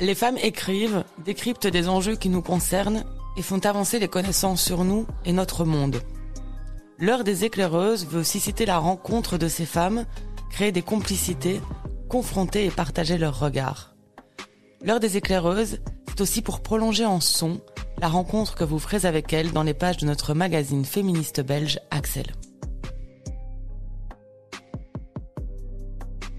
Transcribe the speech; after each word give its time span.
Les 0.00 0.14
femmes 0.14 0.38
écrivent, 0.40 1.04
décryptent 1.24 1.66
des 1.66 1.88
enjeux 1.88 2.14
qui 2.14 2.28
nous 2.28 2.42
concernent 2.42 3.04
et 3.36 3.42
font 3.42 3.58
avancer 3.58 3.98
les 3.98 4.06
connaissances 4.06 4.62
sur 4.62 4.84
nous 4.84 5.06
et 5.24 5.32
notre 5.32 5.64
monde. 5.64 6.00
L'heure 6.98 7.24
des 7.24 7.44
éclaireuses 7.44 8.06
veut 8.06 8.20
aussi 8.20 8.38
citer 8.38 8.64
la 8.64 8.78
rencontre 8.78 9.38
de 9.38 9.48
ces 9.48 9.66
femmes, 9.66 10.04
créer 10.50 10.70
des 10.70 10.82
complicités, 10.82 11.60
confronter 12.08 12.64
et 12.64 12.70
partager 12.70 13.18
leurs 13.18 13.40
regards. 13.40 13.94
L'heure 14.82 15.00
des 15.00 15.16
éclaireuses, 15.16 15.80
c'est 16.08 16.20
aussi 16.20 16.42
pour 16.42 16.60
prolonger 16.60 17.04
en 17.04 17.20
son 17.20 17.60
la 18.00 18.08
rencontre 18.08 18.54
que 18.54 18.64
vous 18.64 18.78
ferez 18.78 19.06
avec 19.06 19.32
elles 19.32 19.52
dans 19.52 19.64
les 19.64 19.74
pages 19.74 19.96
de 19.96 20.06
notre 20.06 20.32
magazine 20.32 20.84
féministe 20.84 21.40
belge 21.40 21.80
Axel. 21.90 22.26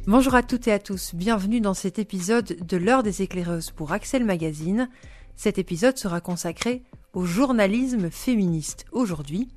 Bonjour 0.09 0.33
à 0.33 0.41
toutes 0.41 0.67
et 0.67 0.71
à 0.71 0.79
tous, 0.79 1.13
bienvenue 1.13 1.61
dans 1.61 1.75
cet 1.75 1.99
épisode 1.99 2.57
de 2.65 2.77
l'heure 2.77 3.03
des 3.03 3.21
éclaireuses 3.21 3.69
pour 3.69 3.91
Axel 3.91 4.25
Magazine. 4.25 4.89
Cet 5.35 5.59
épisode 5.59 5.99
sera 5.99 6.19
consacré 6.19 6.81
au 7.13 7.25
journalisme 7.25 8.09
féministe. 8.09 8.85
Aujourd'hui, 8.91 9.49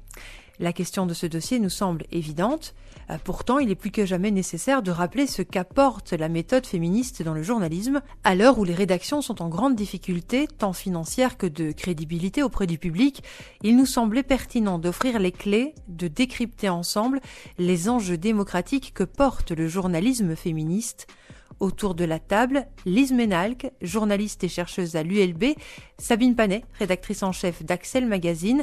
la 0.59 0.73
question 0.73 1.07
de 1.07 1.15
ce 1.15 1.27
dossier 1.27 1.59
nous 1.59 1.71
semble 1.71 2.05
évidente. 2.13 2.75
Euh, 3.11 3.19
pourtant, 3.23 3.59
il 3.59 3.71
est 3.71 3.75
plus 3.75 3.91
que 3.91 4.07
jamais 4.07 4.31
nécessaire 4.31 4.83
de 4.83 4.91
rappeler 4.91 5.27
ce 5.27 5.43
qu'apporte 5.43 6.13
la 6.13 6.29
méthode 6.29 6.67
féministe 6.67 7.23
dans 7.23 7.35
le 7.35 7.43
journalisme, 7.43 8.01
à 8.25 8.35
l'heure 8.35 8.59
où 8.59 8.65
les 8.65 8.75
rédactions 8.75 9.23
sont 9.23 9.43
en 9.43 9.49
grande 9.49 9.75
difficulté, 9.75 10.47
tant 10.47 10.73
financière 10.73 11.37
que 11.37 11.47
de 11.47 11.73
crédibilité 11.73 12.43
auprès 12.43 12.67
du 12.67 12.79
public. 12.79 13.23
Il 13.63 13.77
nous 13.77 13.87
semblait 13.87 14.23
pertinent 14.23 14.79
d'offrir 14.79 15.19
les 15.19 15.33
clés, 15.33 15.75
de 15.89 16.09
décrypter 16.09 16.69
ensemble 16.69 17.21
les 17.59 17.89
enjeux 17.89 18.19
démocratiques 18.19 18.93
que 18.95 19.05
porte 19.05 19.53
le 19.53 19.69
journalisme 19.69 20.37
féministe. 20.37 21.07
Autour 21.61 21.95
de 21.95 22.05
la 22.05 22.19
table, 22.19 22.67
Lise 22.87 23.13
Ménalc, 23.13 23.71
journaliste 23.83 24.43
et 24.43 24.49
chercheuse 24.49 24.97
à 24.97 25.05
l'ULB, 25.05 25.55
Sabine 25.97 26.35
Panet, 26.35 26.65
rédactrice 26.79 27.23
en 27.23 27.31
chef 27.31 27.63
d'Axel 27.63 28.07
Magazine, 28.07 28.63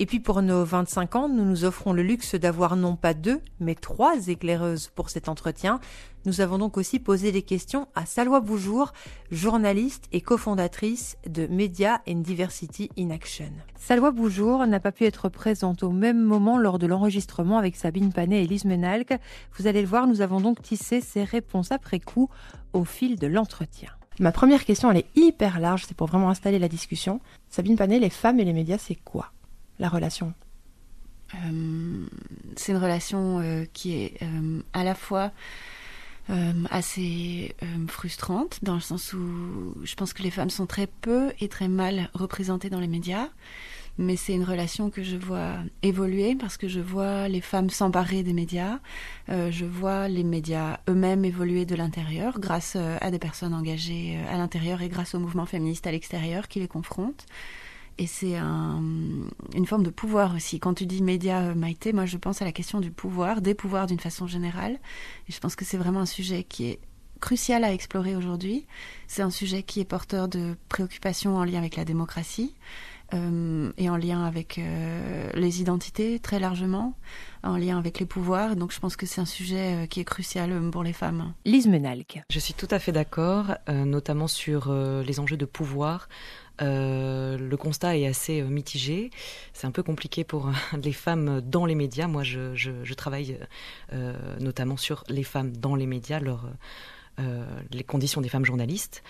et 0.00 0.06
puis 0.06 0.18
pour 0.18 0.40
nos 0.40 0.64
25 0.64 1.14
ans, 1.14 1.28
nous 1.28 1.44
nous 1.44 1.66
offrons 1.66 1.92
le 1.92 2.02
luxe 2.02 2.34
d'avoir 2.34 2.74
non 2.74 2.96
pas 2.96 3.12
deux, 3.12 3.42
mais 3.60 3.74
trois 3.74 4.28
éclaireuses 4.28 4.90
pour 4.94 5.10
cet 5.10 5.28
entretien. 5.28 5.78
Nous 6.24 6.40
avons 6.40 6.56
donc 6.56 6.78
aussi 6.78 6.98
posé 6.98 7.32
des 7.32 7.42
questions 7.42 7.86
à 7.94 8.06
Salwa 8.06 8.40
Boujour, 8.40 8.94
journaliste 9.30 10.06
et 10.12 10.22
cofondatrice 10.22 11.18
de 11.28 11.46
Media 11.48 12.00
and 12.08 12.20
Diversity 12.20 12.88
in 12.98 13.10
Action. 13.10 13.52
Salwa 13.76 14.10
Boujour 14.10 14.66
n'a 14.66 14.80
pas 14.80 14.90
pu 14.90 15.04
être 15.04 15.28
présente 15.28 15.82
au 15.82 15.90
même 15.90 16.22
moment 16.22 16.56
lors 16.56 16.78
de 16.78 16.86
l'enregistrement 16.86 17.58
avec 17.58 17.76
Sabine 17.76 18.10
Panet 18.10 18.42
et 18.42 18.46
Lise 18.46 18.64
Menalc. 18.64 19.12
Vous 19.58 19.66
allez 19.66 19.82
le 19.82 19.88
voir, 19.88 20.06
nous 20.06 20.22
avons 20.22 20.40
donc 20.40 20.62
tissé 20.62 21.02
ces 21.02 21.24
réponses 21.24 21.72
après 21.72 22.00
coup 22.00 22.30
au 22.72 22.84
fil 22.84 23.18
de 23.18 23.26
l'entretien. 23.26 23.90
Ma 24.18 24.32
première 24.32 24.64
question, 24.64 24.90
elle 24.90 24.98
est 24.98 25.14
hyper 25.14 25.60
large, 25.60 25.84
c'est 25.86 25.96
pour 25.96 26.06
vraiment 26.06 26.30
installer 26.30 26.58
la 26.58 26.68
discussion. 26.68 27.20
Sabine 27.50 27.76
Panet, 27.76 27.98
les 27.98 28.08
femmes 28.08 28.40
et 28.40 28.46
les 28.46 28.54
médias, 28.54 28.78
c'est 28.78 28.94
quoi? 28.94 29.30
La 29.80 29.88
relation 29.88 30.32
euh, 31.34 32.06
C'est 32.56 32.72
une 32.72 32.78
relation 32.78 33.40
euh, 33.40 33.64
qui 33.72 33.94
est 33.94 34.22
euh, 34.22 34.60
à 34.72 34.84
la 34.84 34.94
fois 34.94 35.32
assez 36.70 37.56
frustrante, 37.88 38.60
dans 38.62 38.74
le 38.74 38.80
sens 38.80 39.12
où 39.14 39.74
je 39.82 39.96
pense 39.96 40.12
que 40.12 40.22
les 40.22 40.30
femmes 40.30 40.50
sont 40.50 40.66
très 40.66 40.86
peu 40.86 41.32
et 41.40 41.48
très 41.48 41.66
mal 41.66 42.08
représentées 42.14 42.70
dans 42.70 42.78
les 42.78 42.86
médias. 42.86 43.30
Mais 43.98 44.14
c'est 44.14 44.34
une 44.34 44.44
relation 44.44 44.90
que 44.90 45.02
je 45.02 45.16
vois 45.16 45.56
évoluer 45.82 46.36
parce 46.36 46.56
que 46.56 46.68
je 46.68 46.78
vois 46.78 47.26
les 47.26 47.40
femmes 47.40 47.68
s'emparer 47.68 48.22
des 48.22 48.32
médias, 48.32 48.78
je 49.28 49.64
vois 49.64 50.06
les 50.06 50.22
médias 50.22 50.78
eux-mêmes 50.88 51.24
évoluer 51.24 51.64
de 51.64 51.74
l'intérieur 51.74 52.38
grâce 52.38 52.76
à 52.76 53.10
des 53.10 53.18
personnes 53.18 53.52
engagées 53.52 54.16
à 54.30 54.38
l'intérieur 54.38 54.82
et 54.82 54.88
grâce 54.88 55.16
au 55.16 55.18
mouvement 55.18 55.46
féministe 55.46 55.88
à 55.88 55.90
l'extérieur 55.90 56.46
qui 56.46 56.60
les 56.60 56.68
confrontent. 56.68 57.26
Et 58.00 58.06
c'est 58.06 58.34
une 58.34 59.66
forme 59.66 59.82
de 59.82 59.90
pouvoir 59.90 60.34
aussi. 60.34 60.58
Quand 60.58 60.72
tu 60.72 60.86
dis 60.86 61.02
média 61.02 61.40
euh, 61.40 61.54
Maïté, 61.54 61.92
moi 61.92 62.06
je 62.06 62.16
pense 62.16 62.40
à 62.40 62.46
la 62.46 62.52
question 62.52 62.80
du 62.80 62.90
pouvoir, 62.90 63.42
des 63.42 63.52
pouvoirs 63.52 63.86
d'une 63.86 64.00
façon 64.00 64.26
générale. 64.26 64.78
Et 65.28 65.32
je 65.32 65.38
pense 65.38 65.54
que 65.54 65.66
c'est 65.66 65.76
vraiment 65.76 66.00
un 66.00 66.06
sujet 66.06 66.42
qui 66.42 66.64
est 66.70 66.80
crucial 67.20 67.62
à 67.62 67.74
explorer 67.74 68.16
aujourd'hui. 68.16 68.66
C'est 69.06 69.20
un 69.20 69.28
sujet 69.28 69.62
qui 69.62 69.80
est 69.80 69.84
porteur 69.84 70.28
de 70.28 70.56
préoccupations 70.70 71.36
en 71.36 71.44
lien 71.44 71.58
avec 71.58 71.76
la 71.76 71.84
démocratie 71.84 72.54
euh, 73.12 73.70
et 73.76 73.90
en 73.90 73.98
lien 73.98 74.24
avec 74.24 74.56
euh, 74.56 75.28
les 75.34 75.60
identités 75.60 76.20
très 76.20 76.40
largement, 76.40 76.94
en 77.42 77.58
lien 77.58 77.76
avec 77.76 77.98
les 77.98 78.06
pouvoirs. 78.06 78.56
Donc 78.56 78.72
je 78.72 78.80
pense 78.80 78.96
que 78.96 79.04
c'est 79.04 79.20
un 79.20 79.26
sujet 79.26 79.86
qui 79.90 80.00
est 80.00 80.06
crucial 80.06 80.70
pour 80.70 80.84
les 80.84 80.94
femmes. 80.94 81.34
Lise 81.44 81.68
Menalc. 81.68 82.22
Je 82.30 82.38
suis 82.38 82.54
tout 82.54 82.68
à 82.70 82.78
fait 82.78 82.92
d'accord, 82.92 83.56
notamment 83.68 84.26
sur 84.26 84.72
les 84.72 85.20
enjeux 85.20 85.36
de 85.36 85.44
pouvoir. 85.44 86.08
Euh, 86.62 87.38
le 87.38 87.56
constat 87.56 87.96
est 87.96 88.06
assez 88.06 88.40
euh, 88.40 88.46
mitigé. 88.46 89.10
C'est 89.52 89.66
un 89.66 89.70
peu 89.70 89.82
compliqué 89.82 90.24
pour 90.24 90.48
euh, 90.48 90.52
les 90.82 90.92
femmes 90.92 91.40
dans 91.40 91.66
les 91.66 91.74
médias. 91.74 92.06
Moi, 92.06 92.22
je, 92.22 92.94
travaille 92.94 93.38
notamment 94.40 94.76
sur 94.76 95.04
les 95.08 95.22
femmes 95.22 95.56
dans 95.56 95.74
les 95.74 95.86
médias, 95.86 96.20
les 97.70 97.84
conditions 97.84 98.20
des 98.20 98.28
femmes 98.28 98.44
journalistes. 98.44 99.02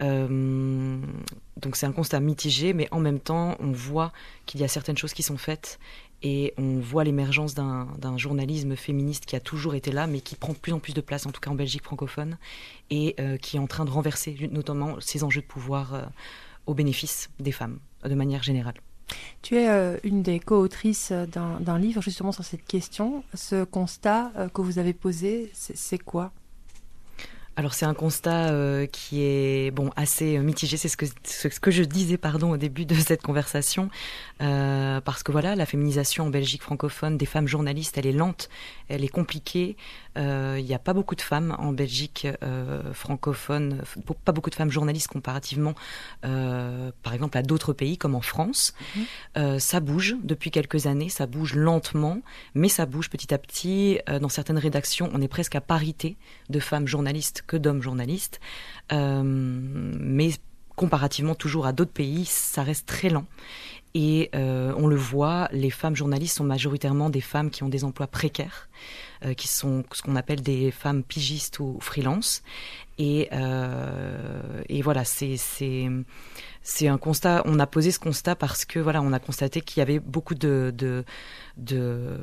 donc 0.00 1.76
c'est 1.76 1.86
un 1.86 1.92
constat 1.92 2.18
mitigé, 2.18 2.72
mais 2.72 2.88
en 2.90 2.98
même 2.98 3.20
temps, 3.20 3.56
on 3.60 3.70
voit 3.70 4.12
qu'il 4.46 4.60
y 4.60 4.64
a 4.64 4.68
certaines 4.68 4.96
choses 4.96 5.12
qui 5.12 5.22
sont 5.22 5.36
faites 5.36 5.78
et 6.22 6.54
on 6.58 6.80
voit 6.80 7.04
l'émergence 7.04 7.54
d'un 7.54 8.18
journalisme 8.18 8.74
féministe 8.74 9.26
qui 9.26 9.36
a 9.36 9.40
toujours 9.40 9.76
été 9.76 9.92
là, 9.92 10.08
mais 10.08 10.20
qui 10.20 10.34
prend 10.34 10.54
de 10.54 10.58
plus 10.58 10.72
en 10.72 10.80
plus 10.80 10.94
de 10.94 11.00
place, 11.00 11.24
en 11.26 11.30
tout 11.30 11.40
cas 11.40 11.50
en 11.50 11.54
Belgique 11.54 11.84
francophone, 11.84 12.36
et 12.90 13.14
qui 13.42 13.56
est 13.58 13.60
en 13.60 13.68
train 13.68 13.84
de 13.84 13.90
renverser 13.90 14.48
notamment 14.50 14.96
ces 14.98 15.22
enjeux 15.22 15.42
de 15.42 15.46
pouvoir 15.46 16.10
au 16.66 16.74
bénéfice 16.74 17.30
des 17.38 17.52
femmes, 17.52 17.78
de 18.04 18.14
manière 18.14 18.42
générale. 18.42 18.74
Tu 19.42 19.56
es 19.56 19.68
euh, 19.68 19.98
une 20.02 20.22
des 20.22 20.40
co-autrices 20.40 21.12
d'un 21.12 21.78
livre 21.78 22.02
justement 22.02 22.32
sur 22.32 22.44
cette 22.44 22.64
question. 22.64 23.22
Ce 23.34 23.64
constat 23.64 24.32
euh, 24.36 24.48
que 24.48 24.60
vous 24.60 24.78
avez 24.78 24.92
posé, 24.92 25.50
c'est 25.52 25.98
quoi? 25.98 26.32
Alors 27.56 27.72
c'est 27.72 27.86
un 27.86 27.94
constat 27.94 28.50
euh, 28.50 28.86
qui 28.86 29.22
est 29.22 29.70
bon 29.70 29.90
assez 29.96 30.38
mitigé, 30.38 30.76
c'est 30.76 30.88
ce 30.88 30.96
que 30.98 31.06
ce, 31.24 31.48
que 31.48 31.70
je 31.70 31.82
disais 31.82 32.18
pardon 32.18 32.50
au 32.50 32.58
début 32.58 32.84
de 32.84 32.94
cette 32.94 33.22
conversation, 33.22 33.88
euh, 34.42 35.00
parce 35.00 35.22
que 35.22 35.32
voilà 35.32 35.56
la 35.56 35.64
féminisation 35.64 36.26
en 36.26 36.30
Belgique 36.30 36.62
francophone 36.62 37.16
des 37.16 37.24
femmes 37.24 37.48
journalistes, 37.48 37.96
elle 37.96 38.06
est 38.06 38.12
lente, 38.12 38.50
elle 38.88 39.04
est 39.04 39.08
compliquée. 39.08 39.76
Euh, 40.18 40.56
il 40.58 40.64
n'y 40.64 40.74
a 40.74 40.78
pas 40.78 40.94
beaucoup 40.94 41.14
de 41.14 41.20
femmes 41.20 41.56
en 41.58 41.72
Belgique 41.72 42.26
francophone, 42.92 43.82
pas 44.24 44.32
beaucoup 44.32 44.50
de 44.50 44.54
femmes 44.54 44.70
journalistes 44.70 45.08
comparativement, 45.08 45.74
par 46.22 47.14
exemple 47.14 47.38
à 47.38 47.42
d'autres 47.42 47.72
pays 47.72 47.96
comme 47.96 48.14
en 48.14 48.20
France. 48.20 48.74
Mhm. 49.34 49.58
ça 49.58 49.80
bouge 49.80 50.16
depuis 50.22 50.50
quelques 50.50 50.86
années, 50.86 51.08
ça 51.08 51.26
bouge 51.26 51.54
lentement, 51.54 52.20
mais 52.54 52.68
ça 52.68 52.86
bouge 52.86 53.08
petit 53.08 53.32
à 53.32 53.38
petit. 53.38 53.98
dans 54.20 54.28
certaines 54.28 54.58
rédactions, 54.58 55.10
on 55.12 55.20
est 55.20 55.28
presque 55.28 55.54
à 55.54 55.60
parité 55.60 56.16
de 56.48 56.60
femmes 56.60 56.86
journalistes 56.86 57.45
que 57.46 57.56
d'hommes 57.56 57.82
journalistes. 57.82 58.40
Euh, 58.92 59.22
mais 59.24 60.30
comparativement 60.74 61.34
toujours 61.34 61.66
à 61.66 61.72
d'autres 61.72 61.92
pays, 61.92 62.24
ça 62.26 62.62
reste 62.62 62.86
très 62.86 63.08
lent. 63.08 63.26
Et 63.94 64.28
euh, 64.34 64.74
on 64.76 64.88
le 64.88 64.96
voit, 64.96 65.48
les 65.52 65.70
femmes 65.70 65.96
journalistes 65.96 66.36
sont 66.36 66.44
majoritairement 66.44 67.08
des 67.08 67.22
femmes 67.22 67.48
qui 67.50 67.62
ont 67.62 67.70
des 67.70 67.82
emplois 67.82 68.06
précaires, 68.06 68.68
euh, 69.24 69.32
qui 69.32 69.48
sont 69.48 69.84
ce 69.92 70.02
qu'on 70.02 70.16
appelle 70.16 70.42
des 70.42 70.70
femmes 70.70 71.02
pigistes 71.02 71.60
ou 71.60 71.78
freelance. 71.80 72.42
Et, 72.98 73.30
et 74.68 74.82
voilà, 74.82 75.04
c'est 75.04 75.36
c'est 75.36 76.88
un 76.88 76.98
constat. 76.98 77.42
On 77.44 77.58
a 77.58 77.66
posé 77.66 77.90
ce 77.90 77.98
constat 77.98 78.36
parce 78.36 78.64
que 78.64 78.78
voilà, 78.78 79.02
on 79.02 79.12
a 79.12 79.18
constaté 79.18 79.60
qu'il 79.60 79.80
y 79.80 79.82
avait 79.82 80.00
beaucoup 80.00 80.34
de, 80.34 80.74
de, 80.76 81.04
de 81.56 82.18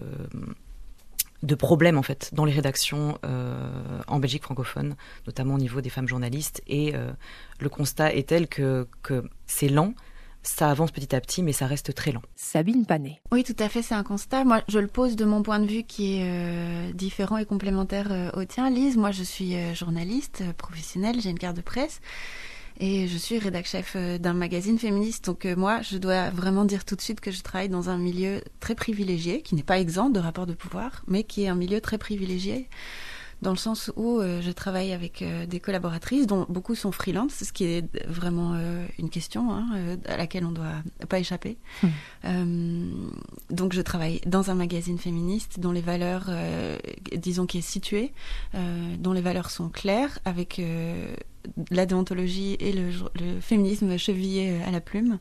de 1.44 1.56
problèmes 1.56 1.98
en 1.98 2.04
fait 2.04 2.32
dans 2.34 2.46
les 2.46 2.54
rédactions 2.54 3.18
euh, 3.26 4.02
en 4.08 4.20
Belgique 4.20 4.44
francophone, 4.44 4.96
notamment 5.28 5.56
au 5.56 5.58
niveau 5.58 5.82
des 5.82 5.90
femmes 5.90 6.08
journalistes. 6.08 6.62
Et 6.68 6.96
euh, 6.96 7.12
le 7.60 7.70
constat 7.70 8.14
est 8.14 8.30
tel 8.30 8.48
que, 8.48 8.88
que 9.04 9.24
c'est 9.46 9.68
lent, 9.68 9.94
ça 10.42 10.72
avance 10.72 10.92
petit 10.92 11.16
à 11.16 11.22
petit, 11.22 11.44
mais 11.44 11.54
ça 11.54 11.68
reste 11.68 11.94
très 11.94 12.12
lent. 12.12 12.22
Sabine 12.36 12.86
Panet. 12.86 13.22
Oui, 13.32 13.44
tout 13.44 13.56
à 13.60 13.70
fait, 13.70 13.82
c'est 13.82 13.96
un 13.96 14.04
constat. 14.04 14.44
Moi, 14.46 14.62
je 14.68 14.80
le 14.80 14.88
pose 14.88 15.16
de 15.16 15.26
mon 15.26 15.44
point 15.44 15.60
de 15.60 15.68
vue 15.68 15.84
qui 15.84 16.18
est 16.18 16.26
euh, 16.26 16.92
différent 16.94 17.38
et 17.38 17.46
complémentaire 17.46 18.32
au 18.36 18.44
tien. 18.46 18.70
Lise, 18.70 18.98
moi, 18.98 19.12
je 19.12 19.24
suis 19.24 19.56
journaliste 19.76 20.44
professionnelle, 20.58 21.22
j'ai 21.22 21.30
une 21.30 21.40
carte 21.40 21.56
de 21.56 21.62
presse. 21.62 22.02
Et 22.80 23.08
je 23.08 23.18
suis 23.18 23.38
rédac 23.40 23.66
chef 23.66 23.94
euh, 23.96 24.18
d'un 24.18 24.34
magazine 24.34 24.80
féministe. 24.80 25.26
Donc 25.26 25.46
euh, 25.46 25.56
moi, 25.56 25.82
je 25.82 25.98
dois 25.98 26.30
vraiment 26.32 26.66
dire 26.66 26.86
tout 26.86 26.96
de 26.96 27.02
suite 27.02 27.22
que 27.22 27.32
je 27.32 27.42
travaille 27.42 27.70
dans 27.70 27.90
un 27.90 27.98
milieu 27.98 28.42
très 28.60 28.76
privilégié, 28.76 29.42
qui 29.42 29.56
n'est 29.56 29.64
pas 29.64 29.80
exempt 29.80 30.10
de 30.10 30.20
rapports 30.20 30.48
de 30.48 30.54
pouvoir, 30.54 31.04
mais 31.08 31.24
qui 31.24 31.44
est 31.44 31.48
un 31.48 31.56
milieu 31.56 31.82
très 31.82 31.98
privilégié 31.98 32.68
dans 33.44 33.52
le 33.52 33.58
sens 33.58 33.92
où 33.96 34.20
euh, 34.20 34.42
je 34.42 34.52
travaille 34.52 34.92
avec 34.94 35.24
des 35.48 35.60
collaboratrices 35.60 36.26
dont 36.26 36.46
beaucoup 36.50 36.76
sont 36.76 36.92
freelance, 36.92 37.34
ce 37.44 37.54
qui 37.54 37.66
est 37.66 37.86
vraiment 38.08 38.56
une 38.98 39.10
question 39.10 39.52
hein, 39.54 39.98
à 40.08 40.18
laquelle 40.18 40.46
on 40.46 40.50
ne 40.50 40.56
doit 40.56 40.82
pas 41.10 41.20
échapper. 41.20 41.58
Hmm. 42.24 43.10
donc 43.50 43.74
je 43.74 43.82
travaille 43.82 44.22
dans 44.26 44.50
un 44.50 44.56
magazine 44.56 44.98
féministe 44.98 45.60
dont 45.60 45.72
les 45.72 45.82
valeurs, 45.82 46.30
disons 47.16 47.46
qui 47.46 47.60
est 47.60 47.62
situé, 47.62 48.14
dont 48.98 49.14
les 49.14 49.22
valeurs 49.22 49.52
sont 49.52 49.70
claires, 49.70 50.20
avec 50.26 50.62
la 51.72 51.86
déontologie 51.86 52.56
et 52.60 52.72
le, 52.72 52.92
féminisme 53.42 53.98
chevillés 53.98 54.62
à 54.66 54.72
la 54.72 54.82
plume. 54.82 55.20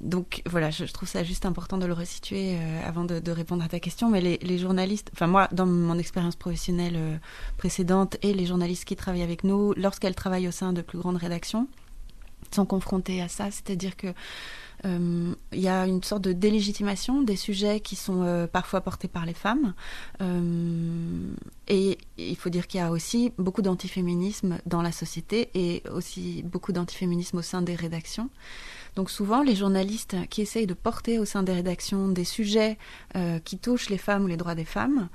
Donc 0.00 0.42
voilà, 0.46 0.70
je, 0.70 0.84
trouve 0.84 1.08
ça 1.08 1.24
juste 1.24 1.44
important 1.44 1.78
de 1.78 1.86
le 1.86 1.92
resituer 1.92 2.56
avant 2.84 3.04
de, 3.04 3.30
répondre 3.30 3.64
à 3.64 3.68
ta 3.68 3.80
question. 3.80 4.08
Mais 4.08 4.20
les, 4.20 4.58
journalistes, 4.58 5.10
enfin 5.12 5.26
moi, 5.26 5.48
dans 5.52 5.66
mon 5.66 5.98
expérience 5.98 6.36
professionnelle 6.36 7.20
précédente 7.56 8.16
et 8.22 8.34
les 8.34 8.46
journalistes 8.46 8.84
qui 8.84 8.94
travaillent 8.94 9.22
avec 9.22 9.42
nous, 9.42 9.74
lorsqu'elles 9.76 10.14
travaillent 10.14 10.48
au 10.48 10.52
sein 10.52 10.72
de 10.72 10.82
plus 10.82 10.98
grandes 10.98 11.16
rédactions, 11.16 11.66
sont 12.54 12.66
confrontés 12.66 13.22
à 13.22 13.28
ça, 13.28 13.50
c'est-à-dire 13.50 13.96
que 13.96 14.08
euh, 14.08 14.12
il 14.84 15.60
y 15.60 15.68
a 15.68 15.86
une 15.86 16.02
sorte 16.02 16.22
de 16.22 16.32
délégitimation 16.32 17.22
des 17.22 17.36
sujets 17.36 17.80
qui 17.80 17.96
sont 17.96 18.22
euh, 18.22 18.46
parfois 18.46 18.80
portés 18.80 19.08
par 19.08 19.26
les 19.26 19.34
femmes. 19.34 19.74
Euh, 20.22 21.32
et 21.68 21.98
il 22.16 22.36
faut 22.36 22.50
dire 22.50 22.66
qu'il 22.66 22.80
y 22.80 22.82
a 22.82 22.90
aussi 22.90 23.32
beaucoup 23.38 23.62
d'antiféminisme 23.62 24.58
dans 24.66 24.82
la 24.82 24.92
société 24.92 25.50
et 25.54 25.82
aussi 25.92 26.42
beaucoup 26.44 26.72
d'antiféminisme 26.72 27.38
au 27.38 27.42
sein 27.42 27.62
des 27.62 27.74
rédactions. 27.74 28.30
Donc 28.96 29.10
souvent, 29.10 29.42
les 29.42 29.54
journalistes 29.54 30.16
qui 30.30 30.42
essayent 30.42 30.66
de 30.66 30.74
porter 30.74 31.18
au 31.18 31.24
sein 31.24 31.44
des 31.44 31.52
rédactions 31.52 32.08
des 32.08 32.24
sujets 32.24 32.76
qui 33.44 33.56
touchent 33.56 33.88
les 33.88 33.98
femmes 33.98 34.24
ou 34.24 34.26
les 34.26 34.36
droits 34.36 34.56
des 34.56 34.64
femmes 34.64 35.08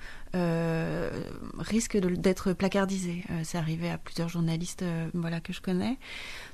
risquent 1.59 1.97
d'être 1.97 2.53
placardisés. 2.53 3.25
c'est 3.44 3.57
arrivé 3.57 3.89
à 3.89 3.97
plusieurs 3.97 4.29
journalistes 4.29 4.85
voilà, 5.13 5.41
que 5.41 5.51
je 5.51 5.59
connais. 5.59 5.97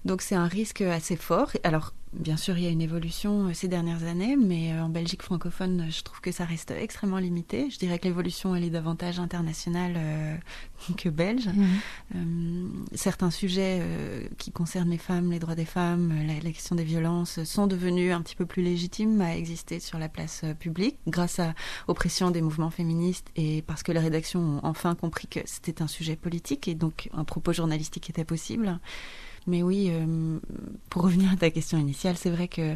Donc 0.03 0.23
c'est 0.23 0.33
un 0.33 0.47
risque 0.47 0.81
assez 0.81 1.15
fort. 1.15 1.51
Alors 1.63 1.93
Bien 2.13 2.35
sûr, 2.35 2.57
il 2.57 2.65
y 2.65 2.67
a 2.67 2.69
une 2.69 2.81
évolution 2.81 3.47
euh, 3.47 3.53
ces 3.53 3.69
dernières 3.69 4.03
années, 4.03 4.35
mais 4.35 4.73
euh, 4.73 4.83
en 4.83 4.89
Belgique 4.89 5.23
francophone, 5.23 5.87
je 5.89 6.03
trouve 6.03 6.19
que 6.19 6.33
ça 6.33 6.43
reste 6.43 6.71
extrêmement 6.71 7.19
limité. 7.19 7.69
Je 7.69 7.79
dirais 7.79 7.99
que 7.99 8.03
l'évolution, 8.03 8.53
elle 8.53 8.65
est 8.65 8.69
davantage 8.69 9.17
internationale 9.17 9.93
euh, 9.95 10.35
que 10.97 11.07
belge. 11.07 11.47
Mhm. 12.13 12.85
certains 12.93 13.31
sujets 13.31 13.81
qui 14.37 14.51
concernent 14.51 14.89
les 14.89 14.97
femmes, 14.97 15.31
les 15.31 15.39
droits 15.39 15.55
des 15.55 15.65
femmes, 15.65 16.13
la, 16.27 16.51
question 16.51 16.75
des 16.75 16.83
violences, 16.83 17.43
sont 17.43 17.67
devenus 17.67 18.13
un 18.13 18.21
petit 18.21 18.35
peu 18.35 18.45
plus 18.45 18.61
légitimes 18.63 19.21
à 19.21 19.35
exister 19.35 19.79
sur 19.79 19.97
la 19.97 20.09
place 20.09 20.43
publique 20.59 20.97
grâce 21.07 21.39
à, 21.39 21.53
aux 21.87 21.93
pressions 21.93 22.31
des 22.31 22.41
mouvements 22.41 22.71
féministes 22.71 23.27
et 23.35 23.61
parce 23.61 23.83
que 23.83 23.91
les 23.91 23.99
rédactions 23.99 24.41
ont 24.41 24.59
enfin 24.63 24.95
compris 24.95 25.27
que 25.27 25.39
c'était 25.45 25.81
un 25.81 25.87
sujet 25.87 26.15
politique 26.15 26.67
et 26.67 26.75
donc 26.75 27.09
un 27.13 27.23
propos 27.23 27.53
journalistique 27.53 28.09
était 28.09 28.25
possible. 28.25 28.79
Mais 29.47 29.63
oui, 29.63 29.89
euh, 29.89 30.39
pour 30.89 31.03
revenir 31.03 31.31
à 31.31 31.35
ta 31.35 31.49
question 31.49 31.77
initiale, 31.77 32.15
c'est 32.17 32.29
vrai 32.29 32.47
que 32.47 32.75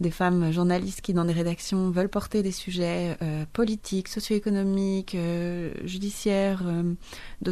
des 0.00 0.10
femmes 0.10 0.50
journalistes 0.50 1.00
qui, 1.00 1.12
dans 1.12 1.24
des 1.24 1.32
rédactions, 1.32 1.90
veulent 1.90 2.08
porter 2.08 2.42
des 2.42 2.50
sujets 2.50 3.16
euh, 3.22 3.44
politiques, 3.52 4.08
socio-économiques, 4.08 5.14
euh, 5.14 5.72
judiciaires, 5.84 6.64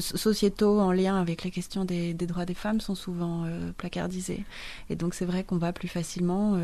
sociétaux 0.00 0.80
en 0.80 0.90
lien 0.90 1.20
avec 1.20 1.44
les 1.44 1.50
questions 1.50 1.84
des, 1.84 2.12
des 2.12 2.26
droits 2.26 2.46
des 2.46 2.54
femmes 2.54 2.80
sont 2.80 2.94
souvent 2.96 3.46
placardisées. 3.76 4.44
Et 4.88 4.96
donc 4.96 5.14
c'est 5.14 5.26
vrai 5.26 5.44
qu'on 5.44 5.58
va 5.58 5.72
plus 5.72 5.88
facilement 5.88 6.58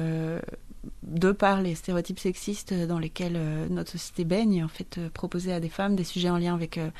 de 1.06 1.30
par 1.30 1.62
les 1.62 1.76
stéréotypes 1.76 2.18
sexistes 2.18 2.74
dans 2.74 2.98
lesquels 2.98 3.36
euh, 3.36 3.68
notre 3.70 3.92
société 3.92 4.24
baigne, 4.24 4.64
en 4.64 4.68
fait, 4.68 4.98
euh, 4.98 5.08
proposer 5.08 5.52
à 5.52 5.60
des 5.60 5.68
femmes 5.68 5.94
des 5.94 6.02
sujets 6.02 6.30
en 6.30 6.38
lien 6.38 6.52
avec 6.52 6.78
euh, 6.78 6.90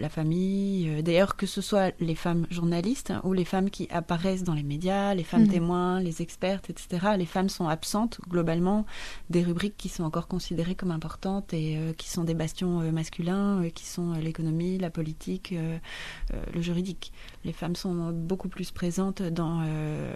la 0.00 0.08
famille. 0.08 1.02
D'ailleurs, 1.02 1.34
que 1.34 1.46
ce 1.46 1.60
soit 1.60 1.92
les 2.00 2.14
femmes 2.14 2.46
journalistes 2.50 3.12
ou 3.24 3.32
les 3.32 3.44
femmes 3.44 3.70
qui 3.70 3.88
apparaissent 3.90 4.44
dans 4.44 4.54
les 4.54 4.62
médias, 4.62 5.14
les 5.14 5.24
femmes 5.24 5.42
mhm. 5.42 5.50
témoins, 5.50 6.00
les 6.00 6.22
expertes, 6.22 6.70
etc. 6.70 7.14
Les 7.18 7.26
femmes 7.26 7.48
sont 7.48 7.66
absentes 7.66 8.20
globalement 8.28 8.86
des 9.30 9.42
rubriques 9.42 9.76
qui 9.76 9.88
sont 9.88 10.04
encore 10.04 10.28
considérées 10.28 10.76
comme 10.76 10.92
importantes 10.92 11.52
et 11.52 11.78
qui 11.98 12.08
sont 12.08 12.22
des 12.22 12.34
bastions 12.34 12.92
masculins, 12.92 13.68
qui 13.74 13.84
sont 13.84 14.12
l'économie, 14.12 14.78
la 14.78 14.90
politique, 14.90 15.54
le 16.54 16.60
juridique. 16.62 17.12
Les 17.44 17.52
femmes 17.52 17.76
sont 17.76 18.10
beaucoup 18.10 18.48
plus 18.48 18.70
présentes 18.70 19.22
dans 19.22 19.62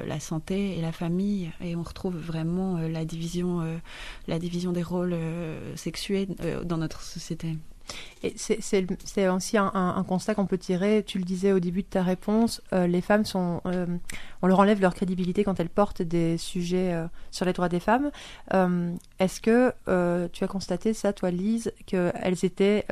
la 0.06 0.20
santé 0.20 0.78
et 0.78 0.80
la 0.80 0.92
famille 0.92 1.50
et 1.60 1.76
on 1.76 1.82
retrouve 1.82 2.16
vraiment 2.16 2.78
la 2.78 3.04
division, 3.04 3.60
euh, 3.60 3.76
la 4.26 4.38
division 4.38 4.72
des 4.72 4.82
rôles 4.82 5.12
euh, 5.12 5.76
sexués 5.76 6.28
euh, 6.40 6.64
dans 6.64 6.78
notre 6.78 7.02
société. 7.02 7.56
C'est 8.36 9.28
aussi 9.28 9.56
un, 9.58 10.04
constat 10.06 10.34
qu'on 10.34 10.46
peut 10.46 10.58
tirer. 10.58 11.04
Tu 11.06 11.18
le 11.18 11.24
disais 11.24 11.52
au 11.52 11.60
début 11.60 11.82
de 11.82 11.88
ta 11.88 12.02
réponse, 12.02 12.60
les 12.72 13.00
femmes 13.00 13.24
sont, 13.24 13.60
on 14.42 14.46
leur 14.46 14.60
enlève 14.60 14.80
leur 14.80 14.94
crédibilité 14.94 15.44
quand 15.44 15.60
elles 15.60 15.68
portent 15.68 16.02
des 16.02 16.36
sujets 16.38 16.94
sur 17.30 17.46
les 17.46 17.52
droits 17.52 17.68
des 17.68 17.80
femmes. 17.80 18.10
Est-ce 19.18 19.40
que 19.40 19.72
tu 20.32 20.44
as 20.44 20.48
constaté 20.48 20.94
ça, 20.94 21.12
toi, 21.12 21.30
Lise, 21.30 21.72
qu'elles 21.86 22.44
étaient 22.44 22.86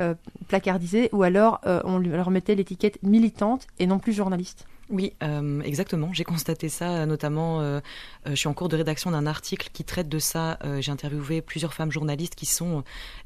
placardisées 0.47 1.09
ou 1.11 1.23
alors 1.23 1.59
on 1.83 1.97
leur 1.99 2.31
mettait 2.31 2.55
l'étiquette 2.55 3.01
militante 3.03 3.67
et 3.79 3.87
non 3.87 3.99
plus 3.99 4.13
journaliste? 4.13 4.65
Oui, 4.89 5.13
euh, 5.21 5.61
exactement. 5.61 6.13
J'ai 6.13 6.23
constaté 6.23 6.69
ça, 6.69 7.05
notamment, 7.05 7.59
euh, 7.59 7.79
euh, 8.25 8.29
je 8.31 8.35
suis 8.35 8.47
en 8.47 8.53
cours 8.53 8.69
de 8.69 8.77
rédaction 8.77 9.11
d'un 9.11 9.25
article 9.25 9.69
qui 9.73 9.83
traite 9.83 10.07
de 10.07 10.19
ça. 10.19 10.57
J'ai 10.79 10.91
interviewé 10.91 11.41
plusieurs 11.41 11.73
femmes 11.73 11.91
journalistes 11.91 12.35
qui 12.35 12.45
sont 12.45 12.83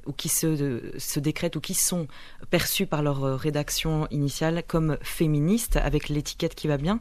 ou 0.07 0.11
qui 0.11 0.29
se, 0.29 0.91
se 0.97 1.19
décrètent 1.19 1.55
ou 1.55 1.61
qui 1.61 1.75
sont 1.75 2.07
perçues 2.49 2.87
par 2.87 3.03
leur 3.03 3.39
rédaction 3.39 4.07
initiale 4.09 4.63
comme 4.67 4.97
féministes, 5.01 5.77
avec 5.77 6.09
l'étiquette 6.09 6.55
qui 6.55 6.67
va 6.67 6.77
bien. 6.77 6.99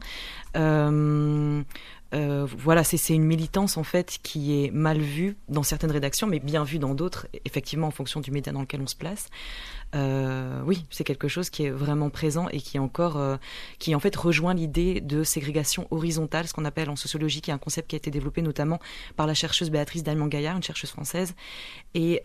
Voilà, 2.13 2.83
c'est 2.83 3.13
une 3.13 3.23
militance 3.23 3.77
en 3.77 3.83
fait 3.83 4.19
qui 4.23 4.63
est 4.63 4.71
mal 4.71 4.99
vue 4.99 5.37
dans 5.49 5.63
certaines 5.63 5.91
rédactions, 5.91 6.27
mais 6.27 6.39
bien 6.39 6.63
vue 6.63 6.79
dans 6.79 6.93
d'autres, 6.93 7.27
effectivement 7.45 7.87
en 7.87 7.91
fonction 7.91 8.19
du 8.19 8.31
média 8.31 8.51
dans 8.51 8.61
lequel 8.61 8.81
on 8.81 8.87
se 8.87 8.95
place. 8.95 9.27
Euh, 9.93 10.61
oui, 10.65 10.85
c'est 10.89 11.03
quelque 11.03 11.27
chose 11.27 11.49
qui 11.49 11.65
est 11.65 11.69
vraiment 11.69 12.09
présent 12.09 12.47
et 12.49 12.59
qui 12.59 12.77
est 12.77 12.79
encore, 12.79 13.17
euh, 13.17 13.37
qui 13.79 13.93
en 13.93 13.99
fait 13.99 14.15
rejoint 14.15 14.53
l'idée 14.53 15.01
de 15.01 15.23
ségrégation 15.23 15.87
horizontale, 15.91 16.47
ce 16.47 16.53
qu'on 16.53 16.65
appelle 16.65 16.89
en 16.89 16.95
sociologie, 16.95 17.41
qui 17.41 17.51
est 17.51 17.53
un 17.53 17.57
concept 17.57 17.89
qui 17.89 17.95
a 17.95 17.97
été 17.97 18.11
développé 18.11 18.41
notamment 18.41 18.79
par 19.15 19.27
la 19.27 19.33
chercheuse 19.33 19.69
Béatrice 19.69 20.03
Dalman-Gaillard, 20.03 20.55
une 20.55 20.63
chercheuse 20.63 20.91
française. 20.91 21.35
Et 21.93 22.21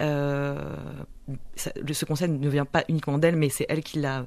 euh, 1.28 1.92
ce 1.92 2.04
concept 2.04 2.32
ne 2.32 2.48
vient 2.48 2.64
pas 2.64 2.84
uniquement 2.88 3.18
d'elle, 3.18 3.36
mais 3.36 3.48
c'est 3.48 3.66
elle 3.68 3.82
qui 3.82 4.00
l'a, 4.00 4.26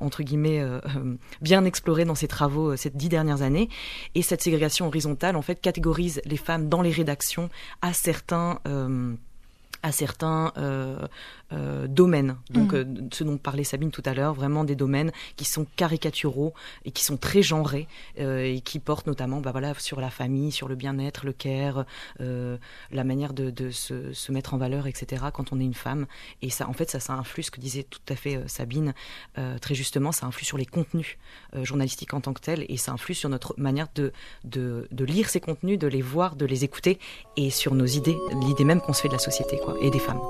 entre 0.00 0.22
guillemets, 0.22 0.62
bien 1.40 1.64
exploré 1.64 2.04
dans 2.04 2.14
ses 2.14 2.28
travaux 2.28 2.76
ces 2.76 2.90
dix 2.90 3.08
dernières 3.08 3.42
années. 3.42 3.68
Et 4.14 4.22
cette 4.22 4.42
ségrégation 4.42 4.86
horizontale, 4.86 5.36
en 5.36 5.42
fait, 5.42 5.60
catégorise 5.60 6.20
les 6.24 6.36
femmes 6.36 6.68
dans 6.68 6.82
les 6.82 6.90
rédactions 6.90 7.48
à 7.82 7.92
certains 7.92 8.60
à 9.86 9.92
certains 9.92 10.52
euh, 10.58 10.98
euh, 11.52 11.86
domaines. 11.86 12.36
Donc, 12.50 12.72
mm. 12.72 12.76
euh, 12.76 12.84
ce 13.12 13.22
dont 13.22 13.38
parlait 13.38 13.62
Sabine 13.62 13.92
tout 13.92 14.02
à 14.04 14.14
l'heure, 14.14 14.34
vraiment 14.34 14.64
des 14.64 14.74
domaines 14.74 15.12
qui 15.36 15.44
sont 15.44 15.64
caricaturaux 15.76 16.54
et 16.84 16.90
qui 16.90 17.04
sont 17.04 17.16
très 17.16 17.40
genrés 17.40 17.86
et 18.16 18.60
qui 18.64 18.80
portent 18.80 19.06
notamment 19.06 19.40
bah, 19.40 19.52
voilà, 19.52 19.74
sur 19.74 20.00
la 20.00 20.10
famille, 20.10 20.50
sur 20.50 20.66
le 20.66 20.74
bien-être, 20.74 21.24
le 21.24 21.32
care, 21.32 21.84
la 22.18 23.04
manière 23.04 23.32
de, 23.32 23.50
de 23.50 23.70
se, 23.70 24.12
se, 24.12 24.32
mettre 24.32 24.54
en 24.54 24.58
valeur, 24.58 24.88
etc. 24.88 25.26
quand 25.32 25.52
on 25.52 25.60
est 25.60 25.64
une 25.64 25.74
femme. 25.74 26.06
Et 26.42 26.50
ça, 26.50 26.68
en 26.68 26.72
fait, 26.72 26.90
ça, 26.90 26.98
ça 26.98 27.12
influe, 27.12 27.44
ce 27.44 27.52
que 27.52 27.60
disait 27.60 27.84
tout 27.84 28.00
à 28.08 28.16
fait 28.16 28.42
Sabine, 28.48 28.92
très 29.60 29.74
justement, 29.74 30.10
ça 30.10 30.26
influe 30.26 30.44
sur 30.44 30.58
les 30.58 30.66
contenus 30.66 31.16
journalistiques 31.62 32.12
en 32.12 32.20
tant 32.20 32.32
que 32.32 32.40
tels 32.40 32.66
et 32.68 32.76
ça 32.76 32.92
influe 32.92 33.14
sur 33.14 33.28
notre 33.28 33.54
manière 33.56 33.86
de, 33.94 34.12
de, 34.44 34.88
de 34.90 35.04
lire 35.04 35.28
ces 35.28 35.40
contenus, 35.40 35.78
de 35.78 35.86
les 35.86 36.02
voir, 36.02 36.34
de 36.34 36.46
les 36.46 36.64
écouter 36.64 36.98
et 37.36 37.50
sur 37.50 37.74
nos 37.74 37.86
idées, 37.86 38.16
l'idée 38.42 38.64
même 38.64 38.80
qu'on 38.80 38.92
se 38.92 39.02
fait 39.02 39.08
de 39.08 39.14
la 39.14 39.20
société. 39.20 39.58
Quoi 39.58 39.75
et 39.80 39.90
des 39.90 39.98
femmes. 39.98 40.20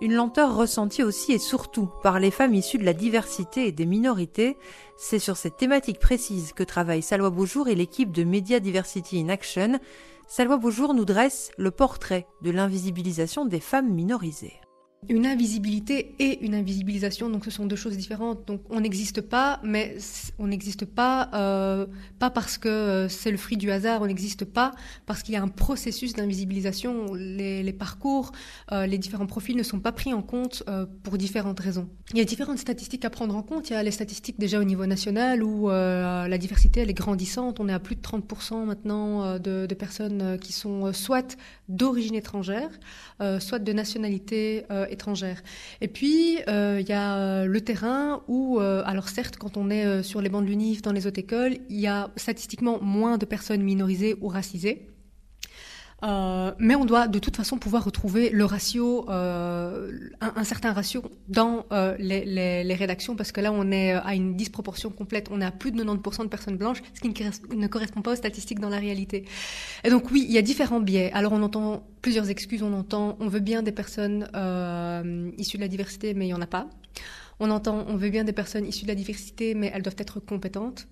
Une 0.00 0.14
lenteur 0.14 0.54
ressentie 0.54 1.02
aussi 1.02 1.32
et 1.32 1.38
surtout 1.38 1.88
par 2.02 2.20
les 2.20 2.30
femmes 2.30 2.54
issues 2.54 2.78
de 2.78 2.84
la 2.84 2.92
diversité 2.92 3.66
et 3.66 3.72
des 3.72 3.84
minorités, 3.84 4.56
c'est 4.96 5.18
sur 5.18 5.36
cette 5.36 5.56
thématique 5.56 5.98
précise 5.98 6.52
que 6.52 6.62
travaille 6.62 7.02
Salwa 7.02 7.30
Beaujour 7.30 7.68
et 7.68 7.74
l'équipe 7.74 8.12
de 8.12 8.22
Media 8.22 8.60
Diversity 8.60 9.20
in 9.20 9.28
Action. 9.28 9.80
Salwa 10.28 10.56
Beaujour 10.56 10.94
nous 10.94 11.04
dresse 11.04 11.50
le 11.58 11.72
portrait 11.72 12.28
de 12.42 12.50
l'invisibilisation 12.52 13.44
des 13.44 13.60
femmes 13.60 13.92
minorisées 13.92 14.54
une 15.08 15.26
invisibilité 15.26 16.14
et 16.18 16.44
une 16.44 16.54
invisibilisation, 16.54 17.30
donc 17.30 17.44
ce 17.44 17.50
sont 17.50 17.66
deux 17.66 17.76
choses 17.76 17.96
différentes. 17.96 18.46
Donc 18.46 18.62
on 18.68 18.80
n'existe 18.80 19.20
pas, 19.20 19.60
mais 19.62 19.96
on 20.38 20.48
n'existe 20.48 20.84
pas 20.84 21.30
euh, 21.34 21.86
pas 22.18 22.30
parce 22.30 22.58
que 22.58 22.68
euh, 22.68 23.08
c'est 23.08 23.30
le 23.30 23.36
fruit 23.36 23.56
du 23.56 23.70
hasard, 23.70 24.02
on 24.02 24.06
n'existe 24.06 24.44
pas 24.44 24.72
parce 25.06 25.22
qu'il 25.22 25.34
y 25.34 25.36
a 25.36 25.42
un 25.42 25.48
processus 25.48 26.14
d'invisibilisation. 26.14 27.14
Les, 27.14 27.72
parcours, 27.72 28.32
euh, 28.72 28.86
les 28.86 28.98
différents 28.98 29.26
profils 29.26 29.56
ne 29.56 29.62
sont 29.62 29.78
pas 29.78 29.92
pris 29.92 30.12
en 30.12 30.22
compte 30.22 30.64
pour 31.04 31.16
différentes 31.16 31.60
raisons. 31.60 31.88
Il 32.12 32.18
y 32.18 32.20
a 32.20 32.24
différentes 32.24 32.58
statistiques 32.58 33.04
à 33.04 33.10
prendre 33.10 33.36
en 33.36 33.42
compte. 33.42 33.70
Il 33.70 33.74
y 33.74 33.76
a 33.76 33.82
les 33.82 33.90
statistiques 33.90 34.38
déjà 34.38 34.58
au 34.58 34.64
niveau 34.64 34.84
national 34.86 35.42
où 35.42 35.68
la 35.68 36.38
diversité 36.38 36.80
elle 36.80 36.90
est 36.90 36.94
grandissante. 36.94 37.60
On 37.60 37.68
est 37.68 37.72
à 37.72 37.78
plus 37.78 37.94
de 37.94 38.00
30% 38.00 38.64
maintenant 38.64 39.38
de, 39.38 39.66
personnes 39.78 40.38
qui 40.40 40.52
sont 40.52 40.92
soit 40.92 41.36
d'origine 41.68 42.14
étrangère, 42.14 42.70
soit 43.40 43.58
de 43.58 43.72
nationalité 43.72 44.64
étrangères. 44.90 45.42
Et 45.80 45.88
puis, 45.88 46.38
euh, 46.48 46.78
il 46.80 46.88
y 46.88 46.92
a 46.92 47.16
euh, 47.16 47.44
le 47.46 47.60
terrain 47.60 48.22
où, 48.28 48.60
euh, 48.60 48.82
alors 48.84 49.08
certes, 49.08 49.36
quand 49.36 49.56
on 49.56 49.70
est 49.70 50.02
sur 50.02 50.20
les 50.20 50.28
bancs 50.28 50.44
de 50.44 50.48
l'UNIF, 50.48 50.82
dans 50.82 50.92
les 50.92 51.06
autres 51.06 51.18
écoles, 51.18 51.58
il 51.68 51.78
y 51.78 51.86
a 51.86 52.10
statistiquement 52.16 52.80
moins 52.80 53.18
de 53.18 53.26
personnes 53.26 53.62
minorisées 53.62 54.16
ou 54.20 54.28
racisées. 54.28 54.86
Euh, 56.04 56.52
mais 56.58 56.76
on 56.76 56.84
doit 56.84 57.08
de 57.08 57.18
toute 57.18 57.36
façon 57.36 57.58
pouvoir 57.58 57.84
retrouver 57.84 58.30
le 58.30 58.44
ratio, 58.44 59.04
euh, 59.10 59.90
un, 60.20 60.32
un, 60.36 60.44
certain 60.44 60.72
ratio 60.72 61.02
dans 61.28 61.66
euh, 61.72 61.96
les, 61.98 62.24
les, 62.24 62.62
les, 62.62 62.74
rédactions, 62.74 63.16
parce 63.16 63.32
que 63.32 63.40
là 63.40 63.50
on 63.52 63.72
est 63.72 63.92
à 63.92 64.14
une 64.14 64.36
disproportion 64.36 64.90
complète. 64.90 65.28
On 65.32 65.40
est 65.40 65.44
à 65.44 65.50
plus 65.50 65.72
de 65.72 65.82
90% 65.82 66.22
de 66.22 66.28
personnes 66.28 66.56
blanches, 66.56 66.82
ce 66.94 67.00
qui 67.00 67.08
ne 67.08 67.66
correspond 67.66 68.02
pas 68.02 68.12
aux 68.12 68.16
statistiques 68.16 68.60
dans 68.60 68.68
la 68.68 68.78
réalité. 68.78 69.24
Et 69.82 69.90
donc 69.90 70.12
oui, 70.12 70.24
il 70.28 70.32
y 70.32 70.38
a 70.38 70.42
différents 70.42 70.80
biais. 70.80 71.10
Alors 71.12 71.32
on 71.32 71.42
entend 71.42 71.84
plusieurs 72.00 72.30
excuses, 72.30 72.62
on 72.62 72.74
entend 72.74 73.16
on 73.18 73.26
veut 73.26 73.40
bien 73.40 73.62
des 73.62 73.72
personnes 73.72 74.28
euh, 74.36 75.32
issues 75.36 75.56
de 75.56 75.62
la 75.62 75.68
diversité, 75.68 76.14
mais 76.14 76.26
il 76.26 76.28
n'y 76.28 76.34
en 76.34 76.42
a 76.42 76.46
pas. 76.46 76.68
On 77.40 77.50
entend 77.50 77.84
on 77.88 77.96
veut 77.96 78.10
bien 78.10 78.22
des 78.22 78.32
personnes 78.32 78.66
issues 78.66 78.84
de 78.84 78.88
la 78.88 78.94
diversité, 78.94 79.54
mais 79.54 79.72
elles 79.74 79.82
doivent 79.82 79.96
être 79.98 80.20
compétentes. 80.20 80.86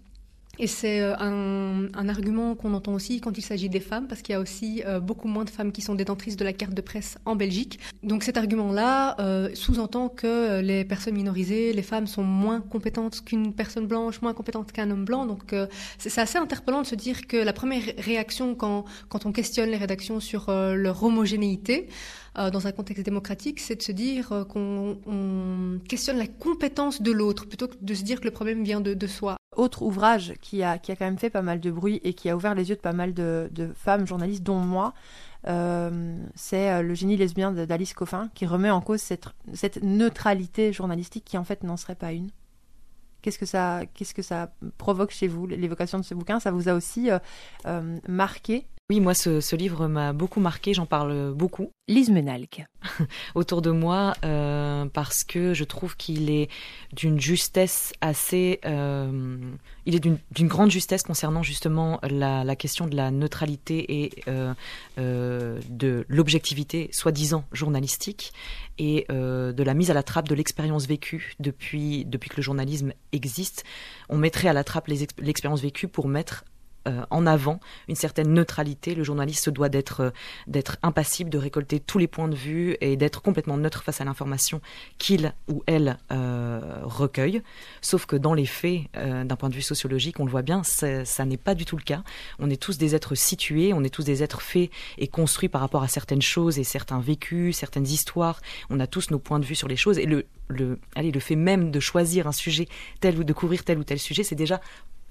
Et 0.59 0.67
c'est 0.67 1.01
euh, 1.01 1.15
un, 1.19 1.89
un, 1.95 2.09
argument 2.09 2.55
qu'on 2.55 2.73
entend 2.75 2.95
aussi 2.95 3.21
quand 3.21 3.37
il 3.37 3.43
s'agit 3.43 3.69
des 3.69 3.81
femmes, 3.81 4.09
parce 4.09 4.23
qu'il 4.23 4.33
y 4.33 4.37
a 4.37 4.41
aussi 4.41 4.83
euh, 4.87 5.01
beaucoup 5.01 5.29
moins 5.29 5.45
de 5.45 5.51
femmes 5.51 5.73
qui 5.73 5.83
sont 5.83 5.95
détentrices 5.95 6.37
de 6.37 6.45
la 6.45 6.53
carte 6.53 6.75
de 6.75 6.81
presse 6.81 7.19
en 7.25 7.37
Belgique. 7.37 7.79
Donc 8.03 8.23
cet 8.23 8.37
argument-là 8.37 9.17
euh, 9.21 9.51
sous-entend 9.55 10.09
que 10.09 10.61
les 10.61 10.85
personnes 10.85 11.15
minorisées, 11.15 11.73
les 11.73 11.83
femmes 11.83 12.07
sont 12.07 12.23
moins 12.23 12.61
compétentes 12.61 13.23
qu'une 13.25 13.53
personne 13.53 13.87
blanche, 13.87 14.23
moins 14.23 14.35
compétentes 14.35 14.73
qu'un 14.73 14.91
homme 14.91 15.05
blanc. 15.05 15.27
Donc 15.27 15.53
euh, 15.53 15.67
c'est 15.99 16.17
assez 16.19 16.39
interpellant 16.39 16.83
de 16.83 16.87
se 16.87 16.95
dire 16.95 17.27
que 17.27 17.37
la 17.37 17.53
première 17.53 17.83
réaction 17.99 18.55
quand, 18.55 18.85
quand 19.09 19.27
on 19.27 19.33
questionne 19.33 19.71
les 19.71 19.77
rédactions 19.77 20.21
sur 20.21 20.49
euh, 20.49 20.75
leur 20.75 21.03
homogénéité, 21.03 21.89
euh, 22.39 22.51
dans 22.51 22.67
un 22.67 22.73
contexte 22.73 23.03
démocratique, 23.03 23.61
c'est 23.61 23.77
de 23.77 23.83
se 23.83 23.93
dire 23.93 24.31
euh, 24.33 24.45
qu'on 24.45 24.99
on 25.07 25.79
questionne 25.89 26.19
la 26.19 26.27
compétence 26.27 27.01
de 27.01 27.11
l'autre 27.11 27.47
plutôt 27.47 27.67
que 27.67 27.77
de 27.81 27.95
se 27.95 28.03
dire 28.03 28.21
que 28.21 28.27
le 28.27 28.31
problème 28.31 28.63
vient 28.63 28.81
de, 28.81 29.07
soi. 29.07 29.37
Autre 29.57 29.83
ouvrage 29.83 30.35
qui 30.43 30.63
a, 30.63 30.77
qui 30.77 30.93
a 30.93 30.97
quand 30.97 31.07
même 31.07 31.19
fait 31.19 31.31
pas 31.31 31.41
mal 31.41 31.61
de 31.61 31.71
bruit 31.71 32.01
et 32.05 32.13
qui 32.13 32.29
a 32.29 32.37
ouvert 32.37 32.55
les 32.55 32.69
yeux 32.69 32.77
de 32.77 32.81
pas 32.81 32.93
mal 32.93 33.15
de, 33.15 33.49
femmes 33.75 34.07
journalistes, 34.07 34.43
dont 34.43 34.59
moi, 34.59 34.93
euh, 35.47 36.19
c'est 36.35 36.83
Le 36.83 36.95
génie 36.95 37.17
lesbien 37.17 37.53
d'Alice 37.53 37.95
Coffin, 37.95 38.29
qui 38.35 38.45
remet 38.45 38.71
en 38.71 38.83
cause 38.83 39.01
cette, 39.01 39.83
neutralité 39.83 40.75
journalistique 40.75 41.25
qui 41.25 41.39
en 41.39 41.45
fait 41.45 41.63
n'en 41.63 41.79
serait 41.79 41.95
pas 41.95 42.13
une. 42.13 42.31
Qu'est-ce 43.23 43.39
que 43.39 43.47
ça, 43.47 43.83
qu'est-ce 43.95 44.13
que 44.13 44.23
ça 44.23 44.53
provoque 44.77 45.11
chez 45.11 45.27
vous, 45.27 45.47
l'évocation 45.47 45.99
de 45.99 46.05
ce 46.05 46.15
bouquin? 46.15 46.39
Ça 46.39 46.51
vous 46.51 46.69
a 46.69 46.75
aussi 46.75 47.09
marqué? 48.09 48.67
Oui, 48.89 49.01
moi, 49.01 49.15
ce, 49.15 49.41
ce 49.41 49.57
livre 49.57 49.89
m'a 49.89 50.13
beaucoup 50.13 50.39
marqué, 50.39 50.73
j'en 50.73 50.87
parle 50.87 51.35
beaucoup. 51.35 51.73
Lise 51.89 52.11
Menalc. 52.11 52.65
Autour 53.35 53.61
de 53.61 53.73
moi, 53.73 54.15
euh, 54.25 54.87
parce 54.87 55.25
que 55.25 55.55
je 55.55 55.65
trouve 55.65 55.97
qu'il 55.97 56.31
est 56.31 56.49
d'une 56.93 57.21
justesse 57.21 57.93
assez... 58.01 58.61
Euh, 58.65 59.39
il 59.87 59.97
est 59.97 60.01
d'une 60.01 60.47
grande 60.47 60.71
justesse 60.71 61.03
concernant 61.03 61.43
justement 61.43 61.99
la, 62.09 62.45
la, 62.45 62.55
question 62.55 62.87
de 62.87 62.95
la 62.95 63.11
neutralité 63.11 64.03
et 64.03 64.13
euh, 64.29 64.55
euh 64.99 65.61
de 65.69 66.05
l'objectivité 66.09 66.89
soi-disant 66.93 67.45
journalistique 67.53 68.33
et 68.79 69.07
euh, 69.11 69.53
de 69.53 69.63
la 69.63 69.75
mise 69.75 69.91
à 69.91 69.95
la 69.95 70.03
trappe 70.03 70.29
de 70.29 70.35
l'expérience 70.35 70.87
vécue 70.87 71.35
depuis, 71.41 72.05
depuis 72.05 72.31
que 72.31 72.37
le 72.37 72.43
journalisme 72.43 72.93
existe. 73.13 73.65
On 74.09 74.17
mettrait 74.17 74.49
à 74.49 74.53
la 74.53 74.65
trappe 74.65 74.87
l'expérience 74.87 75.61
vécue 75.61 75.89
pour 75.89 76.09
mettre 76.09 76.45
en 77.11 77.27
avant 77.27 77.61
une 77.89 77.97
certaine 77.97 78.33
neutralité. 78.33 78.95
Le 78.95 79.05
journaliste 79.05 79.45
se 79.45 79.51
doit 79.51 79.69
d'être 79.69 80.01
euh, 80.01 80.11
d'être 80.47 80.77
impassible, 80.83 81.31
de 81.31 81.39
récolter 81.39 81.81
tous 81.81 81.99
les 81.99 82.07
points 82.07 82.29
de 82.29 82.35
vue 82.35 82.77
et 82.81 82.97
d'être 82.97 83.23
complètement 83.23 83.57
neutre 83.57 83.83
face 83.83 84.01
à 84.01 84.05
l'information 84.05 84.61
qu'il 84.99 85.35
ou 85.49 85.63
elle 85.67 85.99
euh, 86.13 86.81
recueille. 86.83 87.43
Sauf 87.81 88.07
que 88.07 88.17
dans 88.17 88.35
les 88.35 88.47
faits, 88.47 88.83
euh, 88.97 89.25
d'un 89.25 89.37
point 89.37 89.49
de 89.49 89.55
vue 89.55 89.63
sociologique, 89.63 90.21
on 90.21 90.25
le 90.25 90.31
voit 90.31 90.43
bien, 90.43 90.63
ça 90.63 91.25
n'est 91.25 91.37
pas 91.37 91.55
du 91.55 91.65
tout 91.65 91.77
le 91.77 91.83
cas. 91.83 92.03
On 92.39 92.51
est 92.51 92.61
tous 92.61 92.79
des 92.79 92.95
êtres 92.95 93.15
situés, 93.15 93.73
on 93.73 93.83
est 93.83 93.91
tous 93.91 94.05
des 94.05 94.23
êtres 94.23 94.43
faits 94.43 94.71
et 94.99 95.09
construits 95.09 95.49
par 95.49 95.61
rapport 95.61 95.83
à 95.83 95.89
certaines 95.89 96.23
choses 96.23 96.59
et 96.59 96.65
certains 96.65 97.01
vécus, 97.01 97.57
certaines 97.57 97.87
histoires. 97.87 98.41
On 98.71 98.81
a 98.81 98.87
tous 98.87 99.11
nos 99.11 99.19
points 99.19 99.39
de 99.39 99.45
vue 99.45 99.55
sur 99.55 99.69
les 99.69 99.77
choses 99.77 99.99
et 99.99 100.07
le 100.07 100.27
le, 100.49 100.79
allez, 100.95 101.11
le 101.11 101.19
fait 101.19 101.35
même 101.35 101.73
de 101.73 101.81
choisir 101.81 102.29
un 102.29 102.33
sujet 102.33 102.69
tel 103.01 103.19
ou 103.19 103.25
de 103.25 103.33
couvrir 103.33 103.65
tel 103.65 103.79
ou 103.79 103.85
tel 103.85 103.99
sujet, 103.99 104.23
c'est 104.23 104.37
déjà 104.37 104.61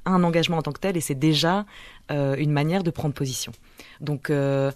un 0.05 0.23
engagement 0.23 0.57
en 0.57 0.61
tant 0.61 0.71
que 0.71 0.79
tel 0.79 0.97
et 0.97 1.01
c'est 1.01 1.15
déjà 1.15 1.65
euh, 2.11 2.35
une 2.37 2.51
manière 2.51 2.83
de 2.83 2.91
prendre 2.91 3.13
position. 3.13 3.51
Donc, 4.01 4.29
euh, 4.29 4.71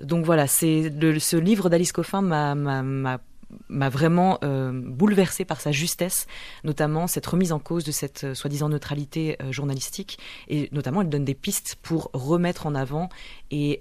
donc 0.00 0.24
voilà, 0.24 0.46
c'est 0.46 0.92
ce 1.18 1.36
livre 1.36 1.68
d'Alice 1.68 1.92
Coffin 1.92 2.22
m'a 2.22 3.88
vraiment 3.88 4.38
euh, 4.42 4.72
bouleversé 4.74 5.44
par 5.44 5.60
sa 5.60 5.72
justesse, 5.72 6.26
notamment 6.64 7.06
cette 7.06 7.26
remise 7.26 7.52
en 7.52 7.58
cause 7.58 7.84
de 7.84 7.92
cette 7.92 8.24
euh, 8.24 8.34
soi-disant 8.34 8.68
neutralité 8.68 9.38
journalistique, 9.50 10.18
et 10.48 10.68
notamment 10.72 11.02
elle 11.02 11.08
donne 11.08 11.24
des 11.24 11.34
pistes 11.34 11.76
pour 11.82 12.10
remettre 12.12 12.66
en 12.66 12.74
avant 12.74 13.08
et 13.50 13.80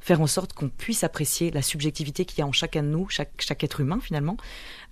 faire 0.00 0.20
en 0.20 0.28
sorte 0.28 0.52
qu'on 0.52 0.68
puisse 0.68 1.02
apprécier 1.02 1.50
la 1.50 1.62
subjectivité 1.62 2.24
qu'il 2.24 2.38
y 2.38 2.42
a 2.42 2.46
en 2.46 2.52
chacun 2.52 2.84
de 2.84 2.88
nous, 2.88 3.08
chaque, 3.08 3.64
être 3.64 3.80
humain 3.80 3.98
finalement, 4.00 4.36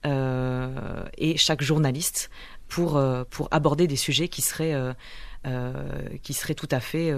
et 0.05 1.37
chaque 1.37 1.63
journaliste 1.63 2.31
pour, 2.69 2.97
euh, 2.97 3.25
pour 3.29 3.49
aborder 3.51 3.87
des 3.87 3.97
sujets 3.97 4.29
qui 4.29 4.43
seraient, 4.43 4.75
euh, 4.75 4.93
euh, 5.47 5.83
qui 6.23 6.35
seraient 6.35 6.55
tout 6.55 6.69
à 6.71 6.81
fait 6.81 7.13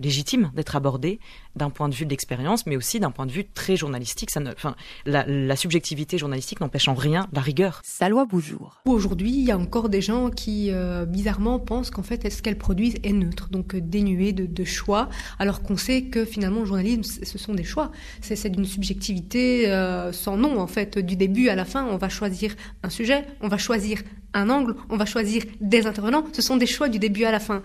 légitime 0.00 0.50
d'être 0.54 0.76
abordé 0.76 1.20
d'un 1.56 1.70
point 1.70 1.88
de 1.88 1.94
vue 1.94 2.04
de 2.04 2.10
l'expérience, 2.10 2.66
mais 2.66 2.76
aussi 2.76 3.00
d'un 3.00 3.10
point 3.10 3.26
de 3.26 3.32
vue 3.32 3.44
très 3.44 3.76
journalistique. 3.76 4.30
Ça 4.30 4.40
ne, 4.40 4.52
enfin, 4.52 4.76
la, 5.04 5.24
la 5.26 5.56
subjectivité 5.56 6.18
journalistique 6.18 6.60
n'empêche 6.60 6.88
en 6.88 6.94
rien 6.94 7.28
la 7.32 7.40
rigueur. 7.40 7.80
Salwa 7.84 8.24
Boujour. 8.24 8.80
Aujourd'hui, 8.86 9.30
il 9.32 9.44
y 9.44 9.50
a 9.50 9.58
encore 9.58 9.88
des 9.88 10.00
gens 10.00 10.30
qui, 10.30 10.70
euh, 10.70 11.04
bizarrement, 11.04 11.58
pensent 11.58 11.90
qu'en 11.90 12.02
fait, 12.02 12.30
ce 12.30 12.42
qu'elles 12.42 12.58
produisent 12.58 12.96
est 13.02 13.12
neutre, 13.12 13.48
donc 13.50 13.74
euh, 13.74 13.80
dénué 13.80 14.32
de, 14.32 14.46
de, 14.46 14.64
choix, 14.64 15.08
alors 15.38 15.62
qu'on 15.62 15.76
sait 15.76 16.04
que 16.04 16.24
finalement, 16.24 16.60
le 16.60 16.66
journalisme, 16.66 17.02
ce 17.02 17.38
sont 17.38 17.54
des 17.54 17.64
choix. 17.64 17.90
C'est 18.20 18.48
d'une 18.48 18.64
subjectivité 18.64 19.70
euh, 19.70 20.12
sans 20.12 20.36
nom, 20.36 20.60
en 20.60 20.66
fait. 20.66 20.98
Du 20.98 21.16
début 21.16 21.48
à 21.48 21.54
la 21.54 21.64
fin, 21.64 21.84
on 21.86 21.96
va 21.96 22.08
choisir 22.08 22.54
un 22.82 22.90
sujet, 22.90 23.26
on 23.40 23.48
va 23.48 23.58
choisir 23.58 24.02
un 24.34 24.50
angle, 24.50 24.74
on 24.88 24.96
va 24.96 25.06
choisir 25.06 25.42
des 25.60 25.86
intervenants. 25.86 26.24
Ce 26.32 26.42
sont 26.42 26.56
des 26.56 26.66
choix 26.66 26.88
du 26.88 26.98
début 26.98 27.24
à 27.24 27.30
la 27.30 27.40
fin. 27.40 27.62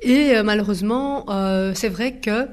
Et 0.00 0.36
euh, 0.36 0.42
malheureusement, 0.42 1.26
euh, 1.30 1.72
c'est 1.74 1.88
vrai 1.88 2.14
que 2.14 2.48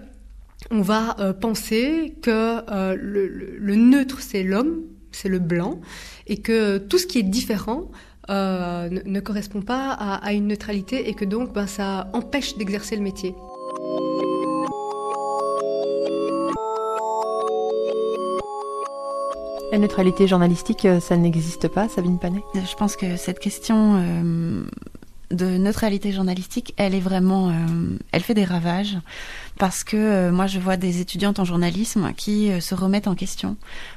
on 0.72 0.82
va 0.82 1.15
euh, 1.20 1.34
penser 1.34 2.15
que 2.22 2.62
le, 2.96 3.75
neutre 3.75 4.22
c'est 4.22 4.43
l'homme, 4.43 4.84
c'est 5.12 5.29
le 5.29 5.39
blanc, 5.39 5.82
et 6.27 6.38
que 6.38 6.77
tout 6.77 6.98
ce 6.98 7.05
qui 7.05 7.20
est 7.20 7.24
différent 7.24 7.91
ne, 8.29 9.01
ne, 9.05 9.20
correspond 9.20 9.62
pas 9.62 9.91
à, 9.91 10.25
à, 10.25 10.32
une 10.32 10.48
neutralité 10.48 11.10
et 11.10 11.13
que 11.13 11.25
donc 11.25 11.53
ben, 11.53 11.67
ça 11.67 12.10
empêche 12.13 12.58
d'exercer 12.58 12.96
le 12.96 13.01
métier. 13.01 13.36
La 19.74 19.80
neutralité 19.80 20.27
journalistique, 20.27 20.88
ça 21.01 21.18
n'existe 21.18 21.68
pas, 21.68 21.89
Sabine 21.89 22.20
Panet 22.20 22.44
Je 22.53 22.75
pense 22.75 22.96
que 22.96 23.18
cette 23.18 23.39
question 23.39 23.96
euh, 23.96 24.63
de 25.32 25.58
neutralité 25.58 26.12
journalistique, 26.12 26.75
elle 26.77 26.94
est 26.94 27.00
vraiment, 27.00 27.50
euh, 27.50 27.98
elle 28.12 28.22
fait 28.22 28.36
des 28.36 28.44
ravages 28.44 29.00
parce 29.58 29.84
que 29.84 29.98
euh, 29.98 30.32
moi 30.32 30.48
je 30.48 30.60
vois 30.60 30.78
des 30.78 31.00
étudiantes 31.00 31.40
en 31.40 31.46
journalisme 31.46 32.14
qui 32.16 32.52
euh, 32.52 32.60
se 32.60 32.76
remettent 32.76 33.08
en 33.08 33.16
question 33.16 33.56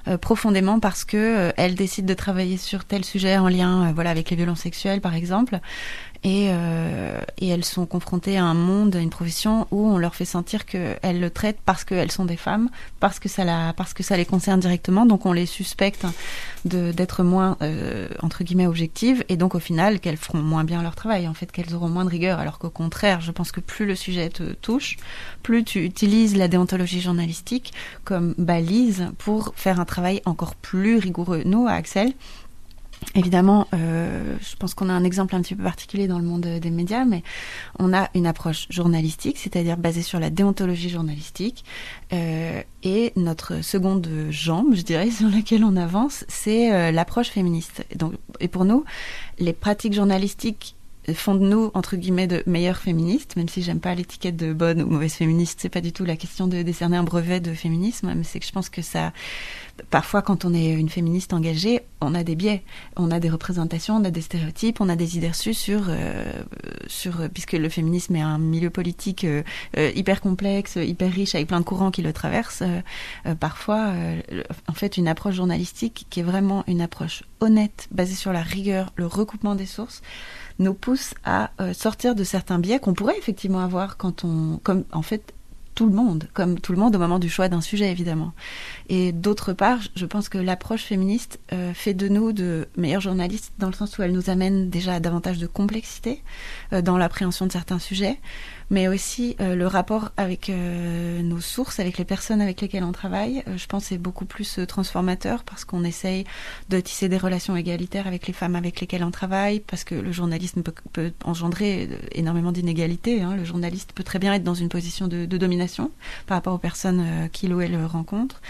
euh, 0.08 0.18
profondément 0.18 0.80
parce 0.80 1.04
que 1.04 1.52
elles 1.56 1.74
décident 1.74 2.06
de 2.06 2.14
travailler 2.14 2.56
sur 2.56 2.84
tel 2.84 3.04
sujet 3.04 3.38
en 3.38 3.48
lien, 3.48 3.92
voilà, 3.92 4.10
avec 4.10 4.30
les 4.30 4.36
violences 4.36 4.60
sexuelles 4.60 5.00
par 5.00 5.14
exemple, 5.14 5.60
et, 6.26 6.48
euh, 6.50 7.20
et, 7.38 7.48
elles 7.48 7.64
sont 7.64 7.86
confrontées 7.86 8.36
à 8.36 8.44
un 8.44 8.54
monde, 8.54 8.96
à 8.96 8.98
une 8.98 9.10
profession 9.10 9.68
où 9.70 9.86
on 9.86 9.96
leur 9.96 10.16
fait 10.16 10.24
sentir 10.24 10.66
qu'elles 10.66 11.20
le 11.20 11.30
traitent 11.30 11.60
parce 11.64 11.84
qu'elles 11.84 12.10
sont 12.10 12.24
des 12.24 12.36
femmes, 12.36 12.68
parce 12.98 13.20
que 13.20 13.28
ça 13.28 13.44
la, 13.44 13.72
parce 13.74 13.94
que 13.94 14.02
ça 14.02 14.16
les 14.16 14.24
concerne 14.24 14.58
directement, 14.58 15.06
donc 15.06 15.24
on 15.24 15.32
les 15.32 15.46
suspecte 15.46 16.04
d'être 16.64 17.22
moins 17.22 17.56
euh, 17.62 18.08
entre 18.22 18.42
guillemets 18.42 18.66
objectives, 18.66 19.24
et 19.28 19.36
donc 19.36 19.54
au 19.54 19.60
final 19.60 20.00
qu'elles 20.00 20.16
feront 20.16 20.38
moins 20.38 20.64
bien 20.64 20.82
leur 20.82 20.96
travail, 20.96 21.28
en 21.28 21.34
fait 21.34 21.52
qu'elles 21.52 21.74
auront 21.74 21.88
moins 21.88 22.04
de 22.04 22.10
rigueur, 22.10 22.40
alors 22.40 22.58
qu'au 22.58 22.70
contraire, 22.70 23.20
je 23.20 23.30
pense 23.30 23.52
que 23.52 23.60
plus 23.60 23.86
le 23.86 23.94
sujet 23.94 24.28
te 24.28 24.52
touche, 24.54 24.96
plus 25.46 25.62
tu 25.62 25.84
utilises 25.84 26.36
la 26.36 26.48
déontologie 26.48 27.00
journalistique 27.00 27.72
comme 28.02 28.34
balise 28.36 29.12
pour 29.16 29.52
faire 29.54 29.78
un 29.78 29.84
travail 29.84 30.20
encore 30.24 30.56
plus 30.56 30.98
rigoureux. 30.98 31.42
Nous, 31.44 31.68
à 31.68 31.74
Axel, 31.74 32.14
Évidemment, 33.14 33.68
euh, 33.74 34.36
je 34.40 34.56
pense 34.56 34.74
qu'on 34.74 34.88
a 34.88 34.92
un 34.92 35.04
exemple 35.04 35.36
un 35.36 35.42
petit 35.42 35.54
peu 35.54 35.62
particulier 35.62 36.08
dans 36.08 36.18
le 36.18 36.24
monde 36.24 36.46
des 36.46 36.70
médias, 36.70 37.04
mais 37.04 37.22
on 37.78 37.92
a 37.92 38.08
une 38.14 38.26
approche 38.26 38.66
journalistique, 38.70 39.36
c'est-à-dire 39.38 39.76
basée 39.76 40.02
sur 40.02 40.18
la 40.18 40.30
déontologie 40.30 40.88
journalistique. 40.88 41.64
Euh, 42.14 42.62
et 42.82 43.12
notre 43.16 43.62
seconde 43.62 44.08
jambe, 44.30 44.74
je 44.74 44.82
dirais, 44.82 45.10
sur 45.10 45.28
laquelle 45.28 45.62
on 45.62 45.76
avance, 45.76 46.24
c'est 46.28 46.72
euh, 46.72 46.90
l'approche 46.90 47.28
féministe. 47.28 47.84
Et, 47.90 47.96
donc, 47.96 48.14
et 48.40 48.48
pour 48.48 48.64
nous, 48.64 48.84
les 49.38 49.52
pratiques 49.52 49.92
journalistiques 49.92 50.75
font 51.14 51.34
de 51.34 51.46
nous 51.46 51.70
entre 51.74 51.96
guillemets 51.96 52.26
de 52.26 52.42
meilleures 52.46 52.78
féministes, 52.78 53.36
même 53.36 53.48
si 53.48 53.62
j'aime 53.62 53.80
pas 53.80 53.94
l'étiquette 53.94 54.36
de 54.36 54.52
bonne 54.52 54.82
ou 54.82 54.86
mauvaise 54.86 55.14
féministe. 55.14 55.60
C'est 55.62 55.68
pas 55.68 55.80
du 55.80 55.92
tout 55.92 56.04
la 56.04 56.16
question 56.16 56.46
de 56.46 56.62
décerner 56.62 56.96
un 56.96 57.04
brevet 57.04 57.40
de 57.40 57.52
féminisme, 57.54 58.12
mais 58.14 58.24
c'est 58.24 58.40
que 58.40 58.46
je 58.46 58.52
pense 58.52 58.68
que 58.68 58.82
ça 58.82 59.12
parfois, 59.90 60.22
quand 60.22 60.44
on 60.44 60.54
est 60.54 60.72
une 60.72 60.88
féministe 60.88 61.32
engagée, 61.32 61.82
on 62.00 62.14
a 62.14 62.22
des 62.22 62.34
biais, 62.34 62.62
on 62.96 63.10
a 63.10 63.20
des 63.20 63.30
représentations, 63.30 63.96
on 63.96 64.04
a 64.04 64.10
des 64.10 64.20
stéréotypes, 64.20 64.80
on 64.80 64.88
a 64.88 64.96
des 64.96 65.16
idées 65.16 65.28
reçues 65.28 65.54
sur, 65.54 65.86
euh, 65.88 66.32
sur 66.86 67.28
puisque 67.32 67.52
le 67.52 67.68
féminisme 67.68 68.16
est 68.16 68.20
un 68.20 68.38
milieu 68.38 68.70
politique 68.70 69.24
euh, 69.24 69.42
euh, 69.76 69.90
hyper 69.94 70.20
complexe, 70.20 70.76
hyper 70.76 71.12
riche, 71.12 71.34
avec 71.34 71.48
plein 71.48 71.60
de 71.60 71.64
courants 71.64 71.90
qui 71.90 72.02
le 72.02 72.12
traversent. 72.12 72.62
parfois, 73.40 73.92
en 74.68 74.72
fait, 74.72 74.96
une 74.96 75.08
approche 75.08 75.34
journalistique 75.34 76.06
qui 76.10 76.20
est 76.20 76.22
vraiment 76.22 76.64
une 76.66 76.80
approche 76.80 77.22
honnête, 77.40 77.88
basée 77.90 78.14
sur 78.14 78.32
la 78.32 78.42
rigueur, 78.42 78.92
le 78.96 79.06
recoupement 79.06 79.54
des 79.54 79.66
sources, 79.66 80.02
nous 80.58 80.74
pousse 80.74 81.14
à 81.24 81.50
sortir 81.72 82.14
de 82.14 82.24
certains 82.24 82.58
biais 82.58 82.78
qu'on 82.78 82.94
pourrait 82.94 83.18
effectivement 83.18 83.60
avoir 83.60 83.96
quand 83.96 84.24
on, 84.24 84.58
comme 84.62 84.84
en 84.92 85.02
fait, 85.02 85.34
tout 85.76 85.86
le 85.86 85.92
monde, 85.92 86.26
comme 86.32 86.58
tout 86.58 86.72
le 86.72 86.78
monde 86.78 86.96
au 86.96 86.98
moment 86.98 87.20
du 87.20 87.28
choix 87.28 87.48
d'un 87.48 87.60
sujet, 87.60 87.92
évidemment. 87.92 88.32
Et 88.88 89.12
d'autre 89.12 89.52
part, 89.52 89.78
je 89.94 90.06
pense 90.06 90.28
que 90.28 90.38
l'approche 90.38 90.82
féministe 90.82 91.38
euh, 91.52 91.72
fait 91.74 91.92
de 91.92 92.08
nous 92.08 92.32
de 92.32 92.66
meilleurs 92.76 93.02
journalistes 93.02 93.52
dans 93.58 93.66
le 93.66 93.74
sens 93.74 93.96
où 93.96 94.02
elle 94.02 94.12
nous 94.12 94.30
amène 94.30 94.70
déjà 94.70 94.94
à 94.94 95.00
davantage 95.00 95.38
de 95.38 95.46
complexité 95.46 96.22
euh, 96.72 96.80
dans 96.80 96.96
l'appréhension 96.96 97.46
de 97.46 97.52
certains 97.52 97.78
sujets, 97.78 98.18
mais 98.70 98.88
aussi 98.88 99.36
euh, 99.40 99.54
le 99.54 99.66
rapport 99.66 100.10
avec 100.16 100.50
euh, 100.50 101.22
nos 101.22 101.40
sources, 101.40 101.78
avec 101.78 101.98
les 101.98 102.04
personnes 102.04 102.40
avec 102.40 102.60
lesquelles 102.60 102.84
on 102.84 102.92
travaille. 102.92 103.42
Euh, 103.48 103.56
je 103.56 103.66
pense 103.66 103.84
c'est 103.84 103.98
beaucoup 103.98 104.24
plus 104.24 104.60
transformateur 104.66 105.44
parce 105.44 105.64
qu'on 105.64 105.84
essaye 105.84 106.24
de 106.68 106.80
tisser 106.80 107.08
des 107.08 107.18
relations 107.18 107.56
égalitaires 107.56 108.06
avec 108.06 108.26
les 108.26 108.32
femmes 108.32 108.56
avec 108.56 108.80
lesquelles 108.80 109.04
on 109.04 109.10
travaille, 109.10 109.60
parce 109.60 109.84
que 109.84 109.94
le 109.94 110.12
journalisme 110.12 110.62
peut, 110.62 111.12
engendrer 111.24 111.88
énormément 112.12 112.52
d'inégalités. 112.52 113.22
Hein. 113.22 113.36
Le 113.36 113.44
journaliste 113.44 113.92
peut 113.92 114.02
très 114.02 114.18
bien 114.18 114.34
être 114.34 114.44
dans 114.44 114.54
une 114.54 114.68
position 114.68 115.08
de, 115.08 115.26
domination 115.26 115.90
par 116.26 116.36
rapport 116.36 116.54
aux 116.54 116.58
personnes 116.58 117.28
qu'il 117.32 117.52
ou 117.52 117.60
elle 117.60 117.84
rencontre, 117.84 118.40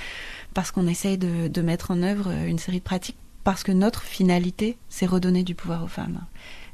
parce 0.54 0.70
qu'on 0.70 0.86
essaye 0.86 1.18
de 1.18 1.62
mettre 1.62 1.90
en 1.90 2.02
œuvre 2.02 2.30
une 2.46 2.58
série 2.58 2.78
de 2.78 2.84
pratiques, 2.84 3.16
parce 3.44 3.62
que 3.62 3.72
notre 3.72 4.02
finalité, 4.02 4.78
c'est 4.88 5.06
redonner 5.06 5.42
du 5.42 5.54
pouvoir 5.54 5.84
aux 5.84 5.88
femmes 5.88 6.20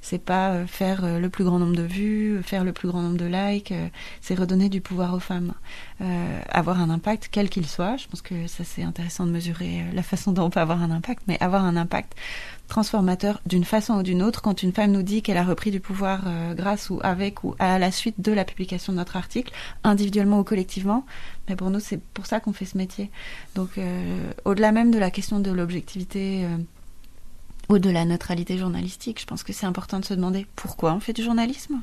c'est 0.02 0.18
pas 0.18 0.50
euh, 0.50 0.66
faire 0.66 1.04
euh, 1.04 1.18
le 1.21 1.30
plus 1.30 1.44
grand 1.44 1.61
nombre 1.61 1.76
de 1.76 1.82
vues, 1.82 2.42
faire 2.42 2.64
le 2.64 2.73
plus 2.73 2.88
grand 2.88 3.00
nombre 3.00 3.16
de 3.16 3.25
likes, 3.25 3.71
euh, 3.71 3.88
c'est 4.21 4.35
redonner 4.35 4.68
du 4.68 4.80
pouvoir 4.80 5.14
aux 5.14 5.21
femmes, 5.21 5.54
avoir 6.49 6.80
un 6.80 6.90
impact 6.90 7.28
quel 7.30 7.49
qu'il 7.49 7.64
soit. 7.64 7.97
Je 7.97 8.09
pense 8.09 8.23
que 8.23 8.49
ça 8.49 8.64
c'est 8.64 8.82
intéressant 8.82 9.25
de 9.25 9.30
mesurer 9.30 9.85
la 9.94 10.02
façon 10.02 10.32
dont 10.32 10.42
on 10.42 10.50
peut 10.50 10.59
avoir 10.59 10.82
un 10.82 10.90
impact, 10.90 11.23
mais 11.28 11.40
avoir 11.40 11.64
un 11.64 11.76
impact 11.76 12.16
transformateur 12.66 13.40
d'une 13.47 13.62
façon 13.62 13.94
ou 13.94 14.02
d'une 14.02 14.21
autre 14.21 14.42
quand 14.42 14.64
une 14.64 14.73
femme 14.73 14.90
nous 14.90 15.04
dit 15.04 15.23
qu'elle 15.23 15.37
a 15.37 15.44
repris 15.44 15.71
du 15.71 15.78
pouvoir 15.78 16.23
grâce 16.56 16.90
ou 16.90 16.99
avec 17.04 17.44
ou 17.44 17.54
à 17.61 17.78
la 17.78 17.92
suite 17.92 18.21
de 18.21 18.32
la 18.32 18.44
publication 18.44 18.92
de 18.92 18.99
notre 18.99 19.16
article, 19.16 19.52
individuellement 19.85 20.40
ou 20.40 20.44
collectivement. 20.44 21.06
Mais 21.49 21.54
pour 21.54 21.71
nous, 21.71 21.78
c'est 21.78 22.00
pour 22.00 22.26
ça 22.26 22.40
qu'on 22.40 22.52
fait 22.52 22.64
ce 22.64 22.76
métier. 22.76 23.09
Donc, 23.54 23.78
au-delà 24.44 24.73
même 24.73 24.90
de 24.90 24.99
la 24.99 25.12
question 25.12 25.38
de 25.38 25.52
l'objectivité 25.52 26.49
ou 27.73 27.79
de 27.79 27.88
la 27.88 28.05
neutralité 28.05 28.59
journalistique. 28.59 29.19
Je 29.21 29.26
pense 29.26 29.43
que 29.43 29.52
c'est 29.55 29.64
important 29.64 29.99
de 29.99 30.05
se 30.05 30.12
demander 30.12 30.47
pourquoi 30.57 30.93
on 30.93 31.00
fait 31.00 31.14
du 31.14 31.23
journalisme. 31.23 31.81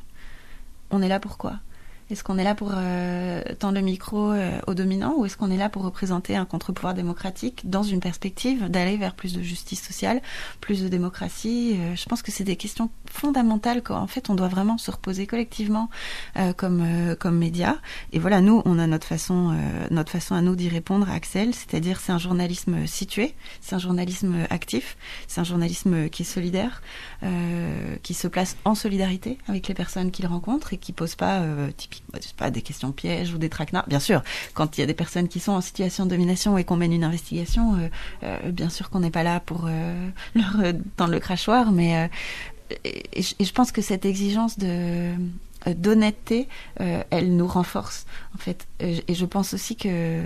On 0.92 1.02
est 1.02 1.08
là 1.08 1.20
pourquoi? 1.20 1.60
Est-ce 2.10 2.24
qu'on 2.24 2.38
est 2.38 2.44
là 2.44 2.56
pour 2.56 2.72
euh, 2.74 3.42
tendre 3.60 3.76
le 3.76 3.82
micro 3.82 4.32
euh, 4.32 4.60
aux 4.66 4.74
dominants 4.74 5.16
ou 5.18 5.26
est-ce 5.26 5.38
qu'on 5.38 5.52
est 5.52 5.58
là 5.58 5.70
pour 5.70 5.84
représenter 5.84 6.36
un 6.36 6.46
contre-pouvoir 6.46 6.94
démocratique 6.94 7.70
dans 7.70 7.84
une 7.84 8.00
perspective 8.00 8.68
d'aller 8.70 8.98
vers 8.98 9.14
plus 9.14 9.34
de 9.34 9.42
justice 9.42 9.86
sociale, 9.86 10.22
plus 10.60 10.82
de 10.82 10.88
démocratie 10.88 11.76
euh, 11.78 11.96
Je 11.96 12.06
pense 12.06 12.22
que 12.22 12.32
c'est 12.32 12.44
des 12.44 12.56
questions 12.56 12.90
fondamentales 13.06 13.84
qu'en 13.84 14.08
fait 14.08 14.30
on 14.30 14.36
doit 14.36 14.48
vraiment 14.48 14.78
se 14.78 14.90
reposer 14.90 15.28
collectivement 15.28 15.90
euh, 16.38 16.54
comme 16.54 16.82
euh, 16.82 17.16
comme 17.16 17.38
média. 17.38 17.78
Et 18.12 18.20
voilà, 18.20 18.42
nous 18.42 18.62
on 18.66 18.80
a 18.80 18.88
notre 18.88 19.08
façon 19.08 19.56
notre 19.92 20.12
façon 20.12 20.36
à 20.36 20.42
nous 20.42 20.56
d'y 20.56 20.70
répondre, 20.70 21.10
Axel, 21.10 21.54
c'est-à-dire 21.54 22.00
c'est 22.00 22.12
un 22.12 22.18
journalisme 22.18 22.88
situé, 22.88 23.36
c'est 23.62 23.76
un 23.76 23.80
journalisme 23.80 24.36
actif, 24.50 24.98
c'est 25.28 25.42
un 25.42 25.44
journalisme 25.44 26.10
qui 26.10 26.24
est 26.24 26.26
solidaire, 26.26 26.82
qui 28.04 28.14
se 28.14 28.28
place 28.28 28.58
en 28.66 28.76
solidarité 28.76 29.38
avec 29.48 29.68
les 29.68 29.74
personnes 29.74 30.12
qu'il 30.12 30.28
rencontre 30.28 30.74
et 30.74 30.78
qui 30.78 30.94
pose 30.94 31.16
pas 31.16 31.44
typiquement 31.78 31.99
pas, 32.38 32.52
des 32.52 32.62
questions 32.62 32.92
pièges 32.92 33.34
ou 33.34 33.38
des 33.38 33.50
traquenards. 33.50 33.88
Bien 33.88 34.00
sûr, 34.00 34.24
quand 34.54 34.78
il 34.78 34.82
y 34.82 34.84
a 34.84 34.88
des 34.88 34.94
personnes 34.94 35.28
qui 35.28 35.40
sont 35.40 35.52
en 35.52 35.62
situation 35.62 36.06
de 36.06 36.10
domination 36.10 36.58
et 36.58 36.64
qu'on 36.64 36.78
mène 36.78 36.94
une 36.94 37.04
investigation, 37.04 37.76
euh, 37.76 37.90
euh, 38.24 38.52
bien 38.52 38.70
sûr 38.70 38.90
qu'on 38.90 39.00
n'est 39.00 39.12
pas 39.12 39.24
là 39.24 39.40
pour 39.40 39.66
euh, 39.68 40.10
leur 40.36 40.74
tendre 40.98 41.12
le 41.12 41.20
crachoir, 41.20 41.72
mais 41.72 42.10
et, 42.84 43.22
je 43.22 43.52
pense 43.52 43.72
que 43.72 43.82
cette 43.82 44.06
exigence 44.06 44.58
de 44.58 45.14
d'honnêteté, 45.66 46.48
elle 46.78 47.36
nous 47.36 47.48
renforce 47.48 48.06
en 48.34 48.38
fait. 48.38 48.66
Et 48.80 49.14
je 49.14 49.26
pense 49.26 49.54
aussi 49.54 49.76
que 49.76 50.24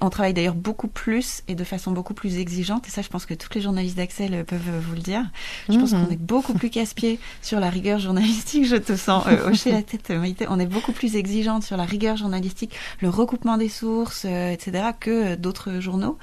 on 0.00 0.10
travaille 0.10 0.34
d'ailleurs 0.34 0.54
beaucoup 0.54 0.88
plus 0.88 1.42
et 1.48 1.54
de 1.54 1.64
façon 1.64 1.92
beaucoup 1.92 2.14
plus 2.14 2.38
exigeante. 2.38 2.86
Et 2.88 2.90
ça, 2.90 3.02
je 3.02 3.08
pense 3.08 3.26
que 3.26 3.34
tous 3.34 3.48
les 3.54 3.60
journalistes 3.60 3.96
d'Axel 3.96 4.34
euh, 4.34 4.44
peuvent 4.44 4.68
euh, 4.68 4.80
vous 4.80 4.94
le 4.94 5.00
dire. 5.00 5.24
Je 5.68 5.78
pense 5.78 5.92
mhm. 5.92 6.06
qu'on 6.06 6.12
est 6.12 6.20
beaucoup 6.20 6.54
plus 6.54 6.70
casse-pied 6.70 7.18
sur 7.42 7.60
la 7.60 7.70
rigueur 7.70 7.98
journalistique. 7.98 8.64
Je 8.66 8.76
te 8.76 8.96
sens 8.96 9.26
euh, 9.26 9.50
hocher 9.50 9.72
la 9.72 9.82
tête, 9.82 10.10
Maïté. 10.10 10.46
On 10.48 10.58
est 10.58 10.66
beaucoup 10.66 10.92
plus 10.92 11.16
exigeante 11.16 11.62
sur 11.62 11.76
la 11.76 11.84
rigueur 11.84 12.16
journalistique, 12.16 12.74
le 13.00 13.08
recoupement 13.08 13.58
des 13.58 13.68
sources, 13.68 14.24
etc., 14.24 14.88
que 14.98 15.34
d'autres 15.34 15.80
journaux. 15.80 16.18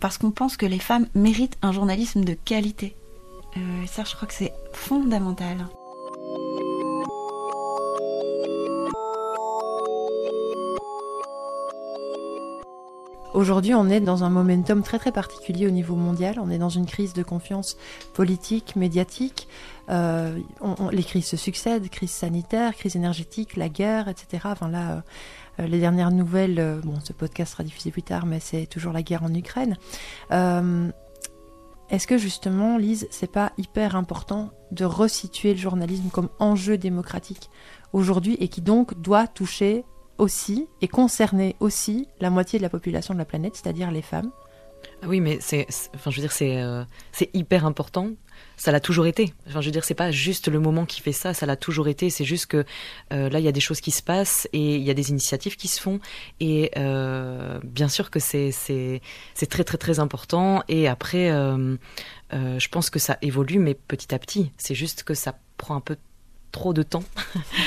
parce 0.00 0.18
qu'on 0.18 0.30
pense 0.30 0.56
que 0.56 0.66
les 0.66 0.78
femmes 0.78 1.06
méritent 1.14 1.56
un 1.62 1.72
journalisme 1.72 2.24
de 2.24 2.34
qualité. 2.34 2.96
et 3.56 3.86
ça, 3.86 4.04
je 4.04 4.14
crois 4.14 4.28
que 4.28 4.34
c'est 4.34 4.52
fondamental. 4.72 5.66
Aujourd'hui, 13.34 13.74
on 13.74 13.88
est 13.88 13.98
dans 13.98 14.22
un 14.22 14.30
momentum 14.30 14.84
très 14.84 15.00
très 15.00 15.10
particulier 15.10 15.66
au 15.66 15.70
niveau 15.70 15.96
mondial. 15.96 16.38
On 16.40 16.50
est 16.50 16.58
dans 16.58 16.68
une 16.68 16.86
crise 16.86 17.14
de 17.14 17.24
confiance 17.24 17.76
politique, 18.12 18.76
médiatique. 18.76 19.48
Euh, 19.90 20.38
les 20.92 21.02
crises 21.02 21.26
se 21.26 21.36
succèdent, 21.36 21.90
crise 21.90 22.12
sanitaire, 22.12 22.76
crise 22.76 22.94
énergétique, 22.94 23.56
la 23.56 23.68
guerre, 23.68 24.06
etc. 24.06 24.44
Enfin 24.44 24.68
là, 24.68 25.02
euh, 25.58 25.66
les 25.66 25.80
dernières 25.80 26.12
nouvelles, 26.12 26.60
euh, 26.60 26.80
bon, 26.84 27.00
ce 27.02 27.12
podcast 27.12 27.54
sera 27.54 27.64
diffusé 27.64 27.90
plus 27.90 28.04
tard, 28.04 28.24
mais 28.24 28.38
c'est 28.38 28.66
toujours 28.66 28.92
la 28.92 29.02
guerre 29.02 29.24
en 29.24 29.34
Ukraine. 29.34 29.76
Est-ce 31.90 32.06
que 32.06 32.16
justement, 32.16 32.78
Lise, 32.78 33.08
c'est 33.10 33.30
pas 33.30 33.52
hyper 33.58 33.96
important 33.96 34.50
de 34.70 34.84
resituer 34.84 35.54
le 35.54 35.60
journalisme 35.60 36.08
comme 36.08 36.28
enjeu 36.38 36.78
démocratique 36.78 37.50
aujourd'hui 37.92 38.36
et 38.40 38.48
qui 38.48 38.62
donc 38.62 39.00
doit 39.00 39.26
toucher 39.26 39.84
aussi 40.18 40.68
et 40.80 40.88
concerner 40.88 41.56
aussi 41.60 42.08
la 42.20 42.30
moitié 42.30 42.58
de 42.58 42.62
la 42.62 42.70
population 42.70 43.14
de 43.14 43.18
la 43.18 43.24
planète, 43.24 43.56
c'est-à-dire 43.56 43.90
les 43.90 44.02
femmes. 44.02 44.30
Ah 45.02 45.06
oui, 45.08 45.20
mais 45.20 45.38
c'est, 45.40 45.66
enfin, 45.94 46.10
je 46.10 46.16
veux 46.16 46.22
dire, 46.22 46.32
c'est, 46.32 46.60
euh, 46.62 46.84
c'est 47.12 47.30
hyper 47.34 47.66
important. 47.66 48.10
Ça 48.56 48.72
l'a 48.72 48.80
toujours 48.80 49.06
été. 49.06 49.32
Enfin, 49.46 49.60
je 49.60 49.66
veux 49.66 49.72
dire, 49.72 49.84
c'est 49.84 49.94
pas 49.94 50.10
juste 50.10 50.48
le 50.48 50.60
moment 50.60 50.86
qui 50.86 51.00
fait 51.00 51.12
ça. 51.12 51.34
Ça 51.34 51.46
l'a 51.46 51.56
toujours 51.56 51.88
été. 51.88 52.10
C'est 52.10 52.24
juste 52.24 52.46
que 52.46 52.64
euh, 53.12 53.28
là, 53.28 53.38
il 53.38 53.44
y 53.44 53.48
a 53.48 53.52
des 53.52 53.60
choses 53.60 53.80
qui 53.80 53.90
se 53.90 54.02
passent 54.02 54.48
et 54.52 54.76
il 54.76 54.82
y 54.82 54.90
a 54.90 54.94
des 54.94 55.10
initiatives 55.10 55.56
qui 55.56 55.68
se 55.68 55.80
font. 55.80 56.00
Et 56.40 56.70
euh, 56.76 57.60
bien 57.64 57.88
sûr 57.88 58.10
que 58.10 58.20
c'est, 58.20 58.50
c'est, 58.50 59.02
c'est 59.34 59.46
très 59.46 59.64
très 59.64 59.78
très 59.78 59.98
important. 60.00 60.62
Et 60.68 60.88
après, 60.88 61.28
je 62.30 62.68
pense 62.68 62.90
que 62.90 62.98
ça 62.98 63.18
évolue, 63.22 63.58
mais 63.58 63.74
petit 63.74 64.14
à 64.14 64.18
petit. 64.18 64.52
C'est 64.56 64.74
juste 64.74 65.02
que 65.02 65.14
ça 65.14 65.38
prend 65.56 65.76
un 65.76 65.80
peu 65.80 65.96
trop 66.54 66.72
de 66.72 66.84
temps 66.84 67.02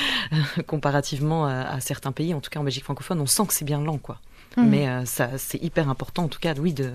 comparativement 0.65 1.45
à, 1.45 1.79
certains 1.81 2.13
pays, 2.13 2.33
en 2.33 2.39
tout 2.39 2.49
cas 2.49 2.61
en 2.61 2.63
Belgique 2.63 2.85
francophone, 2.85 3.19
on 3.19 3.25
sent 3.25 3.45
que 3.47 3.53
c'est 3.53 3.65
bien 3.65 3.81
lent, 3.81 3.97
quoi. 3.97 4.21
Mhm. 4.55 4.69
Mais 4.69 4.87
euh, 4.87 5.05
ça, 5.05 5.37
c'est 5.37 5.61
hyper 5.61 5.89
important, 5.89 6.23
en 6.23 6.27
tout 6.29 6.39
cas, 6.39 6.53
oui, 6.57 6.73
de, 6.73 6.93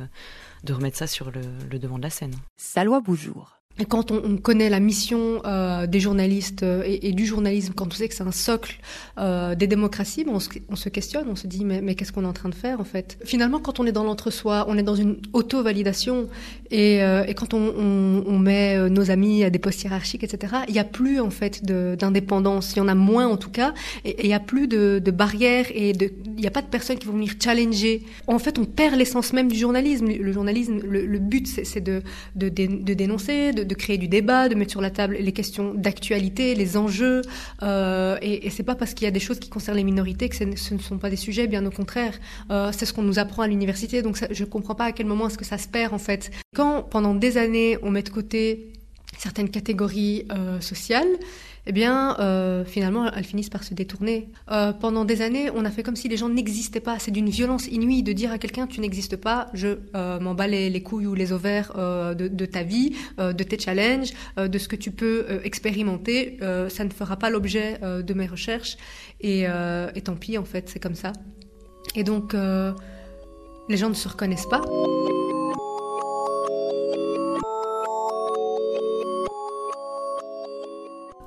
de 0.65 0.73
remettre 0.73 0.97
ça 0.97 1.07
sur 1.07 1.31
le, 1.31 1.43
le 1.71 1.79
devant 1.79 1.99
de 1.99 2.03
la 2.03 2.11
scène. 2.11 2.35
Salwa 2.57 3.01
Boujour. 3.01 3.59
Quand 3.89 4.11
on, 4.11 4.23
on, 4.25 4.37
connaît 4.37 4.69
la 4.69 4.81
mission 4.81 5.41
euh, 5.45 5.87
des 5.87 5.99
journalistes 5.99 6.63
euh, 6.63 6.83
et, 6.85 7.13
du 7.13 7.27
journalisme, 7.27 7.73
quand 7.75 7.87
on 7.87 7.91
sait 7.91 8.09
que 8.09 8.15
c'est 8.15 8.23
un 8.23 8.33
socle 8.33 8.77
euh, 9.19 9.55
des 9.55 9.67
démocraties, 9.67 10.25
on, 10.29 10.39
se, 10.39 10.51
on, 10.69 10.77
se, 10.77 10.89
questionne, 10.89 11.27
on 11.29 11.37
se 11.37 11.47
dit 11.47 11.65
mais, 11.65 11.81
mais 11.81 11.95
qu'est-ce 11.95 12.13
qu'on 12.13 12.25
est 12.25 12.29
en 12.29 12.33
train 12.33 12.51
de 12.51 12.55
faire 12.55 12.81
en 12.81 12.85
fait? 12.85 13.19
Finalement, 13.25 13.61
quand 13.61 13.81
on 13.81 13.87
est 13.87 13.93
dans 13.93 14.05
l'entre-soi, 14.05 14.67
on 14.69 14.77
est 14.77 14.83
dans 14.83 14.95
une 14.95 15.17
auto-validation 15.33 16.29
et, 16.73 17.03
euh, 17.03 17.25
et, 17.27 17.35
quand 17.35 17.53
on, 17.53 18.25
on, 18.27 18.39
met 18.39 18.79
euh, 18.79 18.89
nos 18.89 19.11
amis 19.11 19.45
à 19.45 19.51
des 19.51 19.59
postes 19.59 19.83
hiérarchiques, 19.85 20.25
etc., 20.25 20.55
il 20.69 20.73
n'y 20.73 20.81
a 20.81 20.85
plus 20.85 21.21
en 21.21 21.29
fait 21.29 21.63
d'indépendance, 21.65 22.73
il 22.75 22.79
y 22.79 22.81
en 22.81 22.89
a 22.89 22.95
moins 22.95 23.27
en 23.27 23.37
tout 23.37 23.51
cas, 23.51 23.75
et 24.07 24.23
il 24.23 24.29
n'y 24.29 24.35
a 24.35 24.41
plus 24.41 24.69
de, 24.69 24.99
de 24.99 25.11
barrières 25.11 25.67
et 25.75 25.91
il 25.91 26.11
n'y 26.35 26.47
a 26.47 26.51
pas 26.51 26.63
de 26.63 26.67
personnes 26.67 26.99
qui 26.99 27.07
vont 27.07 27.13
venir 27.13 27.35
challenger. 27.39 28.03
En 28.27 28.39
fait, 28.39 28.59
on 28.59 28.65
perd 28.65 28.95
l'essence 28.95 29.35
même 29.35 29.53
du 29.53 29.59
journalisme. 29.59 30.07
Le 30.09 30.33
journalisme, 30.33 30.81
le, 30.83 31.05
le 31.05 31.19
but, 31.19 31.47
c'est 31.47 31.81
de, 31.83 32.03
de, 32.37 32.49
de, 32.49 32.95
dénoncer, 32.95 33.53
de 33.53 33.72
de, 33.73 33.79
créer 33.79 33.99
du 33.99 34.09
débat, 34.09 34.49
de 34.49 34.55
mettre 34.55 34.71
sur 34.71 34.81
la 34.81 34.91
table 34.91 35.17
les 35.19 35.33
questions 35.33 35.75
d'actualité, 35.75 36.55
les 36.55 36.77
enjeux. 36.77 37.23
Euh, 37.63 38.17
et, 38.23 38.47
et 38.47 38.51
c'est 38.51 38.63
pas 38.63 38.75
parce 38.75 38.95
qu'il 38.95 39.05
y 39.05 39.09
a 39.09 39.11
des 39.11 39.21
choses 39.21 39.39
qui 39.39 39.51
concernent 39.51 39.77
les 39.77 39.85
minorités 39.85 40.29
que 40.29 40.37
ce 40.37 40.45
ne 40.75 40.79
sont 40.79 40.99
pas 40.99 41.11
des 41.11 41.17
sujets, 41.17 41.47
bien 41.47 41.65
au 41.67 41.71
contraire. 41.71 42.15
Euh, 42.51 42.71
c'est 42.77 42.87
ce 42.87 42.93
qu'on 42.93 43.03
nous 43.03 43.19
apprend 43.19 43.43
à 43.43 43.49
l'université, 43.49 44.03
donc 44.03 44.17
ça, 44.17 44.27
je 44.31 44.45
comprends 44.45 44.75
pas 44.75 44.87
à 44.87 44.93
quel 44.93 45.07
moment 45.07 45.29
est-ce 45.29 45.39
que 45.39 45.45
ça 45.45 45.59
se 45.59 45.69
perd 45.69 45.95
en 45.95 45.99
fait. 45.99 46.31
Quand 46.55 46.83
pendant 46.83 47.15
des 47.15 47.39
années 47.39 47.79
on 47.83 47.91
met 47.91 48.03
de 48.03 48.11
côté 48.11 48.73
certaines 49.19 49.51
catégories 49.51 50.27
sociales, 50.61 51.07
eh 51.67 51.73
bien, 51.73 52.17
euh, 52.19 52.65
finalement, 52.65 53.11
elles 53.13 53.25
finissent 53.25 53.51
par 53.51 53.63
se 53.63 53.73
détourner. 53.73 54.31
Euh, 54.51 54.73
pendant 54.73 55.05
des 55.05 55.23
années, 55.23 55.49
on 55.55 55.65
a 55.65 55.71
fait 55.71 55.85
comme 55.85 55.95
si 55.95 56.09
les 56.09 56.17
gens 56.17 56.29
n'existaient 56.29 56.81
pas. 56.81 56.99
C'est 56.99 57.13
d'une 57.13 57.29
violence 57.29 57.69
inouïe 57.69 58.03
de 58.03 58.13
dire 58.13 58.33
à 58.33 58.39
quelqu'un 58.39 58.67
tu 58.67 58.81
n'existes 58.81 59.17
pas, 59.17 59.49
je 59.55 59.79
euh, 59.95 60.19
m'en 60.19 60.35
bats 60.35 60.49
les, 60.49 60.83
couilles 60.83 61.07
ou 61.07 61.15
les 61.15 61.33
ovaires 61.33 61.73
de, 61.75 62.47
ta 62.47 62.65
vie, 62.65 62.97
de 63.19 63.45
tes 63.45 63.59
challenges, 63.59 64.13
de 64.37 64.59
ce 64.59 64.67
que 64.67 64.77
tu 64.77 64.91
peux 64.91 65.41
expérimenter. 65.45 66.39
ça 66.69 66.85
ne 66.85 66.91
fera 66.91 67.17
pas 67.17 67.31
l'objet 67.31 67.79
de 67.81 68.15
mes 68.15 68.27
recherches. 68.27 68.77
Et, 69.21 69.43
et, 69.43 70.01
tant 70.03 70.17
pis, 70.17 70.39
en 70.39 70.45
fait, 70.45 70.69
c'est 70.69 70.81
comme 70.81 70.97
ça. 70.97 71.13
Et 71.95 72.03
donc, 72.03 72.35
les 72.35 73.77
gens 73.77 73.89
ne 73.89 73.95
se 73.95 74.09
reconnaissent 74.09 74.49
pas. 74.49 74.63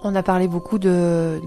On 0.07 0.13
a 0.13 0.21
parlé 0.21 0.47
beaucoup 0.47 0.77
de, 0.77 1.41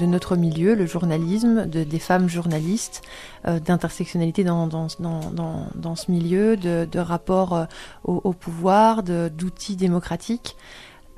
notre 0.00 0.36
milieu, 0.36 0.74
le 0.74 0.86
journalisme, 0.86 1.66
de, 1.66 1.84
des 1.84 1.98
femmes 1.98 2.26
journalistes, 2.26 3.02
euh, 3.46 3.60
d'intersectionnalité 3.60 4.44
dans, 4.44 4.88
ce 4.88 6.10
milieu, 6.10 6.56
de, 6.56 6.98
rapport 6.98 7.52
euh, 7.52 7.64
au, 8.04 8.32
pouvoir, 8.32 9.02
d'outils 9.02 9.76
démocratiques. 9.76 10.56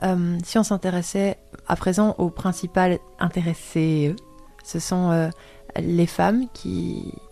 Euh, 0.02 0.36
si 0.42 0.58
on 0.58 0.64
s'intéressait 0.64 1.38
à 1.68 1.76
présent 1.76 2.16
aux 2.18 2.30
principales 2.30 2.98
intéressées, 3.20 4.16
ce 4.64 4.80
sont 4.80 5.30
les 5.78 6.06
femmes 6.06 6.46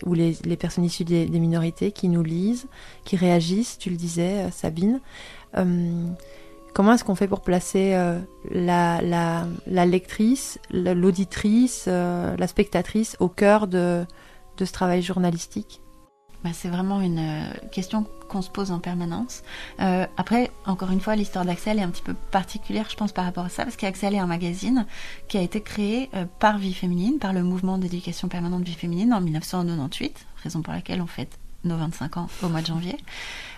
ou 0.05 0.15
les, 0.15 0.57
personnes 0.57 0.85
issues 0.85 1.05
des, 1.05 1.27
minorités 1.27 1.91
qui 1.91 2.09
nous 2.09 2.23
lisent, 2.23 2.69
qui 3.05 3.17
réagissent, 3.17 3.77
tu 3.77 3.91
le 3.91 3.97
disais, 3.97 4.49
Sabine. 4.53 5.01
Comment 6.77 6.93
est-ce 6.93 7.05
qu'on 7.05 7.15
fait 7.15 7.27
pour 7.27 7.41
placer 7.41 7.95
euh, 7.95 8.21
la, 8.51 9.01
la, 9.01 9.87
lectrice, 9.87 10.59
l'auditrice, 10.71 11.87
euh, 11.89 12.37
la 12.37 12.47
spectatrice 12.47 13.17
au 13.19 13.31
cœur 13.31 13.67
de, 13.67 14.05
de 14.59 14.65
ce 14.67 14.73
travail 14.75 15.01
journalistique? 15.01 15.81
Bah, 16.45 16.51
C'est 16.53 16.69
vraiment 16.69 17.01
une 17.01 17.19
euh, 17.19 17.69
question 17.73 18.05
qu'on 18.29 18.43
se 18.43 18.51
pose 18.51 18.73
en 18.73 18.79
permanence. 18.79 19.43
après, 19.79 20.51
encore 20.67 20.91
une 20.91 21.01
fois, 21.01 21.17
l'histoire 21.17 21.47
d'Axel 21.47 21.79
est 21.79 21.83
un 21.83 21.89
petit 21.89 22.03
peu 22.03 22.13
particulière, 22.13 22.89
je 22.91 22.97
pense, 22.97 23.13
par 23.13 23.25
rapport 23.25 23.47
à 23.47 23.49
ça, 23.49 23.63
parce 23.63 23.77
qu'Axel 23.77 24.15
est 24.15 24.19
un 24.19 24.27
magazine 24.27 24.85
qui 25.29 25.39
a 25.39 25.41
été 25.41 25.63
créé 25.63 26.11
par 26.41 26.59
Vie 26.59 26.75
Féminine, 26.75 27.19
par 27.19 27.33
le 27.33 27.43
mouvement 27.43 27.79
d'éducation 27.79 28.29
permanente 28.29 28.65
Vie 28.65 28.75
Féminine 28.75 29.15
en 29.15 29.23
1998, 29.23 30.27
raison 30.43 30.61
pour 30.61 30.75
laquelle 30.75 31.01
on 31.01 31.07
fête 31.07 31.39
nos 31.67 31.77
25 31.77 32.17
ans 32.17 32.29
au 32.43 32.49
mois 32.49 32.63
de 32.63 32.67
janvier, 32.67 32.97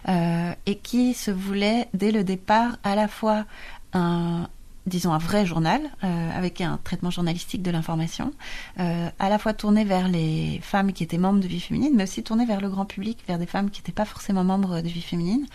euh, 0.08 0.52
et 0.66 0.76
qui 0.76 1.14
se 1.14 1.30
voulait 1.30 1.88
dès 1.94 2.12
le 2.12 2.24
départ 2.24 2.78
à 2.84 2.94
la 2.94 3.08
fois 3.08 3.44
un 3.92 4.48
disons 4.86 5.12
un 5.12 5.18
vrai 5.18 5.44
journal 5.44 5.82
euh, 6.02 6.30
avec 6.34 6.62
un 6.62 6.78
traitement 6.82 7.10
journalistique 7.10 7.62
de 7.62 7.70
l'information, 7.70 8.32
euh, 8.80 9.10
à 9.18 9.28
la 9.28 9.38
fois 9.38 9.52
tourné 9.52 9.84
vers 9.84 10.08
les 10.08 10.60
femmes 10.62 10.94
qui 10.94 11.02
étaient 11.02 11.18
membres 11.18 11.40
de 11.40 11.46
Vie 11.46 11.60
Féminine, 11.60 11.92
mais 11.94 12.04
aussi 12.04 12.22
tourné 12.22 12.46
vers 12.46 12.62
le 12.62 12.70
grand 12.70 12.86
public, 12.86 13.18
vers 13.28 13.38
des 13.38 13.44
femmes 13.44 13.68
qui 13.68 13.82
n'étaient 13.82 13.92
pas 13.92 14.06
forcément 14.06 14.44
membres 14.44 14.80
de 14.80 14.88
Vie 14.88 15.02
Féminine 15.02 15.46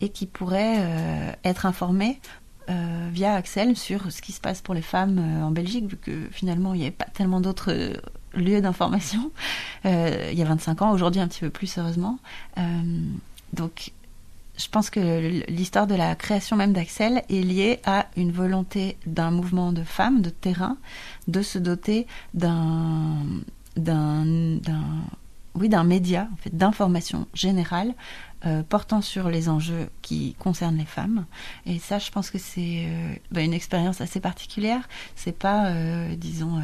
et 0.00 0.08
qui 0.08 0.26
pourraient 0.26 1.36
être 1.44 1.64
informées 1.64 2.20
via 2.66 3.34
Axel 3.34 3.76
sur 3.76 4.10
ce 4.10 4.20
qui 4.20 4.32
se 4.32 4.40
passe 4.40 4.62
pour 4.62 4.74
les 4.74 4.82
femmes 4.82 5.20
en 5.44 5.52
Belgique, 5.52 5.86
vu 5.86 5.96
que 5.96 6.28
finalement 6.32 6.74
il 6.74 6.78
n'y 6.78 6.86
avait 6.86 6.90
pas 6.90 7.06
tellement 7.12 7.40
d'autres 7.40 8.00
lieu 8.34 8.60
d'information. 8.60 9.30
Euh, 9.84 10.28
il 10.32 10.38
y 10.38 10.42
a 10.42 10.46
25 10.46 10.82
ans, 10.82 10.92
aujourd'hui 10.92 11.20
un 11.20 11.28
petit 11.28 11.40
peu 11.40 11.50
plus 11.50 11.78
heureusement. 11.78 12.18
Euh, 12.58 12.62
donc 13.52 13.92
je 14.56 14.68
pense 14.68 14.90
que 14.90 15.42
l'histoire 15.50 15.86
de 15.86 15.94
la 15.94 16.14
création 16.14 16.56
même 16.56 16.72
d'Axel 16.72 17.22
est 17.28 17.42
liée 17.42 17.80
à 17.84 18.06
une 18.16 18.32
volonté 18.32 18.96
d'un 19.06 19.30
mouvement 19.30 19.72
de 19.72 19.82
femmes, 19.82 20.20
de 20.20 20.30
terrain, 20.30 20.76
de 21.26 21.42
se 21.42 21.58
doter 21.58 22.06
d'un 22.34 23.24
oui 25.54 25.68
média 25.84 26.28
en 26.32 26.36
fait 26.36 26.56
d'information 26.56 27.26
générale 27.34 27.92
euh, 28.46 28.62
portant 28.62 29.02
sur 29.02 29.28
les 29.28 29.50
enjeux 29.50 29.90
qui 30.00 30.34
concernent 30.38 30.78
les 30.78 30.86
femmes. 30.86 31.26
Et 31.66 31.78
ça 31.78 31.98
je 31.98 32.10
pense 32.10 32.30
que 32.30 32.38
c'est 32.38 32.86
bah, 33.30 33.40
une 33.40 33.54
expérience 33.54 34.00
assez 34.00 34.20
particulière. 34.20 34.88
C'est 35.16 35.36
pas 35.36 35.72
disons 36.16 36.60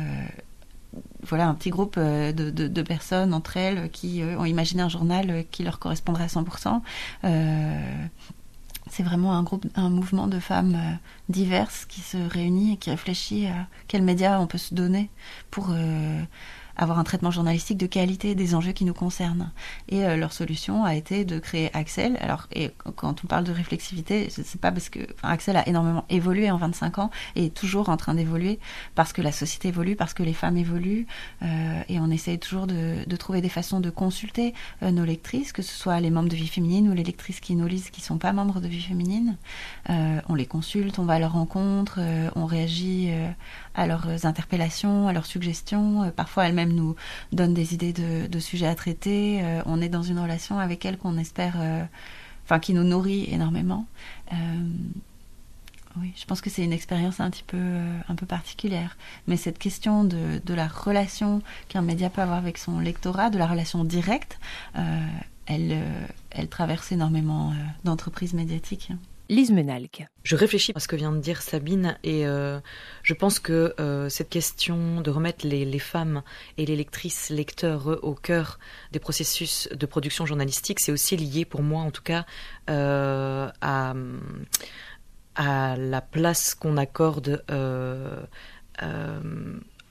voilà 1.22 1.48
un 1.48 1.54
petit 1.54 1.70
groupe 1.70 1.96
euh, 1.98 2.32
de, 2.32 2.82
personnes 2.82 3.34
entre 3.34 3.56
elles 3.56 3.90
qui 3.90 4.22
euh, 4.22 4.38
ont 4.38 4.44
imaginé 4.44 4.82
un 4.82 4.88
journal 4.88 5.30
euh, 5.30 5.42
qui 5.50 5.62
leur 5.62 5.78
correspondrait 5.78 6.24
à 6.24 6.28
100%. 6.28 6.80
c'est 8.90 9.02
vraiment 9.02 9.34
un 9.34 9.42
groupe, 9.42 9.66
un 9.74 9.90
mouvement 9.90 10.26
de 10.26 10.38
femmes 10.38 10.98
diverses 11.28 11.84
qui 11.84 12.00
se 12.00 12.16
réunit 12.16 12.74
et 12.74 12.76
qui 12.78 12.90
réfléchit 12.90 13.46
à 13.46 13.66
quels 13.86 14.02
médias 14.02 14.40
on 14.40 14.46
peut 14.46 14.58
se 14.58 14.74
donner 14.74 15.10
pour 15.50 15.74
avoir 16.78 16.98
un 16.98 17.04
traitement 17.04 17.32
journalistique 17.32 17.76
de 17.76 17.86
qualité 17.86 18.34
des 18.34 18.54
enjeux 18.54 18.72
qui 18.72 18.84
nous 18.84 18.94
concernent. 18.94 19.50
Et 19.88 20.04
euh, 20.04 20.16
leur 20.16 20.32
solution 20.32 20.84
a 20.84 20.94
été 20.94 21.24
de 21.24 21.38
créer 21.38 21.70
Axel. 21.74 22.16
Alors, 22.20 22.46
et 22.52 22.70
quand 22.96 23.24
on 23.24 23.26
parle 23.26 23.44
de 23.44 23.52
réflexivité, 23.52 24.28
c'est 24.30 24.60
pas 24.60 24.70
parce 24.70 24.88
que 24.88 25.00
enfin, 25.14 25.28
Axel 25.28 25.56
a 25.56 25.68
énormément 25.68 26.04
évolué 26.08 26.50
en 26.50 26.56
25 26.56 26.98
ans 27.00 27.10
et 27.34 27.46
est 27.46 27.54
toujours 27.54 27.88
en 27.88 27.96
train 27.96 28.14
d'évoluer 28.14 28.60
parce 28.94 29.12
que 29.12 29.20
la 29.20 29.32
société 29.32 29.68
évolue, 29.68 29.96
parce 29.96 30.14
que 30.14 30.22
les 30.22 30.32
femmes 30.32 30.56
évoluent, 30.56 31.06
euh, 31.42 31.82
et 31.88 31.98
on 31.98 32.10
essaye 32.10 32.38
toujours 32.38 32.66
de, 32.66 33.04
trouver 33.18 33.40
des 33.40 33.48
façons 33.48 33.80
de 33.80 33.90
consulter 33.90 34.54
euh, 34.84 34.92
nos 34.92 35.04
lectrices, 35.04 35.52
que 35.52 35.62
ce 35.62 35.74
soit 35.74 35.98
les 35.98 36.10
membres 36.10 36.28
de 36.28 36.36
Vie 36.36 36.46
Féminine 36.46 36.88
ou 36.88 36.94
les 36.94 37.02
lectrices 37.02 37.40
qui 37.40 37.56
nous 37.56 37.66
lisent 37.66 37.90
qui 37.90 38.00
sont 38.00 38.18
pas 38.18 38.32
membres 38.32 38.60
de 38.60 38.68
Vie 38.68 38.80
Féminine. 38.80 39.36
on 39.88 40.34
les 40.34 40.46
consulte, 40.46 41.00
on 41.00 41.04
va 41.04 41.14
à 41.14 41.18
leur 41.18 41.32
rencontre, 41.32 41.98
on 42.36 42.46
réagit 42.46 43.10
à 43.78 43.86
leurs 43.86 44.26
interpellations, 44.26 45.06
à 45.06 45.12
leurs 45.12 45.26
suggestions. 45.26 46.10
parfois 46.16 46.48
elles-mêmes 46.48 46.72
nous 46.72 46.96
donne 47.32 47.54
des 47.54 47.74
idées 47.74 47.92
de, 47.92 48.38
sujets 48.40 48.66
à 48.66 48.74
traiter. 48.74 49.40
Euh, 49.42 49.62
on 49.66 49.80
est 49.80 49.88
dans 49.88 50.02
une 50.02 50.18
relation 50.18 50.58
avec 50.58 50.84
elle 50.84 50.98
qu'on 50.98 51.16
espère, 51.16 51.54
euh, 51.60 51.84
enfin, 52.44 52.58
qui 52.58 52.74
nous 52.74 52.82
nourrit 52.82 53.32
énormément. 53.32 53.86
Euh, 54.32 54.36
oui, 56.00 56.12
je 56.16 56.24
pense 56.24 56.40
que 56.40 56.50
c'est 56.50 56.64
une 56.64 56.72
expérience 56.72 57.20
un 57.20 57.30
petit 57.30 57.44
peu, 57.44 57.56
un 58.08 58.14
peu 58.16 58.26
particulière. 58.26 58.96
Mais 59.28 59.36
cette 59.36 59.58
question 59.58 60.02
de, 60.02 60.40
de 60.44 60.54
la 60.54 60.66
relation 60.66 61.40
qu'un 61.68 61.82
média 61.82 62.10
peut 62.10 62.22
avoir 62.22 62.38
avec 62.38 62.58
son 62.58 62.80
lectorat, 62.80 63.30
de 63.30 63.38
la 63.38 63.46
relation 63.46 63.84
directe, 63.84 64.38
elle, 65.46 65.82
elle 66.30 66.48
traverse 66.48 66.92
énormément 66.92 67.52
d'entreprises 67.84 68.34
médiatiques. 68.34 68.92
Lise. 69.28 69.52
Je 70.22 70.36
réfléchis 70.36 70.72
à 70.74 70.80
ce 70.80 70.88
que 70.88 70.96
vient 70.96 71.12
de 71.12 71.18
dire 71.18 71.42
Sabine 71.42 71.98
et 72.02 72.26
euh, 72.26 72.60
je 73.02 73.12
pense 73.12 73.38
que 73.38 73.74
euh, 73.78 74.08
cette 74.08 74.30
question 74.30 75.02
de 75.02 75.10
remettre 75.10 75.46
les, 75.46 75.78
femmes 75.78 76.22
et 76.56 76.64
les 76.64 76.76
lectrices, 76.76 77.28
lecteurs 77.28 78.02
au 78.02 78.14
cœur 78.14 78.58
des 78.92 79.00
processus 79.00 79.68
de 79.70 79.86
production 79.86 80.24
journalistique, 80.24 80.80
c'est 80.80 80.92
aussi 80.92 81.16
lié 81.16 81.44
pour 81.44 81.62
moi 81.62 81.82
en 81.82 81.90
tout 81.90 82.02
cas 82.02 82.24
euh, 82.70 83.50
à, 83.60 83.94
à 85.34 85.76
la 85.76 86.00
place 86.00 86.54
qu'on 86.54 86.78
accorde 86.78 87.44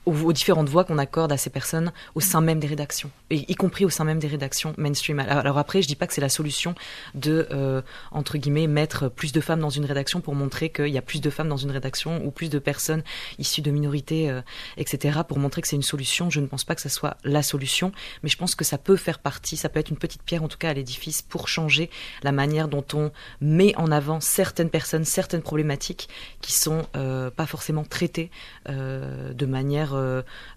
aux, 0.08 0.32
différentes 0.32 0.68
voix 0.68 0.84
qu'on 0.84 0.98
accorde 0.98 1.32
à 1.32 1.36
ces 1.36 1.50
personnes 1.50 1.92
au 2.14 2.20
sein 2.20 2.40
même 2.40 2.60
des 2.60 2.66
rédactions, 2.66 3.10
et 3.30 3.50
y 3.50 3.54
compris 3.54 3.84
au 3.84 3.90
sein 3.90 4.04
même 4.04 4.18
des 4.18 4.28
rédactions 4.28 4.74
mainstream. 4.76 5.18
Alors, 5.20 5.58
après, 5.58 5.82
je 5.82 5.88
dis 5.88 5.96
pas 5.96 6.06
que 6.06 6.14
c'est 6.14 6.20
la 6.20 6.28
solution 6.28 6.74
de 7.14 7.46
euh, 7.50 7.82
entre 8.10 8.38
guillemets 8.38 8.66
mettre 8.66 9.08
plus 9.08 9.32
de 9.32 9.40
femmes 9.40 9.60
dans 9.60 9.70
une 9.70 9.84
rédaction 9.84 10.20
pour 10.20 10.34
montrer 10.34 10.70
qu'il 10.70 10.88
y 10.88 10.98
a 10.98 11.02
plus 11.02 11.20
de 11.20 11.30
femmes 11.30 11.48
dans 11.48 11.56
une 11.56 11.70
rédaction 11.70 12.24
ou 12.24 12.30
plus 12.30 12.50
de 12.50 12.58
personnes 12.58 13.02
issues 13.38 13.62
de 13.62 13.70
minorités, 13.70 14.30
euh, 14.30 14.40
etc. 14.76 15.20
Pour 15.26 15.38
montrer 15.38 15.62
que 15.62 15.68
c'est 15.68 15.76
une 15.76 15.82
solution. 15.82 16.30
Je 16.30 16.40
ne 16.40 16.46
pense 16.46 16.64
pas 16.64 16.74
que 16.74 16.80
ça 16.80 16.88
soit 16.88 17.16
la 17.24 17.42
solution, 17.42 17.92
mais 18.22 18.28
je 18.28 18.36
pense 18.36 18.54
que 18.54 18.64
ça 18.64 18.78
peut 18.78 18.96
faire 18.96 19.18
partie, 19.18 19.56
ça 19.56 19.68
peut 19.68 19.80
être 19.80 19.90
une 19.90 19.98
petite 19.98 20.22
pierre 20.22 20.42
en 20.42 20.48
tout 20.48 20.58
cas 20.58 20.70
à 20.70 20.74
l'édifice 20.74 21.22
pour 21.22 21.48
changer 21.48 21.90
la 22.22 22.32
manière 22.32 22.68
dont 22.68 22.84
on 22.94 23.10
met 23.40 23.74
en 23.76 23.90
avant 23.90 24.20
certaines 24.20 24.70
personnes, 24.70 25.04
certaines 25.04 25.42
problématiques 25.42 26.08
qui 26.40 26.52
sont 26.52 26.86
euh, 26.96 27.30
pas 27.30 27.46
forcément 27.46 27.84
traitées 27.84 28.30
de 28.68 29.46
manière 29.46 29.94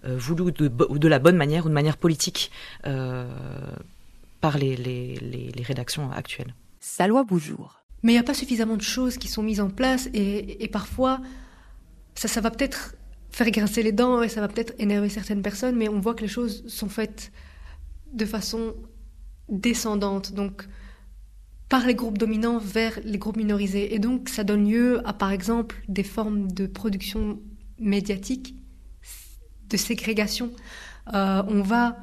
voulu 0.04 0.52
de, 0.52 0.68
de, 0.68 1.08
la 1.08 1.18
bonne 1.18 1.36
manière 1.36 1.66
ou 1.66 1.68
de 1.68 1.74
manière 1.74 1.96
politique 1.96 2.50
euh, 2.86 3.26
par 4.40 4.58
les, 4.58 4.76
les, 4.76 5.62
rédactions 5.62 6.10
actuelles. 6.10 6.54
loi 7.06 7.22
Boujour. 7.22 7.78
Mais 8.02 8.12
il 8.12 8.16
n'y 8.16 8.20
a 8.20 8.24
pas 8.24 8.34
suffisamment 8.34 8.76
de 8.76 8.82
choses 8.82 9.16
qui 9.16 9.28
sont 9.28 9.42
mises 9.42 9.60
en 9.60 9.70
place 9.70 10.08
et, 10.12 10.68
parfois 10.72 11.20
ça, 12.14 12.28
ça 12.28 12.40
va 12.40 12.50
peut-être 12.50 12.96
faire 13.30 13.50
grincer 13.50 13.82
les 13.82 13.92
dents 13.92 14.22
et 14.22 14.28
ça 14.28 14.40
va 14.40 14.48
peut-être 14.48 14.74
énerver 14.78 15.08
certaines 15.08 15.42
personnes, 15.42 15.76
mais 15.76 15.88
on 15.88 16.00
voit 16.00 16.14
que 16.14 16.22
les 16.22 16.28
choses 16.28 16.64
sont 16.66 16.88
faites 16.88 17.32
de 18.12 18.26
façon 18.26 18.74
descendante, 19.48 20.32
donc 20.32 20.66
par 21.68 21.86
les 21.86 21.94
groupes 21.94 22.18
dominants 22.18 22.58
vers 22.58 22.98
les 23.04 23.16
groupes 23.18 23.36
minorisés. 23.36 23.94
Et 23.94 23.98
donc 23.98 24.28
ça 24.28 24.44
donne 24.44 24.68
lieu 24.68 25.00
à, 25.06 25.12
par 25.12 25.30
exemple, 25.30 25.82
des 25.88 26.02
formes 26.02 26.50
de 26.50 26.66
production 26.66 27.40
médiatique 27.78 28.56
de 29.72 29.76
ségrégation. 29.76 30.50
Euh, 31.14 31.42
on 31.48 31.62
va 31.62 31.96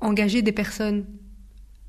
engager 0.00 0.42
des 0.42 0.52
personnes 0.52 1.06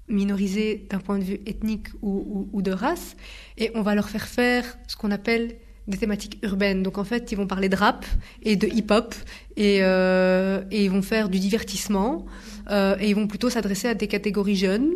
minorisées 0.07 0.87
d'un 0.89 0.99
point 0.99 1.19
de 1.19 1.23
vue 1.23 1.39
ethnique 1.45 1.87
ou, 2.01 2.61
de 2.61 2.71
race, 2.71 3.15
et 3.57 3.71
on 3.75 3.81
va 3.81 3.93
leur 3.93 4.09
faire 4.09 4.27
faire 4.27 4.77
ce 4.87 4.95
qu'on 4.95 5.11
appelle 5.11 5.55
des 5.87 5.97
thématiques 5.97 6.39
urbaines. 6.43 6.81
Donc 6.81 6.97
en 6.97 7.03
fait, 7.03 7.31
ils 7.31 7.35
vont 7.35 7.47
parler 7.47 7.69
de 7.69 7.75
rap 7.75 8.05
et 8.41 8.55
de 8.55 8.67
hip-hop 8.67 9.13
et, 9.55 9.79
euh, 9.81 10.61
ils 10.71 10.89
vont 10.89 11.01
faire 11.01 11.29
du 11.29 11.39
divertissement 11.39 12.25
euh, 12.71 12.95
et 12.99 13.09
ils 13.09 13.15
vont 13.15 13.27
plutôt 13.27 13.49
s'adresser 13.49 13.87
à 13.87 13.93
des 13.93 14.07
catégories 14.07 14.55
jeunes 14.55 14.89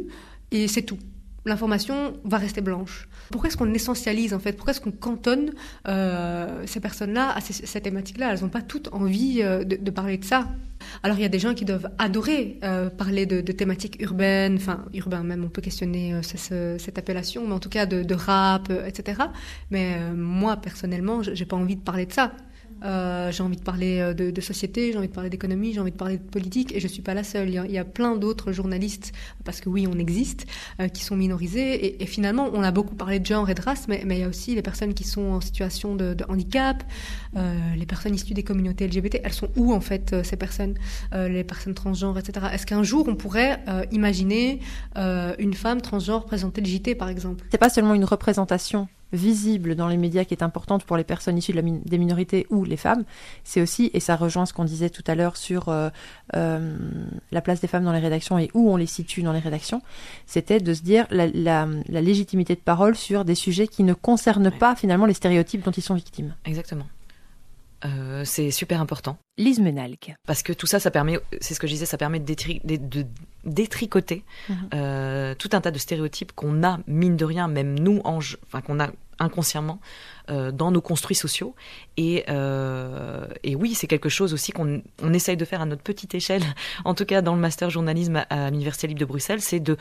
et 0.51 0.67
c'est 0.67 0.83
tout. 0.83 0.99
L'information 1.45 2.13
va 2.23 2.37
rester 2.37 2.61
blanche. 2.61 3.09
Pourquoi 3.29 3.49
est-ce 3.49 3.57
qu'on 3.57 3.73
essentialise 3.73 4.33
en 4.33 4.39
fait? 4.39 4.53
Pourquoi 4.53 4.71
est-ce 4.71 4.79
qu'on 4.79 4.91
cantonne 4.91 5.51
euh, 5.87 6.63
ces 6.65 6.79
personnes-là 6.79 7.35
à 7.35 7.41
ces, 7.41 7.81
thématiques-là? 7.81 8.31
Elles 8.31 8.41
n'ont 8.41 8.49
pas 8.49 8.61
toutes 8.61 8.87
envie 8.93 9.41
euh, 9.41 9.65
de, 9.65 9.91
parler 9.91 10.17
de 10.17 10.23
ça. 10.23 10.47
Alors 11.01 11.17
il 11.17 11.21
y 11.21 11.25
a 11.25 11.29
des 11.29 11.39
gens 11.39 11.53
qui 11.53 11.65
doivent 11.65 11.89
adorer 11.97 12.59
euh, 12.63 12.89
parler 12.89 13.25
de, 13.25 13.41
thématiques 13.51 14.01
urbaines, 14.01 14.55
enfin 14.55 14.85
urbain 14.93 15.23
même, 15.23 15.43
on 15.43 15.49
peut 15.49 15.61
questionner 15.61 16.21
ce, 16.23 16.77
cette 16.79 16.97
appellation, 16.97 17.45
mais 17.45 17.53
en 17.53 17.59
tout 17.59 17.69
cas 17.69 17.85
de, 17.85 18.03
de 18.03 18.15
rap, 18.15 18.71
etc. 18.85 19.23
Mais 19.69 19.97
moi 20.13 20.57
personnellement, 20.57 21.23
j'ai 21.23 21.45
pas 21.45 21.57
envie 21.57 21.75
de 21.75 21.81
parler 21.81 22.05
de 22.05 22.13
ça. 22.13 22.31
Euh, 22.83 23.31
j'ai 23.31 23.43
envie 23.43 23.55
de 23.55 23.61
parler 23.61 23.99
euh, 23.99 24.13
de, 24.13 24.41
société, 24.41 24.91
j'ai 24.91 24.97
envie 24.97 25.07
de 25.07 25.13
parler 25.13 25.29
d'économie, 25.29 25.73
j'ai 25.73 25.79
envie 25.79 25.91
de 25.91 25.97
parler 25.97 26.17
de 26.17 26.23
politique, 26.23 26.75
et 26.75 26.79
je 26.79 26.87
suis 26.87 27.01
pas 27.01 27.13
la 27.13 27.23
seule. 27.23 27.49
Il 27.49 27.71
y 27.71 27.77
a, 27.77 27.85
plein 27.85 28.15
d'autres 28.15 28.51
journalistes, 28.51 29.13
parce 29.45 29.61
que 29.61 29.69
oui, 29.69 29.87
on 29.87 29.97
existe, 29.97 30.45
euh, 30.79 30.87
qui 30.87 31.03
sont 31.03 31.15
minorisés. 31.15 32.01
Et, 32.01 32.05
finalement, 32.05 32.49
on 32.53 32.61
a 32.63 32.71
beaucoup 32.71 32.95
parlé 32.95 33.19
de 33.19 33.25
genre 33.25 33.49
et 33.49 33.53
de 33.53 33.61
race, 33.61 33.87
mais, 33.87 34.03
il 34.03 34.17
y 34.17 34.23
a 34.23 34.27
aussi 34.27 34.55
les 34.55 34.61
personnes 34.61 34.93
qui 34.93 35.03
sont 35.03 35.21
en 35.21 35.41
situation 35.41 35.95
de, 35.95 36.15
handicap, 36.29 36.83
les 37.75 37.85
personnes 37.85 38.15
issues 38.15 38.33
des 38.33 38.43
communautés 38.43 38.87
LGBT. 38.87 39.19
Elles 39.23 39.33
sont 39.33 39.49
où 39.55 39.73
en 39.73 39.81
fait 39.81 40.15
ces 40.23 40.37
personnes, 40.37 40.75
les 41.13 41.43
personnes 41.43 41.73
transgenres, 41.73 42.17
etc. 42.17 42.47
Est-ce 42.53 42.65
qu'un 42.65 42.83
jour 42.83 43.05
on 43.07 43.15
pourrait 43.15 43.59
imaginer 43.91 44.59
une 44.95 45.53
femme 45.53 45.81
transgenre 45.81 46.25
présenter 46.25 46.61
le 46.61 46.67
JT, 46.67 46.95
par 46.95 47.09
exemple? 47.09 47.43
C'est 47.51 47.57
pas 47.57 47.69
seulement 47.69 47.93
une 47.93 48.05
représentation 48.05 48.87
visible 49.13 49.75
dans 49.75 49.87
les 49.87 49.97
médias 49.97 50.25
qui 50.25 50.33
est 50.33 50.43
importante 50.43 50.83
pour 50.83 50.97
les 50.97 51.03
personnes 51.03 51.37
issues 51.37 51.51
de 51.51 51.57
la 51.57 51.61
min 51.61 51.79
des 51.85 51.97
minorités 51.97 52.45
ou 52.49 52.65
les 52.65 52.77
femmes, 52.77 53.03
c'est 53.43 53.61
aussi, 53.61 53.89
et 53.93 53.99
ça 53.99 54.15
rejoint 54.15 54.45
ce 54.45 54.53
qu'on 54.53 54.65
disait 54.65 54.89
tout 54.89 55.03
à 55.07 55.15
l'heure 55.15 55.37
sur 55.37 55.69
euh, 55.69 55.89
euh, 56.35 56.77
la 57.31 57.41
place 57.41 57.61
des 57.61 57.67
femmes 57.67 57.85
dans 57.85 57.93
les 57.93 57.99
rédactions 57.99 58.37
et 58.39 58.49
où 58.53 58.71
on 58.71 58.75
les 58.75 58.85
situe 58.87 59.21
dans 59.21 59.33
les 59.33 59.39
rédactions, 59.39 59.81
c'était 60.25 60.59
de 60.59 60.73
se 60.73 60.81
dire 60.81 61.05
la, 61.11 61.27
la, 61.27 61.67
la, 61.87 62.01
légitimité 62.01 62.55
de 62.55 62.59
parole 62.59 62.95
sur 62.95 63.23
des 63.23 63.35
sujets 63.35 63.67
qui 63.67 63.83
ne 63.83 63.93
concernent 63.93 64.47
ouais. 64.47 64.51
pas 64.51 64.75
finalement 64.75 65.05
les 65.05 65.13
stéréotypes 65.13 65.63
dont 65.63 65.71
ils 65.71 65.83
sont 65.83 65.95
victimes. 65.95 66.35
Exactement. 66.45 66.85
Euh, 67.85 68.23
c'est 68.25 68.51
super 68.51 68.79
important. 68.79 69.17
Lise 69.37 69.59
Menalc. 69.59 70.13
Parce 70.25 70.41
que 70.41 70.53
tout 70.53 70.67
ça, 70.67 70.79
ça 70.79 70.91
permet, 70.91 71.19
c'est 71.41 71.53
ce 71.53 71.59
que 71.59 71.67
je 71.67 71.73
disais, 71.73 71.85
ça 71.85 71.97
permet 71.97 72.19
de, 72.19 72.25
détri 72.25 72.61
de, 72.63 72.77
de 72.77 73.05
détricoter 73.43 74.23
mm 74.47 74.53
-hmm. 74.53 74.57
euh, 74.75 75.35
tout 75.35 75.49
un 75.51 75.61
tas 75.61 75.71
de 75.71 75.79
stéréotypes 75.79 76.31
qu'on 76.31 76.63
a, 76.63 76.79
mine 76.87 77.17
de 77.17 77.25
rien, 77.25 77.47
même 77.47 77.77
nous, 77.77 77.99
enfin 78.05 78.61
qu'on 78.61 78.79
a 78.79 78.89
inconsciemment 79.19 79.79
euh, 80.29 80.51
dans 80.51 80.71
nos 80.71 80.81
construits 80.81 81.15
sociaux. 81.15 81.55
Et, 81.97 82.23
euh, 82.29 83.27
et 83.43 83.55
oui, 83.55 83.73
c'est 83.73 83.87
quelque 83.87 84.09
chose 84.09 84.33
aussi 84.33 84.51
qu'on 84.51 84.81
on 85.01 85.13
essaye 85.13 85.37
de 85.37 85.45
faire 85.45 85.61
à 85.61 85.65
notre 85.65 85.83
petite 85.83 86.15
échelle, 86.15 86.43
en 86.85 86.93
tout 86.93 87.05
cas 87.05 87.21
dans 87.21 87.35
le 87.35 87.41
master 87.41 87.69
journalisme 87.69 88.17
à, 88.17 88.45
à 88.45 88.49
l'Université 88.49 88.87
libre 88.87 88.99
de 88.99 89.05
Bruxelles, 89.05 89.41
c'est 89.41 89.59
de 89.59 89.77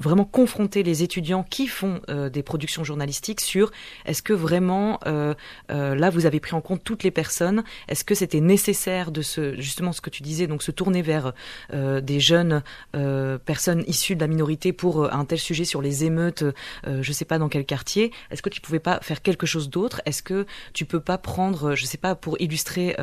vraiment 0.00 0.24
confronter 0.24 0.82
les 0.82 1.02
étudiants 1.02 1.42
qui 1.42 1.66
font 1.66 2.00
euh, 2.08 2.28
des 2.28 2.42
productions 2.42 2.84
journalistiques 2.84 3.40
sur 3.40 3.70
est-ce 4.04 4.22
que 4.22 4.32
vraiment 4.32 5.00
euh, 5.06 5.34
euh, 5.70 5.94
là 5.94 6.10
vous 6.10 6.26
avez 6.26 6.40
pris 6.40 6.54
en 6.54 6.60
compte 6.60 6.84
toutes 6.84 7.02
les 7.02 7.10
personnes? 7.10 7.64
Est-ce 7.88 8.04
que 8.04 8.14
c'était 8.14 8.40
nécessaire 8.40 9.10
de 9.10 9.22
se 9.22 9.60
justement 9.60 9.92
ce 9.92 10.00
que 10.00 10.10
tu 10.10 10.22
disais 10.22 10.46
donc 10.46 10.62
se 10.62 10.70
tourner 10.70 11.02
vers 11.02 11.32
euh, 11.72 12.00
des 12.00 12.20
jeunes 12.20 12.62
euh, 12.96 13.38
personnes 13.38 13.84
issues 13.86 14.14
de 14.14 14.20
la 14.20 14.26
minorité 14.26 14.72
pour 14.72 15.04
euh, 15.04 15.08
un 15.12 15.24
tel 15.24 15.38
sujet 15.38 15.64
sur 15.64 15.82
les 15.82 16.04
émeutes 16.04 16.44
je 16.86 17.12
sais 17.12 17.24
pas 17.24 17.38
dans 17.38 17.48
quel 17.48 17.64
quartier? 17.64 18.12
Est-ce 18.30 18.42
que 18.42 18.48
tu 18.48 18.60
pouvais 18.60 18.78
pas 18.78 19.00
faire 19.02 19.22
quelque 19.22 19.46
chose 19.46 19.68
d'autre? 19.68 20.00
Est-ce 20.06 20.22
que 20.22 20.46
tu 20.72 20.84
peux 20.84 21.00
pas 21.00 21.18
prendre 21.18 21.74
je 21.74 21.84
sais 21.84 21.98
pas 21.98 22.14
pour 22.14 22.40
illustrer 22.40 22.96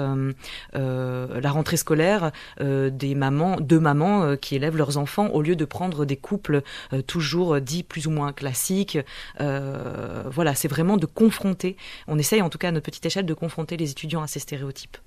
la 0.74 1.52
rentrée 1.52 1.78
scolaire 1.78 2.32
des 2.60 3.16
mamans 3.16 3.58
deux 3.60 3.80
mamans 3.80 4.36
qui 4.38 4.56
élèvent 4.56 4.78
leurs 4.78 4.98
enfants 4.98 5.28
au 5.30 5.42
lieu 5.42 5.56
de 5.56 5.66
prendre 5.66 6.06
des 6.06 6.18
couples 6.18 6.64
toujours 7.08 7.62
dit 7.62 7.84
plus 7.84 8.08
ou 8.08 8.12
moins 8.12 8.34
classique. 8.34 8.98
Euh, 9.42 10.24
voilà, 10.28 10.56
c'est 10.56 10.68
vraiment 10.68 10.98
de 10.98 11.06
confronter, 11.06 11.78
on 12.08 12.18
essaye 12.18 12.42
en 12.42 12.50
tout 12.50 12.58
cas 12.58 12.70
à 12.70 12.72
notre 12.72 12.86
petite 12.86 13.06
échelle 13.06 13.26
de 13.26 13.34
confronter 13.34 13.78
les 13.78 13.92
étudiants 13.92 14.22
à 14.22 14.28
ces 14.28 14.40
stéréotypes. 14.40 14.98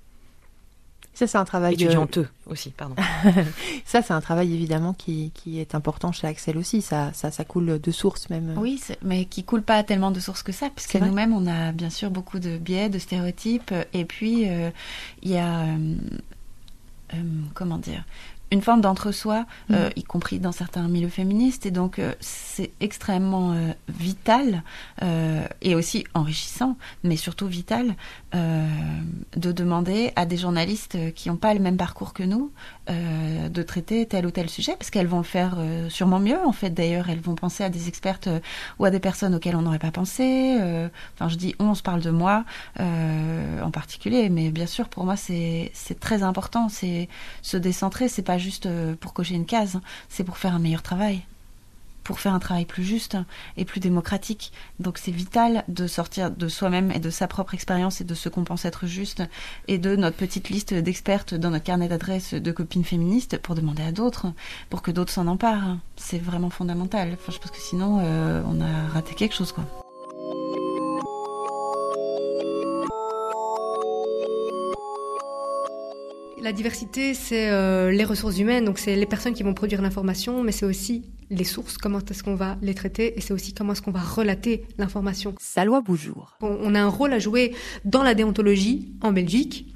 Ça, 1.13 1.27
c'est 1.27 1.37
un 1.37 1.43
travail. 1.43 1.73
Étudianteux 1.73 2.29
de... 2.45 2.51
aussi, 2.51 2.69
pardon. 2.69 2.95
ça, 3.85 4.01
c'est 4.01 4.13
un 4.13 4.21
travail 4.21 4.53
évidemment 4.53 4.93
qui, 4.93 5.31
qui, 5.33 5.59
est 5.59 5.75
important 5.75 6.13
chez 6.13 6.27
Axel 6.27 6.57
aussi. 6.57 6.81
Ça, 6.81 7.11
ça, 7.13 7.29
ça 7.29 7.43
coule 7.43 7.79
de 7.79 7.91
sources 7.91 8.29
même. 8.29 8.53
Oui, 8.57 8.81
mais 9.01 9.25
qui 9.25 9.43
coule 9.43 9.63
pas 9.63 9.83
tellement 9.83 10.11
de 10.11 10.19
sources 10.21 10.43
que 10.43 10.53
ça, 10.53 10.69
puisque 10.73 10.95
nous-mêmes, 10.95 11.33
on 11.33 11.45
a 11.45 11.73
bien 11.73 11.89
sûr 11.89 12.09
beaucoup 12.09 12.39
de 12.39 12.57
biais, 12.57 12.87
de 12.87 12.99
stéréotypes. 12.99 13.73
Et 13.93 14.05
puis, 14.05 14.47
euh, 14.47 14.69
il 15.21 15.31
y 15.31 15.37
a. 15.37 15.63
Euh, 15.63 15.95
euh, 17.15 17.17
comment 17.53 17.79
dire 17.79 18.05
une 18.51 18.61
forme 18.61 18.81
d'entre-soi, 18.81 19.41
mmh. 19.41 19.73
euh, 19.73 19.89
y 19.95 20.03
compris 20.03 20.39
dans 20.39 20.51
certains 20.51 20.87
milieux 20.87 21.09
féministes. 21.09 21.65
Et 21.65 21.71
donc, 21.71 21.99
euh, 21.99 22.13
c'est 22.19 22.71
extrêmement 22.79 23.51
euh, 23.53 23.71
vital 23.87 24.63
et 25.61 25.75
aussi 25.75 26.05
enrichissant, 26.13 26.77
mais 27.03 27.15
surtout 27.15 27.47
vital, 27.47 27.95
de 28.33 29.51
demander 29.51 30.11
à 30.15 30.25
des 30.25 30.37
journalistes 30.37 30.97
qui 31.13 31.29
n'ont 31.29 31.37
pas 31.37 31.53
le 31.53 31.59
même 31.59 31.77
parcours 31.77 32.13
que 32.13 32.23
nous 32.23 32.51
de 32.89 33.63
traiter 33.63 34.05
tel 34.05 34.25
ou 34.25 34.31
tel 34.31 34.49
sujet, 34.49 34.75
parce 34.77 34.89
qu'elles 34.89 35.07
vont 35.07 35.19
le 35.19 35.23
faire 35.23 35.57
sûrement 35.89 36.19
mieux, 36.19 36.39
en 36.45 36.51
fait. 36.51 36.71
D'ailleurs, 36.71 37.09
elles 37.09 37.19
vont 37.19 37.35
penser 37.35 37.63
à 37.63 37.69
des 37.69 37.87
expertes 37.87 38.29
ou 38.77 38.85
à 38.85 38.91
des 38.91 38.99
personnes 38.99 39.35
auxquelles 39.35 39.55
on 39.55 39.61
n'aurait 39.61 39.79
pas 39.79 39.91
pensé. 39.91 40.57
Enfin, 41.15 41.29
je 41.29 41.35
dis 41.35 41.55
on, 41.59 41.75
se 41.75 41.81
parle 41.81 42.01
de 42.01 42.11
moi 42.11 42.43
en 42.77 43.71
particulier, 43.71 44.29
mais 44.29 44.51
bien 44.51 44.67
sûr, 44.67 44.89
pour 44.89 45.05
moi, 45.05 45.15
c'est 45.15 45.71
très 45.99 46.23
important. 46.23 46.69
C'est 46.69 47.07
se 47.41 47.57
décentrer, 47.57 48.09
c'est 48.09 48.21
pas 48.21 48.38
juste 48.39 48.65
euh, 48.65 48.95
pour 48.99 49.13
cocher 49.13 49.35
une 49.35 49.45
case, 49.45 49.79
c'est 50.09 50.23
pour 50.23 50.37
faire 50.37 50.55
un 50.55 50.59
meilleur 50.59 50.81
travail 50.81 51.23
pour 52.09 52.19
faire 52.19 52.33
un 52.33 52.39
travail 52.39 52.65
plus 52.65 52.83
juste 52.83 53.17
et 53.55 53.65
plus 53.65 53.79
démocratique. 53.79 54.51
Donc 54.79 54.97
c'est 54.97 55.11
vital 55.11 55.63
de 55.67 55.85
sortir 55.85 56.31
de 56.31 56.47
soi-même 56.47 56.91
et 56.91 56.97
de 56.97 57.11
sa 57.11 57.27
propre 57.27 57.53
expérience 57.53 58.01
et 58.01 58.03
de 58.03 58.15
ce 58.15 58.29
qu'on 58.29 58.43
pense 58.45 58.65
être 58.65 58.87
juste 58.87 59.21
et 59.67 59.77
de 59.77 59.95
notre 59.95 60.17
petite 60.17 60.49
liste 60.49 60.73
d'expertes 60.73 61.35
dans 61.35 61.51
notre 61.51 61.65
carnet 61.65 61.87
d'adresses 61.87 62.33
de 62.33 62.51
copines 62.51 62.83
féministes 62.83 63.37
pour 63.37 63.53
demander 63.53 63.83
à 63.83 63.91
d'autres, 63.91 64.25
pour 64.71 64.81
que 64.81 64.89
d'autres 64.89 65.13
s'en 65.13 65.27
emparent. 65.27 65.77
C'est 65.97 66.17
vraiment 66.17 66.49
fondamental. 66.49 67.11
Enfin, 67.13 67.31
je 67.31 67.37
pense 67.37 67.51
que 67.51 67.61
sinon 67.61 67.99
euh, 68.01 68.41
on 68.47 68.59
a 68.59 68.87
raté 68.91 69.13
quelque 69.13 69.35
chose 69.35 69.51
quoi. 69.51 69.88
La 76.41 76.53
diversité, 76.53 77.13
c'est 77.13 77.49
euh, 77.49 77.91
les 77.91 78.05
ressources 78.05 78.39
humaines, 78.39 78.63
donc 78.63 78.79
c'est 78.79 78.95
les 78.95 79.05
personnes 79.05 79.33
qui 79.33 79.43
vont 79.43 79.53
produire 79.53 79.81
l'information, 79.81 80.41
mais 80.41 80.53
c'est 80.53 80.65
aussi 80.65 81.03
les 81.29 81.43
sources, 81.43 81.77
comment 81.77 81.99
est-ce 81.99 82.23
qu'on 82.23 82.35
va 82.35 82.57
les 82.61 82.73
traiter, 82.73 83.17
et 83.17 83.21
c'est 83.21 83.33
aussi 83.33 83.53
comment 83.53 83.73
est-ce 83.73 83.81
qu'on 83.81 83.91
va 83.91 83.99
relater 83.99 84.65
l'information. 84.77 85.35
Salwa 85.39 85.81
Boujour. 85.81 86.37
On, 86.41 86.57
on 86.61 86.75
a 86.75 86.81
un 86.81 86.87
rôle 86.87 87.11
à 87.11 87.19
jouer 87.19 87.53
dans 87.83 88.03
la 88.03 88.15
déontologie 88.15 88.93
en 89.01 89.11
Belgique. 89.11 89.73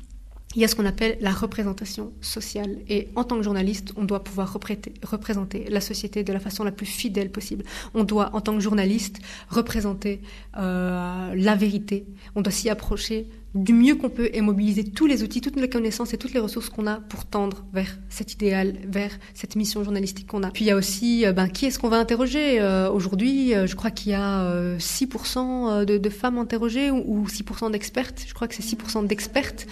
Il 0.55 0.61
y 0.61 0.65
a 0.65 0.67
ce 0.67 0.75
qu'on 0.75 0.85
appelle 0.85 1.17
la 1.19 1.31
représentation 1.31 2.13
sociale. 2.21 2.77
Et 2.87 3.09
en 3.15 3.23
tant 3.23 3.37
que 3.37 3.43
journaliste, 3.43 3.93
on 3.95 4.03
doit 4.03 4.23
pouvoir 4.23 4.53
représenter 4.53 5.65
la 5.69 5.81
société 5.81 6.23
de 6.23 6.31
la 6.31 6.39
façon 6.39 6.63
la 6.63 6.71
plus 6.71 6.85
fidèle 6.85 7.31
possible. 7.31 7.63
On 7.93 8.03
doit, 8.03 8.29
en 8.33 8.41
tant 8.41 8.53
que 8.53 8.59
journaliste, 8.59 9.19
représenter 9.49 10.21
euh, 10.57 11.33
la 11.35 11.55
vérité. 11.55 12.05
On 12.35 12.41
doit 12.41 12.51
s'y 12.51 12.69
approcher 12.69 13.27
du 13.55 13.73
mieux 13.73 13.95
qu'on 13.95 14.09
peut 14.09 14.29
et 14.33 14.41
mobiliser 14.41 14.83
tous 14.83 15.05
les 15.05 15.21
outils, 15.21 15.41
toutes 15.41 15.59
les 15.59 15.69
connaissances 15.69 16.13
et 16.13 16.17
toutes 16.17 16.33
les 16.33 16.39
ressources 16.39 16.69
qu'on 16.69 16.87
a 16.87 16.95
pour 16.95 17.25
tendre 17.25 17.63
vers 17.71 17.99
cet 18.09 18.33
idéal, 18.33 18.75
vers 18.87 19.11
cette 19.33 19.55
mission 19.55 19.83
journalistique 19.83 20.27
qu'on 20.27 20.43
a. 20.43 20.49
Puis 20.49 20.65
il 20.65 20.67
y 20.67 20.71
a 20.71 20.75
aussi, 20.75 21.25
ben, 21.35 21.47
qui 21.47 21.67
est-ce 21.67 21.77
qu'on 21.77 21.89
va 21.89 21.97
interroger 21.97 22.59
euh, 22.59 22.89
Aujourd'hui, 22.89 23.53
euh, 23.53 23.67
je 23.67 23.75
crois 23.75 23.91
qu'il 23.91 24.11
y 24.11 24.15
a 24.15 24.43
euh, 24.45 24.77
6% 24.79 25.85
de, 25.85 25.97
de, 25.97 26.09
femmes 26.09 26.39
interrogées 26.39 26.89
ou, 26.89 27.03
ou 27.05 27.27
6% 27.27 27.71
d'expertes. 27.71 28.25
Je 28.27 28.33
crois 28.33 28.47
que 28.47 28.55
c'est 28.55 28.63
6% 28.63 29.05
d'expertes. 29.05 29.67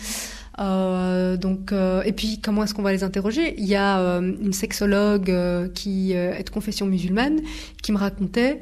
Euh, 0.61 1.37
donc, 1.37 1.71
euh, 1.71 2.03
et 2.03 2.11
puis 2.11 2.39
comment 2.39 2.63
est-ce 2.63 2.73
qu'on 2.73 2.83
va 2.83 2.91
les 2.91 3.03
interroger? 3.03 3.55
Il 3.57 3.65
y 3.65 3.75
a 3.75 3.99
euh, 3.99 4.21
une 4.21 4.53
sexologue 4.53 5.33
qui 5.73 6.13
est 6.13 6.43
de 6.43 6.49
confession 6.49 6.85
musulmane 6.85 7.41
qui 7.81 7.91
me 7.91 7.97
racontait 7.97 8.61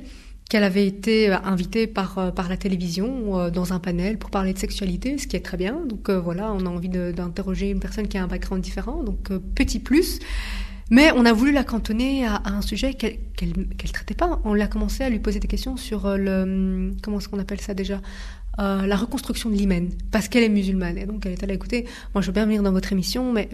qu'elle 0.49 0.63
avait 0.63 0.88
été 0.88 1.31
invitée 1.31 1.85
par, 1.85 2.33
par 2.33 2.49
la 2.49 2.57
télévision 2.57 3.51
dans 3.51 3.71
un 3.71 3.77
panel 3.77 4.17
pour 4.17 4.31
parler 4.31 4.51
de 4.51 4.57
sexualité, 4.57 5.19
ce 5.19 5.27
qui 5.27 5.35
est 5.35 5.41
très 5.45 5.57
bien. 5.57 5.81
Donc 5.85 6.09
voilà, 6.09 6.51
on 6.53 6.65
a 6.65 6.69
envie 6.69 6.89
d'interroger 6.89 7.69
une 7.69 7.79
personne 7.79 8.07
qui 8.07 8.17
a 8.17 8.23
un 8.23 8.27
background 8.27 8.63
différent, 8.63 9.03
donc 9.03 9.31
petit 9.53 9.77
plus. 9.77 10.19
Mais 10.89 11.12
on 11.15 11.23
a 11.25 11.33
voulu 11.33 11.51
la 11.51 11.63
cantonner 11.63 12.25
à, 12.25 12.41
un 12.45 12.63
sujet 12.63 12.95
qu'elle 12.95 13.19
qu 13.38 13.45
qu 13.77 13.88
traitait 13.89 14.15
pas. 14.15 14.41
On 14.43 14.55
l'a 14.55 14.65
commencé 14.65 15.03
à 15.03 15.09
lui 15.12 15.19
poser 15.19 15.39
des 15.39 15.47
questions 15.47 15.77
sur 15.77 16.17
le... 16.17 16.93
Comment 17.03 17.19
est-ce 17.19 17.29
qu'on 17.29 17.38
appelle 17.38 17.62
ça 17.62 17.75
déjà? 17.75 18.01
Euh, 18.59 18.85
La 18.85 18.95
reconstruction 18.95 19.49
de 19.49 19.55
l'hymen, 19.55 19.89
parce 20.11 20.27
qu'elle 20.27 20.43
est 20.43 20.49
musulmane. 20.49 20.97
Et 20.97 21.05
donc 21.05 21.25
elle 21.25 21.33
est 21.33 21.43
allée 21.43 21.55
écouter, 21.55 21.85
moi 22.13 22.21
je 22.21 22.27
veux 22.27 22.33
bien 22.33 22.45
venir 22.45 22.63
dans 22.63 22.71
votre 22.71 22.91
émission, 22.91 23.31
mais 23.31 23.49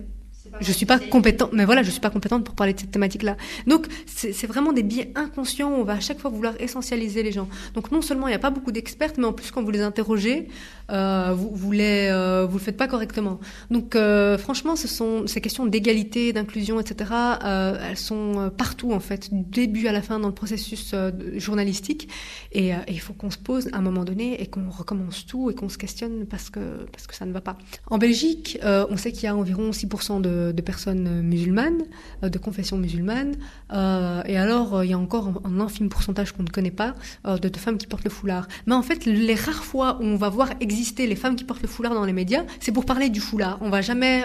je 0.60 0.72
suis 0.72 0.86
pas 0.86 1.00
compétente, 1.00 1.52
mais 1.54 1.66
voilà, 1.66 1.84
je 1.84 1.92
suis 1.92 2.00
pas 2.00 2.10
compétente 2.10 2.44
pour 2.44 2.56
parler 2.56 2.74
de 2.74 2.80
cette 2.80 2.92
thématique-là. 2.92 3.38
Donc, 3.68 3.88
c'est 4.06 4.48
vraiment 4.48 4.74
des 4.74 4.84
biais 4.84 5.12
inconscients 5.16 5.70
où 5.70 5.82
on 5.82 5.84
va 5.84 5.94
à 5.94 6.00
chaque 6.00 6.20
fois 6.20 6.32
vouloir 6.32 6.54
essentialiser 6.60 7.24
les 7.24 7.32
gens. 7.32 7.48
Donc, 7.74 7.92
non 7.92 8.02
seulement 8.02 8.28
il 8.28 8.32
n'y 8.32 8.36
a 8.36 8.40
pas 8.40 8.50
beaucoup 8.50 8.72
d'expertes, 8.72 9.18
mais 9.18 9.26
en 9.26 9.34
plus, 9.34 9.52
quand 9.52 9.64
vous 9.64 9.72
les 9.72 9.82
interrogez, 9.82 10.48
euh, 10.92 11.34
vous, 11.36 11.52
vous 11.54 11.72
les, 11.72 12.10
euh, 12.12 12.46
vous 12.50 12.58
le 12.58 12.64
faites 12.64 12.78
pas 12.78 12.88
correctement. 12.88 13.40
Donc, 13.72 13.96
euh, 13.96 14.38
franchement, 14.38 14.76
ce 14.76 14.88
sont 14.88 15.28
ces 15.28 15.42
questions 15.42 15.66
d'égalité, 15.66 16.34
d'inclusion, 16.34 16.80
etc. 16.80 17.12
Euh, 17.44 17.90
elles 17.90 17.98
sont 17.98 18.52
partout 18.58 18.92
en 18.92 19.00
fait, 19.00 19.34
du 19.34 19.44
début 19.44 19.88
à 19.88 19.92
la 19.92 20.02
fin 20.02 20.20
dans 20.20 20.28
le 20.28 20.34
processus 20.34 20.94
journalistique. 21.36 22.10
Et, 22.52 22.70
et 22.70 22.76
il 22.90 23.00
faut 23.00 23.14
qu'on 23.14 23.32
se 23.32 23.38
pose 23.38 23.70
à 23.74 23.78
un 23.78 23.82
moment 23.82 24.04
donné 24.04 24.42
et 24.42 24.48
qu'on 24.48 24.70
recommence 24.70 25.26
tout 25.26 25.50
et 25.50 25.56
qu'on 25.56 25.70
se 25.70 25.78
questionne 25.78 26.26
parce 26.26 26.50
que 26.50 26.86
parce 26.92 27.08
que 27.08 27.16
ça 27.16 27.26
ne 27.26 27.32
va 27.32 27.42
pas. 27.42 27.58
En 27.88 27.98
Belgique, 27.98 28.60
on 28.64 28.98
sait 28.98 29.12
qu'il 29.12 29.24
y 29.24 29.28
a 29.28 29.36
environ 29.36 29.72
6% 29.72 30.22
de 30.22 30.45
de, 30.54 30.62
personnes 30.62 31.22
musulmanes, 31.22 31.84
euh, 32.24 32.30
de 32.30 32.38
confession 32.38 32.78
musulmane. 32.78 33.36
Euh, 33.74 34.22
et 34.26 34.38
alors, 34.38 34.76
euh, 34.76 34.86
il 34.86 34.92
y 34.92 34.94
a 34.94 34.98
encore 34.98 35.42
un, 35.44 35.60
infime 35.60 35.90
pourcentage 35.90 36.32
qu'on 36.32 36.44
ne 36.44 36.50
connaît 36.50 36.72
pas 36.72 36.96
de, 37.26 37.58
femmes 37.58 37.78
qui 37.78 37.88
portent 37.88 38.04
le 38.04 38.10
foulard. 38.10 38.48
Mais 38.66 38.76
en 38.76 38.82
fait, 38.82 39.06
les 39.06 39.36
rares 39.36 39.64
fois 39.64 39.98
où 40.00 40.04
on 40.04 40.18
va 40.18 40.30
voir 40.30 40.50
exister 40.60 41.08
les 41.08 41.16
femmes 41.16 41.36
qui 41.36 41.44
portent 41.44 41.62
le 41.62 41.68
foulard 41.68 41.94
dans 41.94 42.04
les 42.04 42.14
médias, 42.14 42.44
c'est 42.60 42.72
pour 42.72 42.86
parler 42.86 43.10
du 43.10 43.20
foulard. 43.20 43.58
On 43.62 43.70
va 43.70 43.82
jamais 43.82 44.24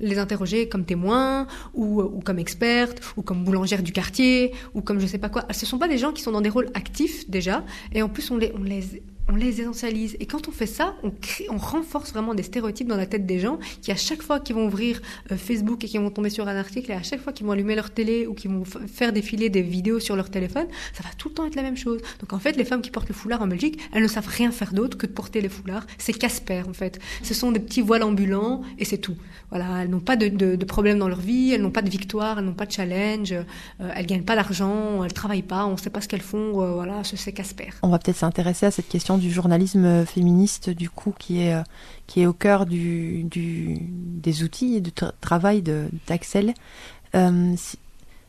les 0.00 0.18
interroger 0.18 0.68
comme 0.68 0.84
témoins 0.84 1.46
ou, 1.74 2.02
comme 2.24 2.38
expertes 2.38 3.00
ou 3.16 3.22
comme 3.22 3.44
boulangères 3.44 3.82
du 3.82 3.92
quartier 3.92 4.52
ou 4.74 4.82
comme 4.82 4.98
je 4.98 5.06
sais 5.06 5.18
pas 5.18 5.28
quoi. 5.28 5.46
Ce 5.52 5.64
sont 5.64 5.78
pas 5.78 5.88
des 5.88 5.98
gens 5.98 6.12
qui 6.12 6.22
sont 6.22 6.32
dans 6.32 6.40
des 6.40 6.48
rôles 6.48 6.70
actifs 6.74 7.30
déjà. 7.30 7.64
Et 7.92 8.02
en 8.02 8.08
plus, 8.08 8.30
on 8.30 8.36
les, 8.36 8.52
on 8.58 8.62
les 8.62 9.02
on 9.30 9.36
les 9.36 9.60
essentialise. 9.60 10.16
Et 10.20 10.26
quand 10.26 10.48
on 10.48 10.50
fait 10.50 10.66
ça, 10.66 10.96
on, 11.02 11.12
on 11.50 11.56
renforce 11.56 12.12
vraiment 12.12 12.34
des 12.34 12.42
stéréotypes 12.42 12.88
dans 12.88 12.96
la 12.96 13.06
tête 13.06 13.26
des 13.26 13.38
gens 13.38 13.58
qui, 13.80 13.92
à 13.92 13.96
chaque 13.96 14.22
fois 14.22 14.40
qu'ils 14.40 14.56
vont 14.56 14.66
ouvrir 14.66 15.00
euh, 15.30 15.36
Facebook 15.36 15.84
et 15.84 15.88
qu'ils 15.88 16.00
vont 16.00 16.10
tomber 16.10 16.30
sur 16.30 16.48
un 16.48 16.56
article, 16.56 16.90
et 16.90 16.94
à 16.94 17.02
chaque 17.02 17.20
fois 17.20 17.32
qu'ils 17.32 17.46
vont 17.46 17.52
allumer 17.52 17.76
leur 17.76 17.90
télé 17.90 18.26
ou 18.26 18.34
qu'ils 18.34 18.50
vont 18.50 18.64
faire 18.64 19.12
défiler 19.12 19.48
des 19.48 19.62
vidéos 19.62 20.00
sur 20.00 20.16
leur 20.16 20.30
téléphone, 20.30 20.66
ça 20.92 21.02
va 21.02 21.10
tout 21.16 21.28
le 21.28 21.34
temps 21.34 21.46
être 21.46 21.54
la 21.54 21.62
même 21.62 21.76
chose. 21.76 22.00
Donc 22.18 22.32
en 22.32 22.38
fait, 22.38 22.56
les 22.56 22.64
femmes 22.64 22.82
qui 22.82 22.90
portent 22.90 23.08
le 23.08 23.14
foulard 23.14 23.42
en 23.42 23.46
Belgique, 23.46 23.80
elles 23.92 24.02
ne 24.02 24.08
savent 24.08 24.28
rien 24.28 24.50
faire 24.50 24.72
d'autre 24.72 24.98
que 24.98 25.06
de 25.06 25.12
porter 25.12 25.40
les 25.40 25.48
foulards. 25.48 25.86
C'est 25.98 26.12
Casper, 26.12 26.62
en 26.68 26.72
fait. 26.72 26.98
Ce 27.22 27.34
sont 27.34 27.52
des 27.52 27.60
petits 27.60 27.82
voiles 27.82 28.02
ambulants 28.02 28.62
et 28.78 28.84
c'est 28.84 28.98
tout. 28.98 29.16
Voilà, 29.50 29.82
elles 29.82 29.90
n'ont 29.90 30.00
pas 30.00 30.16
de, 30.16 30.28
de, 30.28 30.64
problème 30.64 30.98
dans 30.98 31.08
leur 31.08 31.20
vie, 31.20 31.52
elles 31.52 31.62
n'ont 31.62 31.70
pas 31.72 31.82
de 31.82 31.90
victoire, 31.90 32.38
elles 32.38 32.44
n'ont 32.44 32.54
pas 32.54 32.66
de 32.66 32.72
challenge, 32.72 33.32
euh, 33.32 33.92
elles 33.96 34.06
gagnent 34.06 34.22
pas 34.22 34.36
d'argent, 34.36 35.02
elles 35.02 35.12
travaillent 35.12 35.42
pas, 35.42 35.66
on 35.66 35.72
ne 35.72 35.76
sait 35.76 35.90
pas 35.90 36.00
ce 36.00 36.08
qu'elles 36.08 36.20
font. 36.20 36.62
Euh, 36.62 36.74
voilà, 36.74 37.02
c'est 37.02 37.32
Casper. 37.32 37.70
On 37.82 37.88
va 37.88 37.98
peut-être 37.98 38.18
s'intéresser 38.18 38.66
à 38.66 38.70
cette 38.70 38.88
question 38.88 39.18
du 39.18 39.30
journalisme 39.30 40.06
féministe, 40.06 40.70
du 40.70 40.88
coup, 40.88 41.12
qui 41.18 41.40
est, 41.42 41.54
euh, 41.54 41.62
qui 42.06 42.20
est 42.22 42.26
au 42.26 42.32
cœur 42.32 42.66
du, 42.66 43.24
du 43.24 43.78
des 43.80 44.42
outils 44.42 44.76
et 44.76 44.80
du 44.80 44.92
travail 45.20 45.62
d'Axel. 46.06 46.54
Euh, 47.14 47.54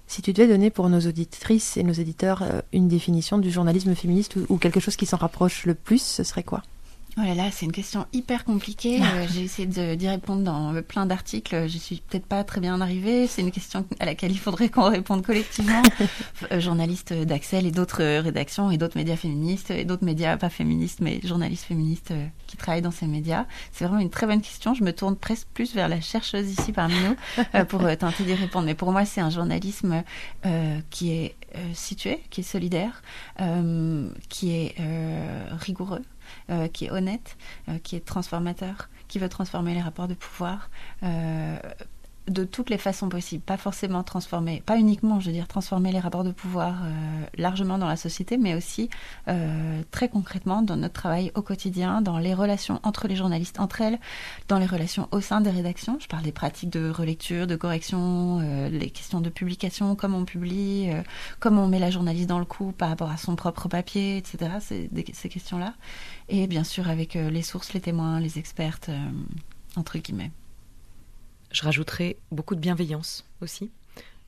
si, 0.07 0.21
tu 0.21 0.33
devais 0.33 0.47
donner 0.47 0.69
pour 0.69 0.89
nos 0.89 0.99
auditrices 0.99 1.77
et 1.77 1.83
nos 1.83 1.93
éditeurs 1.93 2.41
euh, 2.41 2.61
une 2.73 2.87
définition 2.87 3.37
du 3.37 3.51
journalisme 3.51 3.95
féministe 3.95 4.35
ou 4.49 4.57
quelque 4.57 4.79
chose 4.79 4.95
qui 4.95 5.05
s'en 5.05 5.17
rapproche 5.17 5.65
le 5.65 5.73
plus, 5.73 6.01
ce 6.01 6.23
serait 6.23 6.43
quoi? 6.43 6.63
Oh 7.17 7.21
là 7.23 7.35
là, 7.35 7.51
c'est 7.51 7.65
une 7.65 7.73
question 7.73 8.05
hyper 8.13 8.45
compliquée. 8.45 9.01
Euh, 9.01 9.27
j'ai 9.29 9.41
essayé 9.41 9.67
d'y 9.67 10.07
répondre 10.07 10.43
dans 10.43 10.81
plein 10.81 11.05
d'articles. 11.05 11.67
Je 11.67 11.77
suis 11.77 12.01
peut-être 12.07 12.25
pas 12.25 12.45
très 12.45 12.61
bien 12.61 12.79
arrivée. 12.79 13.27
C'est 13.27 13.41
une 13.41 13.51
question 13.51 13.85
à 13.99 14.05
laquelle 14.05 14.31
il 14.31 14.39
faudrait 14.39 14.69
qu'on 14.69 14.89
réponde 14.89 15.25
collectivement. 15.25 15.81
Euh, 16.51 16.59
journaliste 16.59 17.13
d'Axel 17.13 17.67
et 17.67 17.71
d'autres 17.71 18.19
rédactions 18.19 18.71
et 18.71 18.77
d'autres 18.77 18.97
médias 18.97 19.15
féministes 19.15 19.69
et 19.69 19.85
d'autres 19.85 20.03
médias 20.03 20.37
pas 20.37 20.49
féministes 20.49 20.99
mais 20.99 21.19
journalistes 21.23 21.65
féministes 21.65 22.11
euh, 22.11 22.25
qui 22.47 22.57
travaillent 22.57 22.81
dans 22.81 22.91
ces 22.91 23.05
médias. 23.05 23.45
C'est 23.71 23.85
vraiment 23.85 23.99
une 24.01 24.09
très 24.09 24.25
bonne 24.25 24.41
question. 24.41 24.73
Je 24.73 24.83
me 24.83 24.91
tourne 24.91 25.15
presque 25.15 25.47
plus 25.53 25.75
vers 25.75 25.87
la 25.87 26.01
chercheuse 26.01 26.49
ici 26.49 26.71
parmi 26.71 26.95
nous 26.95 27.65
pour 27.65 27.81
tenter 27.97 28.23
d'y 28.23 28.33
répondre. 28.33 28.65
Mais 28.65 28.73
pour 28.73 28.91
moi, 28.91 29.05
c'est 29.05 29.21
un 29.21 29.29
journalisme 29.29 30.03
qui 30.89 31.11
est 31.11 31.35
situé, 31.73 32.21
qui 32.29 32.41
est 32.41 32.43
solidaire, 32.43 33.01
qui 34.29 34.51
est 34.51 34.75
rigoureux 35.51 36.01
euh, 36.49 36.67
qui 36.67 36.85
est 36.85 36.91
honnête, 36.91 37.37
euh, 37.69 37.77
qui 37.79 37.95
est 37.95 38.05
transformateur, 38.05 38.89
qui 39.07 39.19
veut 39.19 39.29
transformer 39.29 39.73
les 39.73 39.81
rapports 39.81 40.07
de 40.07 40.13
pouvoir 40.13 40.69
euh, 41.03 41.57
de 42.31 42.43
toutes 42.43 42.69
les 42.69 42.77
façons 42.77 43.09
possibles, 43.09 43.43
pas 43.43 43.57
forcément 43.57 44.03
transformer, 44.03 44.61
pas 44.65 44.77
uniquement, 44.77 45.19
je 45.19 45.27
veux 45.27 45.31
dire, 45.33 45.47
transformer 45.47 45.91
les 45.91 45.99
rapports 45.99 46.23
de 46.23 46.31
pouvoir 46.31 46.75
largement 47.37 47.77
dans 47.77 47.87
la 47.87 47.95
société, 47.95 48.37
mais 48.37 48.55
aussi 48.55 48.89
très 49.91 50.09
concrètement 50.09 50.61
dans 50.61 50.75
notre 50.75 50.93
travail 50.93 51.31
au 51.35 51.41
quotidien, 51.41 52.01
dans 52.01 52.17
les 52.17 52.33
relations 52.33 52.79
entre 52.83 53.07
les 53.07 53.15
journalistes 53.15 53.59
entre 53.59 53.81
elles, 53.81 53.99
dans 54.47 54.57
les 54.57 54.65
relations 54.65 55.07
au 55.11 55.21
sein 55.21 55.41
des 55.41 55.49
rédactions. 55.49 55.97
Je 55.99 56.07
parle 56.07 56.23
des 56.23 56.31
pratiques 56.31 56.69
de 56.69 56.89
relecture, 56.89 57.47
de 57.47 57.55
correction, 57.55 58.39
les 58.69 58.89
questions 58.89 59.21
de 59.21 59.29
publication, 59.29 59.95
comment 59.95 60.19
on 60.19 60.25
publie, 60.25 60.89
comment 61.39 61.65
on 61.65 61.67
met 61.67 61.79
la 61.79 61.91
journaliste 61.91 62.29
dans 62.29 62.39
le 62.39 62.45
coup 62.45 62.71
par 62.71 62.89
rapport 62.89 63.11
à 63.11 63.17
son 63.17 63.35
propre 63.35 63.67
papier, 63.67 64.17
etc. 64.17 64.51
Ces 64.59 65.29
questions-là 65.29 65.73
et 66.31 66.47
bien 66.47 66.63
sûr 66.63 66.89
avec 66.89 67.15
euh, 67.15 67.29
les 67.29 67.41
sources, 67.41 67.73
les 67.73 67.81
témoins, 67.81 68.19
les 68.19 68.39
expertes, 68.39 68.89
euh, 68.89 69.11
entre 69.75 69.97
guillemets. 69.99 70.31
Je 71.51 71.63
rajouterai 71.63 72.17
beaucoup 72.31 72.55
de 72.55 72.59
bienveillance 72.59 73.25
aussi. 73.41 73.71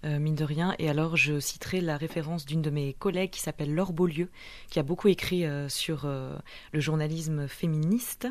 Euh, 0.05 0.19
mine 0.19 0.35
de 0.35 0.43
rien. 0.43 0.75
Et 0.79 0.89
alors, 0.89 1.15
je 1.15 1.39
citerai 1.39 1.79
la 1.79 1.95
référence 1.95 2.45
d'une 2.45 2.61
de 2.61 2.69
mes 2.69 2.93
collègues 2.93 3.29
qui 3.31 3.39
s'appelle 3.39 3.73
Laure 3.73 3.93
Beaulieu, 3.93 4.29
qui 4.69 4.79
a 4.79 4.83
beaucoup 4.83 5.07
écrit 5.07 5.45
sur 5.69 6.05
le 6.05 6.79
journalisme 6.79 7.47
féministe 7.47 8.27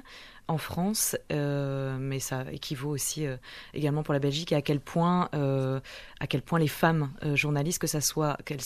en 0.52 0.58
France, 0.58 1.16
euh, 1.32 1.96
mais 1.98 2.20
ça 2.20 2.44
équivaut 2.52 2.90
aussi 2.90 3.26
euh, 3.26 3.36
également 3.74 4.02
pour 4.02 4.12
la 4.12 4.20
Belgique, 4.20 4.52
et 4.52 4.54
à 4.54 4.62
quel 4.62 4.80
point, 4.80 5.28
euh, 5.34 5.80
à 6.20 6.26
quel 6.26 6.42
point 6.42 6.58
les 6.58 6.68
femmes 6.68 7.10
journalistes, 7.34 7.80
que 7.80 7.86
ça 7.86 8.00
soit 8.00 8.36
qu'elles 8.44 8.60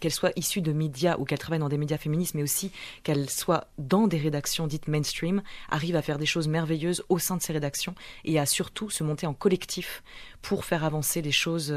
qu'elles 0.00 0.12
soient 0.12 0.30
issues 0.36 0.60
de 0.60 0.72
médias 0.72 1.16
ou 1.18 1.24
qu'elles 1.24 1.38
travaillent 1.38 1.58
dans 1.58 1.68
des 1.68 1.78
médias 1.78 1.98
féministes, 1.98 2.34
mais 2.34 2.42
aussi 2.42 2.70
qu'elles 3.02 3.28
soient 3.28 3.66
dans 3.78 4.06
des 4.06 4.18
rédactions 4.18 4.66
dites 4.66 4.86
mainstream, 4.86 5.42
arrivent 5.68 5.96
à 5.96 6.02
faire 6.02 6.18
des 6.18 6.26
choses 6.26 6.46
merveilleuses 6.46 7.02
au 7.08 7.18
sein 7.18 7.36
de 7.36 7.42
ces 7.42 7.52
rédactions 7.52 7.94
et 8.24 8.38
à 8.38 8.46
surtout 8.46 8.90
se 8.90 9.02
monter 9.02 9.26
en 9.26 9.34
collectif 9.34 10.04
pour 10.42 10.64
faire 10.64 10.84
avancer 10.84 11.22
les 11.22 11.32
choses 11.32 11.74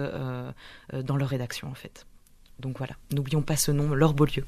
dans 0.93 1.17
leur 1.17 1.29
rédaction 1.29 1.69
en 1.69 1.75
fait. 1.75 2.05
Donc 2.59 2.77
voilà, 2.77 2.93
n'oublions 3.11 3.41
pas 3.41 3.55
ce 3.55 3.71
nom, 3.71 3.93
Laure 3.93 4.13
Beaulieu. 4.13 4.45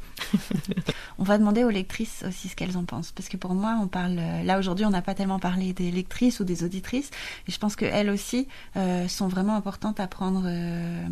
on 1.17 1.23
va 1.23 1.37
demander 1.37 1.63
aux 1.63 1.69
lectrices 1.69 2.23
aussi 2.27 2.47
ce 2.47 2.55
qu'elles 2.55 2.77
en 2.77 2.85
pensent. 2.85 3.11
Parce 3.11 3.29
que 3.29 3.37
pour 3.37 3.53
moi, 3.53 3.77
on 3.81 3.87
parle. 3.87 4.15
Là, 4.43 4.59
aujourd'hui, 4.59 4.85
on 4.85 4.91
n'a 4.91 5.01
pas 5.01 5.15
tellement 5.15 5.39
parlé 5.39 5.73
des 5.73 5.91
lectrices 5.91 6.39
ou 6.39 6.43
des 6.43 6.63
auditrices. 6.63 7.09
Et 7.47 7.51
je 7.51 7.59
pense 7.59 7.75
qu'elles 7.75 8.09
aussi 8.09 8.47
euh, 8.77 9.07
sont 9.07 9.27
vraiment 9.27 9.55
importantes 9.55 9.99
à 9.99 10.07
prendre. 10.07 10.43
Euh, 10.45 11.07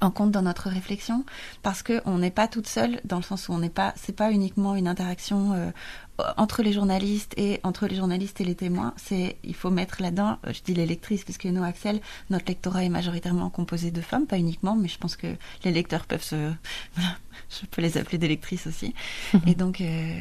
en 0.00 0.10
compte 0.10 0.30
dans 0.30 0.42
notre 0.42 0.68
réflexion 0.68 1.24
parce 1.62 1.82
que 1.82 2.02
on 2.04 2.18
n'est 2.18 2.30
pas 2.30 2.48
toute 2.48 2.66
seule 2.66 3.00
dans 3.04 3.16
le 3.16 3.22
sens 3.22 3.48
où 3.48 3.52
on 3.52 3.58
n'est 3.58 3.70
pas 3.70 3.94
c'est 3.96 4.14
pas 4.14 4.30
uniquement 4.30 4.74
une 4.74 4.88
interaction 4.88 5.52
euh, 5.52 5.70
entre 6.36 6.62
les 6.62 6.72
journalistes 6.72 7.34
et 7.36 7.60
entre 7.62 7.86
les 7.86 7.96
journalistes 7.96 8.40
et 8.40 8.44
les 8.44 8.54
témoins 8.54 8.94
c'est 8.96 9.36
il 9.44 9.54
faut 9.54 9.70
mettre 9.70 10.00
là-dedans 10.00 10.38
je 10.46 10.60
dis 10.62 10.74
les 10.74 10.86
lectrices 10.86 11.24
parce 11.24 11.38
que 11.38 11.48
nous 11.48 11.62
Axel 11.62 12.00
notre 12.30 12.46
lectorat 12.46 12.84
est 12.84 12.88
majoritairement 12.88 13.50
composé 13.50 13.90
de 13.90 14.00
femmes 14.00 14.26
pas 14.26 14.38
uniquement 14.38 14.76
mais 14.76 14.88
je 14.88 14.98
pense 14.98 15.16
que 15.16 15.28
les 15.64 15.72
lecteurs 15.72 16.06
peuvent 16.06 16.22
se 16.22 16.52
je 17.50 17.66
peux 17.70 17.82
les 17.82 17.98
appeler 17.98 18.18
des 18.18 18.28
lectrices 18.28 18.66
aussi. 18.66 18.94
Et 19.46 19.54
donc 19.54 19.80
euh, 19.80 20.20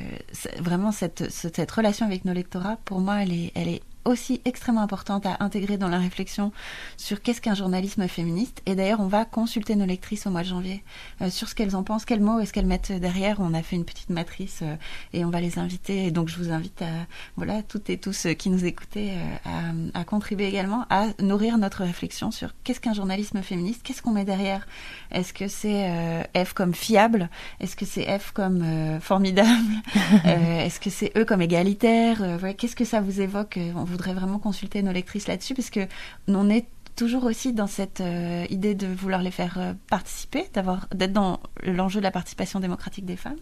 vraiment 0.60 0.92
cette, 0.92 1.30
cette 1.32 1.72
relation 1.72 2.06
avec 2.06 2.26
nos 2.26 2.34
lectorats 2.34 2.78
pour 2.86 3.00
moi 3.00 3.24
elle 3.24 3.32
est 3.32 3.52
elle 3.56 3.70
est 3.70 3.82
aussi 4.06 4.42
extrêmement 4.46 4.82
importante 4.82 5.26
à 5.26 5.38
intégrer 5.40 5.78
dans 5.78 5.90
la 5.90 5.98
réflexion 5.98 6.52
sur 6.98 7.22
qu'est-ce 7.22 7.42
qu'un 7.42 7.56
journalisme 7.56 8.08
féministe. 8.08 8.62
Et 8.66 8.76
d'ailleurs, 8.76 9.00
on 9.00 9.08
va 9.08 9.26
consulter 9.26 9.76
nos 9.76 9.86
lectrices 9.86 10.28
au 10.28 10.30
mois 10.30 10.44
de 10.44 10.48
janvier 10.48 10.84
euh, 11.22 11.30
sur 11.30 11.50
ce 11.50 11.56
qu'elles 11.56 11.76
en 11.76 11.84
pensent, 11.84 12.06
quels 12.06 12.22
mots 12.22 12.40
est-ce 12.40 12.54
qu'elles 12.54 12.66
mettent 12.66 12.92
derrière. 12.92 13.40
On 13.40 13.54
a 13.54 13.62
fait 13.64 13.76
une 13.76 13.86
petite 13.86 14.10
matrice 14.10 14.60
euh, 14.62 14.76
et 15.14 15.26
on 15.26 15.30
va 15.30 15.42
les 15.42 15.60
inviter. 15.60 16.06
Et 16.06 16.12
donc, 16.12 16.30
je 16.30 16.38
vous 16.38 16.52
invite 16.52 16.82
à, 16.82 17.08
voilà, 17.36 17.64
toutes 17.64 17.90
et 17.90 17.98
tous 17.98 18.28
qui 18.38 18.50
nous 18.50 18.66
écoutez 18.66 19.14
euh, 19.48 19.90
à, 19.94 20.04
contribuer 20.04 20.48
également 20.48 20.86
à 20.90 21.08
nourrir 21.20 21.58
notre 21.58 21.84
réflexion 21.84 22.32
sur 22.32 22.52
qu'est-ce 22.64 22.80
qu'un 22.80 22.94
journalisme 22.94 23.42
féministe, 23.42 23.82
qu'est-ce 23.84 24.02
qu'on 24.02 24.12
met 24.12 24.26
derrière. 24.26 24.68
Est-ce 25.12 25.34
que 25.34 25.48
c'est 25.48 26.28
F 26.36 26.54
comme 26.54 26.74
fiable? 26.74 27.30
Est-ce 27.60 27.76
que 27.76 27.86
c'est 27.86 28.20
F 28.20 28.32
comme 28.32 29.00
formidable? 29.02 29.50
Est-ce 30.26 30.80
que 30.80 30.90
c'est 30.90 31.12
E 31.18 31.26
comme 31.26 31.42
égalitaire? 31.42 32.40
Qu'est-ce 32.58 32.76
que 32.76 32.86
ça 32.86 33.02
vous 33.02 33.22
évoque? 33.22 33.58
Voudrais 33.96 34.14
vraiment 34.14 34.40
consulter 34.40 34.82
nos 34.84 34.92
lectrices 34.92 35.28
là-dessus 35.28 35.54
parce 35.54 35.70
que 35.70 35.88
on 36.28 36.50
est 36.50 36.66
toujours 36.96 37.26
aussi 37.26 37.54
dans 37.54 37.68
cette 37.68 38.02
euh, 38.02 38.46
idée 38.50 38.74
de 38.74 38.88
vouloir 38.88 39.22
les 39.22 39.32
faire 39.32 39.58
euh, 39.58 39.74
participer, 39.90 40.50
d'avoir 40.54 40.88
d'être 40.94 41.12
dans 41.12 41.40
l'enjeu 41.64 42.00
de 42.00 42.04
la 42.04 42.12
participation 42.12 42.60
démocratique 42.60 43.06
des 43.06 43.18
femmes. 43.18 43.40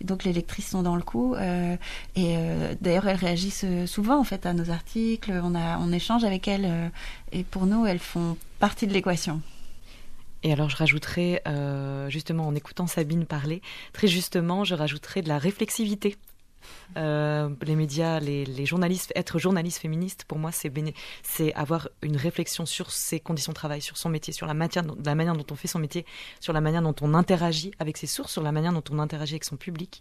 Et 0.00 0.04
donc 0.04 0.24
les 0.24 0.32
lectrices 0.32 0.70
sont 0.70 0.82
dans 0.82 0.96
le 0.96 1.02
coup 1.02 1.34
euh, 1.34 1.76
et 2.16 2.36
d'ailleurs 2.80 3.06
elles 3.08 3.16
réagissent 3.16 3.66
souvent 3.86 4.18
en 4.18 4.24
fait 4.24 4.46
à 4.46 4.52
nos 4.52 4.70
articles. 4.70 5.32
On 5.42 5.54
a 5.54 5.78
on 5.78 5.92
échange 5.92 6.24
avec 6.24 6.48
elles 6.48 6.90
et 7.32 7.44
pour 7.44 7.66
nous 7.66 7.86
elles 7.86 7.98
font 7.98 8.36
partie 8.58 8.86
de 8.86 8.92
l'équation. 8.92 9.40
Et 10.42 10.52
alors 10.52 10.68
je 10.68 10.76
rajouterai 10.76 11.42
justement 12.08 12.46
en 12.46 12.54
écoutant 12.54 12.86
Sabine 12.86 13.26
parler, 13.26 13.62
très 13.92 14.08
justement 14.08 14.64
je 14.64 14.74
rajouterai 14.74 15.22
de 15.22 15.28
la 15.28 15.38
réflexivité 15.38 16.16
Euh, 16.96 17.50
les 17.62 17.76
médias, 17.76 18.20
les, 18.20 18.66
journalistes, 18.66 19.12
être 19.14 19.38
journaliste 19.38 19.78
féministe, 19.78 20.24
pour 20.26 20.38
moi, 20.38 20.50
c'est 20.52 21.52
avoir 21.54 21.88
une 22.02 22.16
réflexion 22.16 22.66
sur 22.66 22.90
ses 22.90 23.20
conditions 23.20 23.52
de 23.52 23.56
travail, 23.56 23.80
sur 23.80 23.96
son 23.96 24.08
métier, 24.08 24.32
sur 24.32 24.46
la 24.46 24.54
manière 24.54 24.82
dont 24.82 25.46
on 25.50 25.56
fait 25.56 25.68
son 25.68 25.78
métier, 25.78 26.04
sur 26.40 26.52
la 26.52 26.60
manière 26.60 26.82
dont 26.82 26.94
on 27.00 27.14
interagit 27.14 27.72
avec 27.78 27.96
ses 27.96 28.06
sources, 28.06 28.32
sur 28.32 28.42
la 28.42 28.52
manière 28.52 28.72
dont 28.72 28.84
on 28.90 28.98
interagit 28.98 29.34
avec 29.34 29.44
son 29.44 29.56
public. 29.56 30.00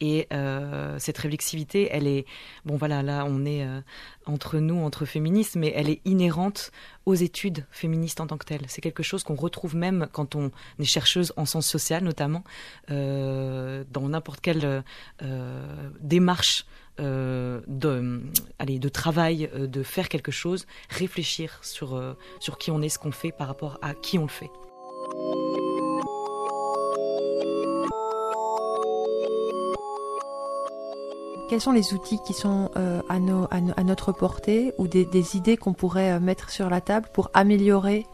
Et 0.00 0.26
euh, 0.32 0.98
cette 0.98 1.18
réflexivité, 1.18 1.88
elle 1.92 2.06
est, 2.06 2.26
bon 2.64 2.76
voilà, 2.76 3.02
là 3.02 3.24
on 3.26 3.44
est 3.44 3.64
euh, 3.64 3.80
entre 4.26 4.58
nous, 4.58 4.82
entre 4.82 5.04
féministes, 5.04 5.56
mais 5.56 5.72
elle 5.74 5.88
est 5.88 6.00
inhérente 6.04 6.70
aux 7.06 7.14
études 7.14 7.64
féministes 7.70 8.20
en 8.20 8.26
tant 8.26 8.38
que 8.38 8.44
telles. 8.44 8.64
C'est 8.68 8.80
quelque 8.80 9.02
chose 9.02 9.22
qu'on 9.24 9.34
retrouve 9.34 9.76
même 9.76 10.06
quand 10.12 10.34
on 10.34 10.50
est 10.78 10.84
chercheuse 10.84 11.32
en 11.36 11.44
sciences 11.44 11.66
sociales, 11.66 12.04
notamment, 12.04 12.44
euh, 12.90 13.84
dans 13.90 14.08
n'importe 14.08 14.40
quelle 14.40 14.84
démarche 16.00 16.66
de, 16.98 18.22
allez, 18.58 18.78
de 18.78 18.88
travail, 18.88 19.50
de 19.54 19.82
faire 19.82 20.08
quelque 20.08 20.30
chose, 20.30 20.66
réfléchir 20.88 21.58
sur, 21.62 22.16
sur 22.38 22.58
qui 22.58 22.70
on 22.70 22.82
est, 22.82 22.88
ce 22.88 22.98
qu'on 22.98 23.12
fait 23.12 23.32
par 23.32 23.48
rapport 23.48 23.78
à 23.82 23.94
qui 23.94 24.18
on 24.18 24.22
le 24.22 24.28
fait. 24.28 24.50
Quels 31.52 31.60
sont 31.60 31.72
les 31.72 31.92
outils 31.92 32.18
qui 32.24 32.32
sont 32.32 32.70
euh, 32.78 33.02
à, 33.10 33.18
notre 33.84 34.10
portée 34.12 34.72
ou 34.78 34.88
des, 34.88 35.36
idées 35.36 35.58
qu'on 35.58 35.74
pourrait 35.74 36.12
euh, 36.12 36.18
mettre 36.18 36.48
sur 36.48 36.70
la 36.70 36.80
table 36.80 37.10
pour 37.12 37.30
améliorer 37.34 38.06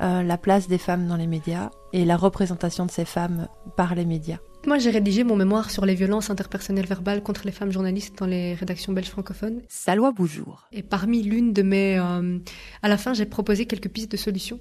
euh, 0.00 0.22
la 0.22 0.38
place 0.38 0.66
des 0.66 0.78
femmes 0.78 1.06
dans 1.06 1.16
les 1.16 1.26
médias 1.26 1.68
et 1.92 2.04
la 2.04 2.16
représentation 2.16 2.86
de 2.86 2.90
ces 2.90 3.04
femmes 3.04 3.48
par 3.76 3.94
les 3.94 4.04
médias 4.04 4.38
moi, 4.66 4.78
j'ai 4.78 4.90
rédigé 4.90 5.24
mon 5.24 5.36
mémoire 5.36 5.70
sur 5.70 5.86
les 5.86 5.94
violences 5.94 6.28
interpersonnelles 6.28 6.86
verbales 6.86 7.22
contre 7.22 7.46
les 7.46 7.52
femmes 7.52 7.72
journalistes 7.72 8.18
dans 8.18 8.26
les 8.26 8.52
rédactions 8.52 8.92
belges 8.92 9.08
francophones. 9.08 9.62
Salwa 9.68 10.12
Boujour. 10.12 10.68
Et 10.70 10.82
parmi 10.82 11.22
l'une 11.22 11.54
de 11.54 11.62
mes... 11.62 11.98
Euh, 11.98 12.38
à 12.82 12.88
la 12.88 12.98
fin, 12.98 13.14
j'ai 13.14 13.24
proposé 13.24 13.64
quelques 13.64 13.88
pistes 13.88 14.12
de 14.12 14.18
solutions, 14.18 14.60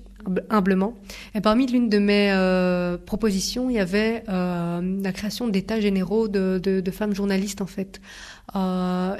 humblement. 0.49 0.93
Et 1.35 1.41
parmi 1.41 1.67
l'une 1.67 1.89
de 1.89 1.99
mes 1.99 2.31
euh, 2.31 2.97
propositions, 2.97 3.69
il 3.69 3.75
y 3.75 3.79
avait 3.79 4.23
euh, 4.29 5.01
la 5.03 5.11
création 5.11 5.49
d'états 5.49 5.81
généraux 5.81 6.29
de, 6.29 6.61
de, 6.63 6.79
de, 6.79 6.91
femmes 6.91 7.13
journalistes, 7.13 7.61
en 7.61 7.67
fait. 7.67 7.99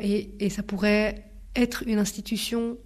Et, 0.02 0.32
et, 0.40 0.50
ça 0.50 0.64
pourrait 0.64 1.26
être 1.58 1.84
une 1.88 2.00
institution 2.00 2.78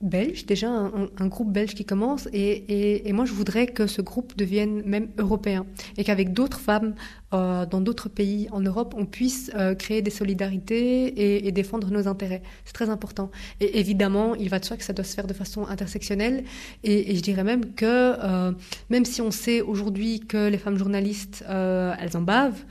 belge, 0.00 0.44
déjà 0.46 0.68
un, 0.68 1.26
groupe 1.28 1.52
belge 1.52 1.74
qui 1.74 1.84
commence, 1.84 2.28
et, 2.32 3.10
moi 3.12 3.24
je 3.24 3.32
voudrais 3.32 3.66
que 3.66 3.86
ce 3.86 4.02
groupe 4.02 4.36
devienne 4.36 4.82
même 4.84 5.08
européen, 5.18 5.66
et 5.96 6.04
qu'avec 6.04 6.32
d'autres 6.32 6.58
femmes 6.60 6.94
euh, 7.32 7.64
dans 7.66 7.80
d'autres 7.80 8.08
pays 8.08 8.48
en 8.52 8.60
Europe, 8.60 8.94
on 8.96 9.06
puisse 9.06 9.50
euh, 9.54 9.74
créer 9.74 10.02
des 10.02 10.10
solidarités 10.10 11.46
et, 11.46 11.52
défendre 11.52 11.90
nos 11.90 12.08
intérêts. 12.08 12.42
C'est 12.64 12.74
très 12.74 12.90
important. 12.90 13.30
Et 13.60 13.78
évidemment, 13.78 14.34
il 14.34 14.48
va 14.48 14.58
de 14.58 14.64
soi 14.64 14.76
que 14.76 14.84
ça 14.84 14.92
doit 14.92 15.04
se 15.04 15.14
faire 15.14 15.26
de 15.26 15.34
façon 15.34 15.66
intersectionnelle, 15.66 16.44
et, 16.82 17.14
je 17.16 17.20
dirais 17.20 17.44
même 17.44 17.74
que 17.74 17.84
euh, 17.84 18.52
même 18.90 19.04
si 19.04 19.22
on 19.22 19.30
sait 19.30 19.60
aujourd'hui 19.60 20.20
que 20.20 20.48
les 20.48 20.58
femmes 20.58 20.76
journalistes, 20.76 21.44
elles 21.48 22.16
en 22.16 22.22
bavent, 22.22 22.64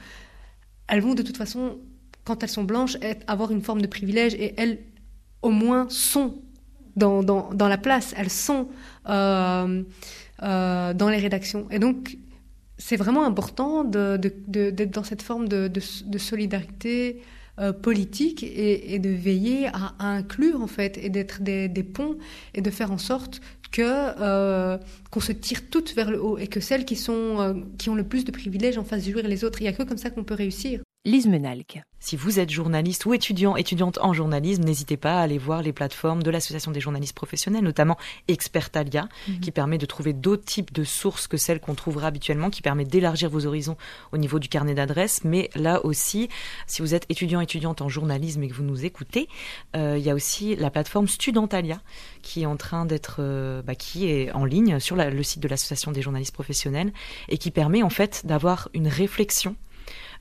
elles 0.87 1.01
vont 1.01 1.15
de 1.15 1.23
toute 1.23 1.37
façon, 1.37 1.79
quand 2.25 2.43
elles 2.43 2.49
sont 2.49 2.63
blanches, 2.63 2.97
avoir 3.27 3.51
une 3.51 3.61
forme 3.61 3.81
de 3.81 3.87
privilège, 3.87 4.35
et 4.35 4.53
elles 4.57 4.79
au 5.41 5.49
moins 5.49 5.87
sont 5.89 6.35
dans, 6.95 7.67
la 7.67 7.77
place, 7.77 8.13
elles 8.17 8.29
sont 8.29 8.67
euh, 9.09 9.83
euh, 10.41 10.93
dans 10.93 11.09
les 11.09 11.17
rédactions. 11.17 11.67
Et 11.71 11.79
donc, 11.79 12.17
c'est 12.77 12.97
vraiment 12.97 13.25
important 13.25 13.83
d'être 13.83 14.91
dans 14.91 15.03
cette 15.03 15.21
forme 15.21 15.47
de, 15.47 15.79
solidarité 16.17 17.21
euh, 17.59 17.71
politique 17.71 18.43
et, 18.43 18.99
de 18.99 19.09
veiller 19.09 19.67
à, 19.67 19.95
inclure, 19.99 20.61
en 20.61 20.67
fait, 20.67 20.97
et 20.97 21.09
d'être 21.09 21.41
des, 21.41 21.83
ponts 21.83 22.17
et 22.53 22.61
de 22.61 22.69
faire 22.69 22.91
en 22.91 22.97
sorte 22.97 23.41
que 23.71 24.77
qu'on 25.09 25.19
se 25.19 25.31
tire 25.31 25.67
toutes 25.69 25.95
vers 25.95 26.11
le 26.11 26.21
haut 26.21 26.37
et 26.37 26.45
que 26.45 26.59
celles 26.59 26.85
qui 26.85 26.95
sont 26.95 27.63
qui 27.79 27.89
ont 27.89 27.95
le 27.95 28.03
plus 28.03 28.23
de 28.23 28.31
privilèges 28.31 28.77
en 28.77 28.83
fassent 28.83 29.09
jouir 29.09 29.27
les 29.27 29.43
autres. 29.43 29.61
Il 29.61 29.63
n'y 29.63 29.69
a 29.69 29.73
que 29.73 29.81
comme 29.81 29.97
ça 29.97 30.11
qu'on 30.11 30.23
peut 30.23 30.35
réussir. 30.35 30.81
Lise 31.05 31.27
Menalc. 31.27 31.83
Si 31.99 32.15
vous 32.15 32.39
êtes 32.39 32.49
journaliste 32.49 33.05
ou 33.05 33.13
étudiant, 33.13 33.57
étudiante 33.57 33.99
en 34.01 34.13
journalisme, 34.13 34.63
n'hésitez 34.63 34.95
pas 34.95 35.19
à 35.19 35.23
aller 35.23 35.37
voir 35.37 35.61
les 35.61 35.73
plateformes 35.73 36.23
de 36.23 36.31
l'Association 36.31 36.71
des 36.71 36.79
journalistes 36.79 37.13
professionnels, 37.13 37.65
notamment 37.65 37.97
Expertalia, 38.29 39.09
mhm. 39.27 39.41
qui 39.41 39.51
permet 39.51 39.77
de 39.77 39.85
trouver 39.85 40.13
d'autres 40.13 40.45
types 40.45 40.71
de 40.71 40.85
sources 40.85 41.27
que 41.27 41.35
celles 41.35 41.59
qu'on 41.59 41.75
trouvera 41.75 42.07
habituellement, 42.07 42.49
qui 42.49 42.61
permet 42.61 42.85
d'élargir 42.85 43.29
vos 43.29 43.45
horizons 43.45 43.75
au 44.13 44.17
niveau 44.17 44.39
du 44.39 44.47
carnet 44.47 44.75
d'adresses. 44.75 45.25
Mais 45.25 45.49
là 45.55 45.83
aussi, 45.83 46.29
si 46.67 46.81
vous 46.81 46.95
êtes 46.95 47.05
étudiant, 47.09 47.41
étudiante 47.41 47.81
en 47.81 47.89
journalisme 47.89 48.41
et 48.43 48.47
que 48.47 48.53
vous 48.53 48.63
nous 48.63 48.85
écoutez, 48.85 49.27
euh, 49.75 49.97
il 49.97 50.05
y 50.05 50.09
a 50.09 50.15
aussi 50.15 50.55
la 50.55 50.69
plateforme 50.69 51.09
Studentalia, 51.09 51.81
qui 52.21 52.43
est 52.43 52.45
en 52.45 52.55
train 52.55 52.85
d'être, 52.85 53.17
euh, 53.19 53.61
bah, 53.61 53.75
qui 53.75 54.07
est 54.09 54.31
en 54.31 54.45
ligne 54.45 54.79
sur 54.79 54.95
le 54.95 55.23
site 55.23 55.41
de 55.41 55.49
l'Association 55.49 55.91
des 55.91 56.01
journalistes 56.01 56.33
professionnels 56.33 56.93
et 57.27 57.37
qui 57.37 57.51
permet 57.51 57.83
en 57.83 57.89
fait 57.89 58.25
d'avoir 58.25 58.69
une 58.73 58.87
réflexion 58.87 59.57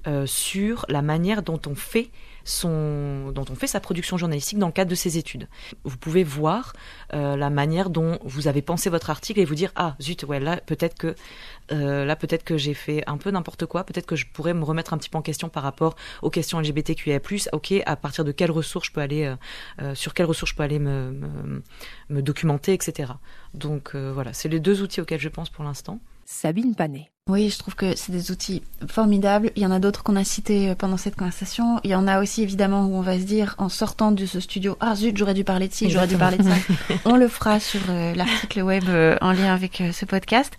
euh, 0.07 0.27
sur 0.27 0.85
la 0.89 1.01
manière 1.01 1.43
dont 1.43 1.61
on 1.67 1.75
fait 1.75 2.11
son, 2.45 3.31
dont 3.31 3.45
on 3.51 3.55
fait 3.55 3.69
sa 3.69 3.79
production 3.79 4.17
journalistique 4.17 4.59
dans 4.59 4.67
le 4.67 4.73
cadre 4.73 4.91
de 4.91 4.97
ses 4.97 5.17
études. 5.17 5.49
Vous 5.85 5.97
pouvez 5.97 6.25
voir 6.25 6.73
euh, 7.15 7.37
la 7.37 7.51
manière 7.51 7.89
dont 7.89 8.19
vous 8.25 8.49
avez 8.49 8.63
pensé 8.63 8.91
votre 8.91 9.11
article 9.11 9.39
et 9.39 9.45
vous 9.45 9.55
dire 9.55 9.71
ah 9.77 9.95
zut 10.01 10.25
ouais 10.25 10.41
là 10.41 10.57
peut-être 10.57 10.99
que 10.99 11.15
euh, 11.71 12.05
là 12.05 12.17
peut-être 12.17 12.43
que 12.43 12.57
j'ai 12.57 12.75
fait 12.75 13.05
un 13.07 13.17
peu 13.17 13.31
n'importe 13.31 13.67
quoi, 13.67 13.85
peut-être 13.85 14.07
que 14.07 14.17
je 14.17 14.27
pourrais 14.27 14.55
me 14.55 14.65
remettre 14.65 14.93
un 14.93 14.99
petit 14.99 15.09
peu 15.09 15.19
en 15.19 15.23
question 15.23 15.49
par 15.49 15.63
rapport 15.63 15.95
aux 16.21 16.31
questions 16.31 16.59
LGBTQIA+. 16.59 17.21
Ok, 17.53 17.73
à 17.87 17.95
partir 17.95 18.25
de 18.25 18.33
quelles 18.33 18.51
ressources 18.51 18.89
je 18.89 18.93
peux 18.93 19.01
aller, 19.01 19.33
sur 19.95 20.15
quelles 20.15 20.27
ressources 20.27 20.51
je 20.51 20.57
peux 20.57 20.65
aller 20.65 20.81
me, 20.81 21.13
me, 21.13 21.63
me 22.09 22.23
documenter, 22.23 22.73
etc. 22.73 23.13
Donc 23.55 23.95
voilà, 23.95 24.33
c'est 24.33 24.49
les 24.49 24.59
deux 24.59 24.83
outils 24.83 25.01
auxquels 25.01 25.21
je 25.21 25.29
pense 25.29 25.49
pour 25.49 25.63
l'instant. 25.63 26.01
Sabine 26.25 26.75
Panet. 26.75 27.11
Oui, 27.31 27.51
je 27.51 27.59
trouve 27.59 27.77
que 27.77 27.95
c'est 27.95 28.11
des 28.11 28.33
outils 28.33 28.65
formidables. 28.89 29.53
Il 29.55 29.63
y 29.63 29.67
en 29.67 29.71
a 29.71 29.79
d'autres 29.79 30.03
qu'on 30.03 30.17
a 30.17 30.25
cités 30.25 30.71
euh, 30.71 30.75
pendant 30.75 30.97
cette 30.97 31.15
conversation. 31.15 31.79
Il 31.85 31.91
y 31.91 31.95
en 31.95 32.09
a 32.09 32.21
aussi 32.21 32.43
évidemment 32.43 32.87
où 32.87 32.97
on 32.97 33.01
va 33.01 33.17
se 33.17 33.23
dire 33.23 33.55
en 33.59 33.69
sortant 33.69 34.11
de 34.11 34.27
ce 34.27 34.41
studio, 34.41 34.77
ah 34.81 34.97
zut, 34.97 35.17
j'aurais 35.17 35.33
dû 35.33 35.45
parler 35.45 35.69
de 35.69 35.73
ci, 35.73 35.89
j'aurais 35.89 36.09
dû 36.09 36.17
parler 36.17 36.39
de 36.39 36.43
ça. 36.43 36.57
on 37.05 37.15
le 37.15 37.29
fera 37.29 37.61
sur 37.61 37.81
euh, 37.91 38.13
l'article 38.17 38.63
web 38.63 38.83
euh, 38.89 39.17
en 39.21 39.31
lien 39.31 39.55
avec 39.55 39.85
ce 39.93 40.05
podcast. 40.05 40.59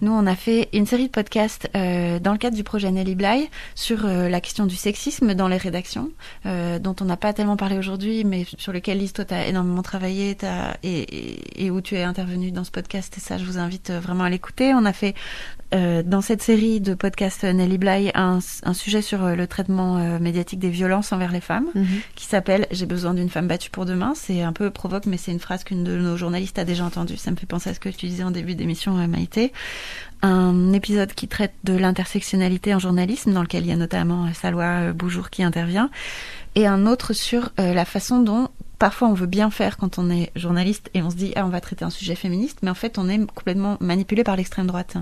Nous, 0.00 0.10
on 0.10 0.26
a 0.26 0.34
fait 0.34 0.70
une 0.72 0.86
série 0.86 1.06
de 1.06 1.12
podcasts 1.12 1.70
dans 1.72 2.32
le 2.32 2.38
cadre 2.38 2.56
du 2.56 2.64
projet 2.64 2.90
Nelly 2.90 3.14
Bly 3.14 3.48
sur 3.76 4.04
la 4.04 4.40
question 4.40 4.66
du 4.66 4.74
sexisme 4.74 5.34
dans 5.34 5.46
les 5.46 5.58
rédactions, 5.58 6.10
dont 6.44 6.96
on 7.00 7.04
n'a 7.04 7.16
pas 7.16 7.32
tellement 7.32 7.56
parlé 7.56 7.78
aujourd'hui, 7.78 8.24
mais 8.24 8.44
sur 8.58 8.72
lequel 8.72 8.98
Lise, 8.98 9.12
toi, 9.12 9.24
tu 9.24 9.34
as 9.34 9.46
énormément 9.46 9.82
travaillé 9.82 10.36
as, 10.42 10.76
et, 10.82 11.64
et, 11.64 11.70
où 11.70 11.80
tu 11.80 11.94
es 11.94 12.02
intervenu 12.02 12.50
dans 12.50 12.64
ce 12.64 12.72
podcast. 12.72 13.16
Et 13.16 13.20
ça, 13.20 13.38
je 13.38 13.44
vous 13.44 13.58
invite 13.58 13.92
vraiment 13.92 14.24
à 14.24 14.30
l'écouter. 14.30 14.74
On 14.74 14.84
a 14.84 14.92
fait 14.92 15.14
euh, 15.74 16.02
dans 16.02 16.20
cette 16.20 16.42
série 16.42 16.80
de 16.80 16.94
podcasts 16.94 17.44
Nelly 17.44 17.78
Bly 17.78 18.10
un, 18.14 18.40
un 18.62 18.74
sujet 18.74 19.00
sur 19.00 19.24
euh, 19.24 19.34
le 19.34 19.46
traitement 19.46 19.96
euh, 19.96 20.18
médiatique 20.18 20.58
des 20.58 20.68
violences 20.68 21.12
envers 21.12 21.32
les 21.32 21.40
femmes 21.40 21.68
mhm. 21.74 21.86
qui 22.14 22.26
s'appelle 22.26 22.66
J'ai 22.70 22.86
besoin 22.86 23.14
d'une 23.14 23.30
femme 23.30 23.48
battue 23.48 23.70
pour 23.70 23.86
demain. 23.86 24.12
C'est 24.14 24.42
un 24.42 24.52
peu 24.52 24.70
provoque, 24.70 25.06
mais 25.06 25.16
c'est 25.16 25.32
une 25.32 25.40
phrase 25.40 25.64
qu'une 25.64 25.84
de 25.84 25.96
nos 25.96 26.16
journalistes 26.16 26.58
a 26.58 26.64
déjà 26.64 26.84
entendue. 26.84 27.16
Ça 27.16 27.30
me 27.30 27.36
fait 27.36 27.46
penser 27.46 27.70
à 27.70 27.74
ce 27.74 27.80
que 27.80 27.88
tu 27.88 28.06
disais 28.06 28.22
en 28.22 28.30
début 28.30 28.54
d'émission, 28.54 28.92
Maïté. 29.08 29.52
Un 30.22 30.72
épisode 30.72 31.12
qui 31.12 31.28
traite 31.28 31.54
de 31.64 31.76
l'intersectionnalité 31.76 32.74
en 32.74 32.78
journalisme, 32.78 33.32
dans 33.32 33.42
lequel 33.42 33.64
il 33.64 33.68
y 33.68 33.72
a 33.72 33.76
notamment 33.76 34.32
Salwa 34.32 34.92
Boujour 34.92 35.30
qui 35.30 35.42
intervient, 35.42 35.90
et 36.54 36.66
un 36.66 36.86
autre 36.86 37.12
sur 37.12 37.50
la 37.58 37.84
façon 37.84 38.20
dont 38.20 38.48
parfois 38.82 39.06
on 39.06 39.14
veut 39.14 39.28
bien 39.28 39.48
faire 39.48 39.76
quand 39.76 40.00
on 40.00 40.10
est 40.10 40.32
journaliste 40.34 40.90
et 40.92 41.02
on 41.02 41.10
se 41.10 41.14
dit 41.14 41.32
ah 41.36 41.46
on 41.46 41.50
va 41.50 41.60
traiter 41.60 41.84
un 41.84 41.90
sujet 41.90 42.16
féministe, 42.16 42.58
mais 42.62 42.70
en 42.70 42.74
fait 42.74 42.98
on 42.98 43.08
est 43.08 43.24
complètement 43.32 43.76
manipulé 43.78 44.24
par 44.24 44.34
l'extrême 44.34 44.66
droite. 44.66 44.96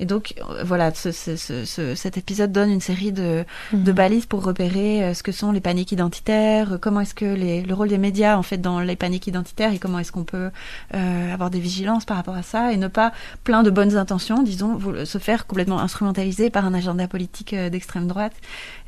Et 0.00 0.06
donc 0.06 0.32
euh, 0.38 0.64
voilà, 0.64 0.94
ce, 0.94 1.12
ce, 1.12 1.36
ce, 1.36 1.94
cet 1.94 2.16
épisode 2.16 2.52
donne 2.52 2.70
une 2.70 2.80
série 2.80 3.12
de, 3.12 3.44
mhm. 3.74 3.84
de 3.84 3.92
balises 3.92 4.24
pour 4.24 4.42
repérer 4.42 5.04
euh, 5.04 5.12
ce 5.12 5.22
que 5.22 5.30
sont 5.30 5.52
les 5.52 5.60
paniques 5.60 5.92
identitaires, 5.92 6.72
euh, 6.72 6.78
comment 6.78 7.02
est-ce 7.02 7.14
que 7.14 7.26
les, 7.26 7.60
le 7.60 7.74
rôle 7.74 7.88
des 7.88 7.98
médias 7.98 8.38
en 8.38 8.42
fait 8.42 8.56
dans 8.56 8.80
les 8.80 8.96
paniques 8.96 9.26
identitaires 9.26 9.74
et 9.74 9.78
comment 9.78 9.98
est-ce 9.98 10.10
qu'on 10.10 10.24
peut 10.24 10.48
euh, 10.94 11.34
avoir 11.34 11.50
des 11.50 11.60
vigilances 11.60 12.06
par 12.06 12.16
rapport 12.16 12.34
à 12.34 12.42
ça 12.42 12.72
et 12.72 12.78
ne 12.78 12.88
pas 12.88 13.12
plein 13.44 13.62
de 13.62 13.68
bonnes 13.68 13.98
intentions, 13.98 14.42
disons, 14.42 14.57
se 14.58 15.18
faire 15.18 15.46
complètement 15.46 15.80
instrumentaliser 15.80 16.50
par 16.50 16.64
un 16.64 16.74
agenda 16.74 17.08
politique 17.08 17.54
d'extrême 17.54 18.06
droite. 18.06 18.34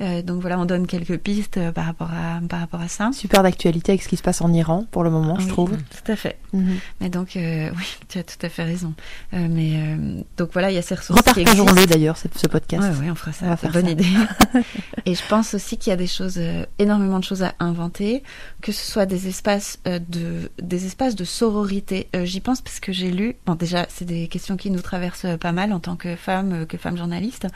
Euh, 0.00 0.22
donc 0.22 0.40
voilà, 0.40 0.58
on 0.58 0.64
donne 0.64 0.86
quelques 0.86 1.18
pistes 1.18 1.58
par 1.72 1.86
rapport 1.86 2.10
à 2.10 2.40
par 2.48 2.60
rapport 2.60 2.80
à 2.80 2.88
ça. 2.88 3.10
Super 3.12 3.42
d'actualité 3.42 3.92
avec 3.92 4.02
ce 4.02 4.08
qui 4.08 4.16
se 4.16 4.22
passe 4.22 4.40
en 4.40 4.52
Iran 4.52 4.86
pour 4.90 5.04
le 5.04 5.10
moment, 5.10 5.38
je 5.38 5.48
trouve. 5.48 5.70
Tout 5.70 6.12
à 6.12 6.16
fait. 6.16 6.38
Mhm. 6.52 6.78
Mais 7.00 7.08
donc, 7.08 7.36
euh, 7.36 7.70
oui, 7.76 7.96
tu 8.08 8.18
as 8.18 8.22
tout 8.22 8.44
à 8.44 8.48
fait 8.48 8.64
raison. 8.64 8.94
Euh, 9.34 9.46
mais 9.50 9.72
euh, 9.74 10.22
donc 10.36 10.50
voilà, 10.52 10.70
il 10.70 10.74
y 10.74 10.78
a 10.78 10.82
ces 10.82 10.94
ressources. 10.94 11.20
Repartageons-le 11.20 11.86
d'ailleurs, 11.86 12.16
ce 12.16 12.46
podcast. 12.46 12.88
Oui, 12.92 13.06
ouais, 13.06 13.10
on 13.10 13.14
fera 13.14 13.32
ça. 13.32 13.46
On 13.46 13.48
va 13.50 13.56
faire 13.56 13.72
bonne 13.72 13.88
idée. 13.88 14.06
Et 15.06 15.14
je 15.14 15.22
pense 15.28 15.54
aussi 15.54 15.76
qu'il 15.76 15.90
y 15.90 15.94
a 15.94 15.96
des 15.96 16.06
choses, 16.06 16.40
énormément 16.78 17.18
de 17.18 17.24
choses 17.24 17.42
à 17.42 17.54
inventer, 17.60 18.22
que 18.62 18.72
ce 18.72 18.90
soit 18.90 19.06
des 19.06 19.28
espaces 19.28 19.78
de, 19.84 20.50
des 20.60 20.86
espaces 20.86 21.14
de 21.14 21.24
sororité. 21.24 22.08
J'y 22.24 22.40
pense 22.40 22.60
parce 22.60 22.80
que 22.80 22.92
j'ai 22.92 23.10
lu. 23.10 23.36
Bon, 23.46 23.54
déjà, 23.54 23.86
c'est 23.88 24.04
des 24.04 24.28
questions 24.28 24.56
qui 24.56 24.70
nous 24.70 24.80
traversent 24.80 25.26
pas 25.40 25.52
mal 25.52 25.59
mal 25.60 25.72
en 25.72 25.80
tant 25.80 25.96
que 25.96 26.16
femme, 26.16 26.66
que 26.66 26.78
femme 26.78 26.96
journaliste. 26.96 27.46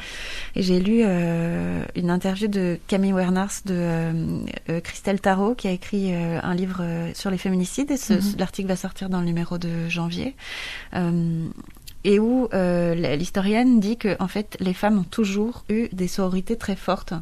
Et 0.57 0.63
j'ai 0.63 0.81
lu 0.81 1.03
une 1.03 2.11
interview 2.11 2.49
de 2.49 2.79
Camille 2.87 3.13
Wernars 3.13 3.63
de 3.65 4.45
Christelle 4.81 5.21
Tarot 5.21 5.55
qui 5.55 5.69
a 5.69 5.71
écrit 5.71 6.13
un 6.15 6.55
livre 6.55 6.83
sur 7.15 7.31
les 7.31 7.39
féminicides 7.39 7.91
et 7.91 7.95
mm-hmm. 7.95 8.39
l'article 8.39 8.69
va 8.69 8.77
sortir 8.77 9.09
dans 9.09 9.21
le 9.21 9.27
numéro 9.27 9.59
de 9.59 9.89
janvier 9.89 10.35
et 12.05 12.19
où 12.19 12.49
euh, 12.53 12.95
l'historienne 13.17 13.81
dit 13.81 13.97
que 13.97 14.17
en 14.21 14.29
fait 14.29 14.57
les 14.61 14.75
femmes 14.75 14.99
ont 14.99 15.05
toujours 15.05 15.65
eu 15.69 15.89
des 15.93 16.09
sororités 16.09 16.57
très 16.57 16.77
fortes 16.77 17.15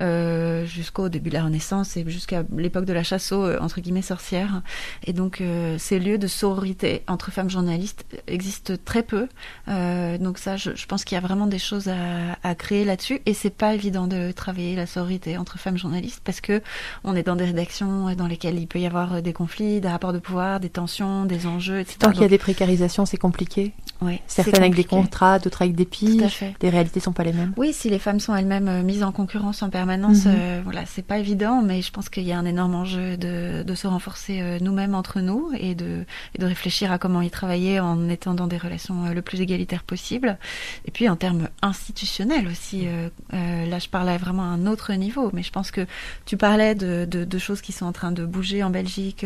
euh, 0.00 0.64
jusqu'au 0.64 1.08
début 1.08 1.30
de 1.30 1.34
la 1.34 1.42
Renaissance 1.42 1.96
et 1.96 2.08
jusqu'à 2.08 2.44
l'époque 2.56 2.84
de 2.84 2.92
la 2.92 3.02
chasse 3.02 3.32
aux 3.32 3.44
euh, 3.44 3.58
entre 3.60 3.80
guillemets 3.80 4.02
sorcières. 4.02 4.62
Et 5.04 5.12
donc 5.12 5.40
euh, 5.40 5.76
ces 5.78 5.98
lieux 5.98 6.18
de 6.18 6.28
sororité 6.28 7.02
entre 7.08 7.32
femmes 7.32 7.50
journalistes 7.50 8.04
existent 8.28 8.74
très 8.84 9.02
peu. 9.02 9.28
Donc 9.66 10.38
ça 10.38 10.56
je, 10.56 10.74
je 10.74 10.86
pense 10.86 11.04
qu'il 11.04 11.16
y 11.16 11.18
a 11.18 11.20
vraiment 11.20 11.46
des 11.46 11.58
choses 11.58 11.88
à, 11.88 12.38
à 12.42 12.54
créer 12.54 12.84
là-dessus. 12.84 13.20
Et 13.26 13.34
c'est 13.34 13.50
pas 13.50 13.74
évident 13.74 14.06
de 14.06 14.30
travailler 14.30 14.76
la 14.76 14.86
sororité 14.86 15.36
entre 15.36 15.58
femmes 15.58 15.78
journalistes 15.78 16.20
parce 16.24 16.40
que 16.40 16.62
on 17.02 17.16
est 17.16 17.22
dans 17.22 17.36
des 17.36 17.46
rédactions 17.46 18.14
dans 18.14 18.26
lesquelles 18.26 18.58
il 18.58 18.66
peut 18.66 18.78
y 18.78 18.86
avoir 18.86 19.22
des 19.22 19.32
conflits 19.32 19.80
des 19.80 19.88
rapports 19.88 20.12
de 20.12 20.18
pouvoir 20.18 20.60
des 20.60 20.70
tensions 20.70 21.24
des 21.24 21.46
enjeux 21.46 21.80
etc. 21.80 21.98
Tant 21.98 22.12
qu'il 22.12 22.22
y 22.22 22.24
a 22.24 22.28
des 22.28 22.38
précarisations 22.38 23.06
c'est 23.06 23.16
compliqué 23.16 23.72
Certaines 24.26 24.62
avec 24.62 24.74
des 24.74 24.84
contrats, 24.84 25.38
d'autres 25.38 25.62
avec 25.62 25.74
des 25.74 25.84
piges. 25.84 26.40
Les 26.62 26.70
réalités 26.70 27.00
sont 27.00 27.12
pas 27.12 27.24
les 27.24 27.32
mêmes. 27.32 27.52
Oui, 27.56 27.72
si 27.72 27.88
les 27.88 27.98
femmes 27.98 28.20
sont 28.20 28.34
elles-mêmes 28.34 28.68
euh, 28.68 28.82
mises 28.82 29.02
en 29.02 29.12
concurrence 29.12 29.62
en 29.62 29.70
permanence, 29.70 30.24
mhm. 30.24 30.34
euh, 30.36 30.60
voilà, 30.64 30.84
c'est 30.86 31.02
pas 31.02 31.18
évident, 31.18 31.62
mais 31.62 31.82
je 31.82 31.90
pense 31.90 32.08
qu'il 32.08 32.24
y 32.24 32.32
a 32.32 32.38
un 32.38 32.44
énorme 32.44 32.74
enjeu 32.74 33.16
de, 33.16 33.62
de 33.62 33.74
se 33.74 33.86
renforcer 33.86 34.40
euh, 34.40 34.58
nous-mêmes 34.60 34.94
entre 34.94 35.20
nous 35.20 35.50
et 35.58 35.74
de, 35.74 36.04
et 36.34 36.38
de 36.38 36.46
réfléchir 36.46 36.92
à 36.92 36.98
comment 36.98 37.22
y 37.22 37.30
travailler 37.30 37.80
en 37.80 38.08
étant 38.08 38.34
dans 38.34 38.46
des 38.46 38.58
relations 38.58 39.12
le 39.12 39.22
plus 39.22 39.40
égalitaires 39.40 39.84
possible. 39.84 40.38
Et 40.86 40.90
puis 40.90 41.08
en 41.08 41.16
termes 41.16 41.48
institutionnels 41.62 42.46
aussi, 42.48 42.86
là 43.32 43.78
je 43.78 43.88
parlais 43.88 44.16
vraiment 44.16 44.42
à 44.42 44.46
un 44.46 44.66
autre 44.66 44.92
niveau, 44.94 45.30
mais 45.32 45.42
je 45.42 45.50
pense 45.50 45.70
que 45.70 45.86
tu 46.24 46.36
parlais 46.36 46.74
de, 46.74 47.06
de, 47.08 47.24
de 47.24 47.38
choses 47.38 47.60
qui 47.60 47.72
sont 47.72 47.86
en 47.86 47.92
train 47.92 48.12
de 48.12 48.24
bouger 48.24 48.62
en 48.62 48.70
Belgique 48.70 49.24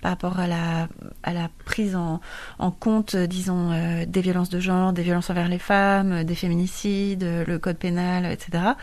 par 0.00 0.10
rapport 0.10 0.38
à 0.38 0.46
la, 0.46 0.88
à 1.22 1.32
la 1.32 1.48
prise 1.64 1.96
en, 1.96 2.20
en 2.58 2.70
compte, 2.70 3.16
disons, 3.16 3.70
des 4.06 4.20
violences 4.30 4.50
de 4.50 4.60
genre, 4.60 4.92
des 4.92 5.02
violences 5.02 5.30
envers 5.30 5.48
les 5.48 5.58
femmes, 5.58 6.24
des 6.24 6.34
féminicides, 6.34 7.26
le 7.46 7.58
code 7.58 7.76
pénal, 7.76 8.26
etc. 8.26 8.74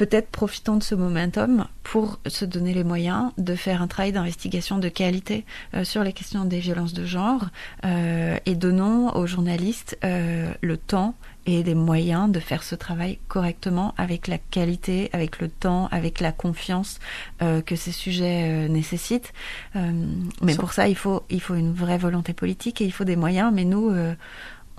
Peut-être 0.00 0.30
profitons 0.30 0.76
de 0.76 0.82
ce 0.82 0.94
momentum 0.94 1.66
pour 1.82 2.20
se 2.26 2.46
donner 2.46 2.72
les 2.72 2.84
moyens 2.84 3.32
de 3.36 3.54
faire 3.54 3.82
un 3.82 3.86
travail 3.86 4.12
d'investigation 4.12 4.78
de 4.78 4.88
qualité 4.88 5.44
euh, 5.74 5.84
sur 5.84 6.04
les 6.04 6.14
questions 6.14 6.46
des 6.46 6.58
violences 6.58 6.94
de 6.94 7.04
genre 7.04 7.48
euh, 7.84 8.38
et 8.46 8.54
donnons 8.54 9.14
aux 9.14 9.26
journalistes 9.26 9.98
euh, 10.02 10.54
le 10.62 10.78
temps 10.78 11.14
et 11.46 11.62
des 11.62 11.74
moyens 11.74 12.30
de 12.30 12.40
faire 12.40 12.62
ce 12.62 12.74
travail 12.74 13.18
correctement 13.28 13.94
avec 13.96 14.28
la 14.28 14.38
qualité, 14.38 15.10
avec 15.12 15.40
le 15.40 15.48
temps, 15.48 15.88
avec 15.90 16.20
la 16.20 16.32
confiance 16.32 16.98
que 17.40 17.76
ces 17.76 17.92
sujets 17.92 18.68
nécessitent. 18.68 19.32
mais 19.74 20.54
pour 20.56 20.72
ça, 20.72 20.88
il 20.88 20.96
faut, 20.96 21.22
il 21.30 21.40
faut 21.40 21.54
une 21.54 21.72
vraie 21.72 21.98
volonté 21.98 22.32
politique 22.32 22.80
et 22.80 22.84
il 22.84 22.92
faut 22.92 23.04
des 23.04 23.16
moyens. 23.16 23.52
Mais 23.54 23.64
nous, 23.64 23.90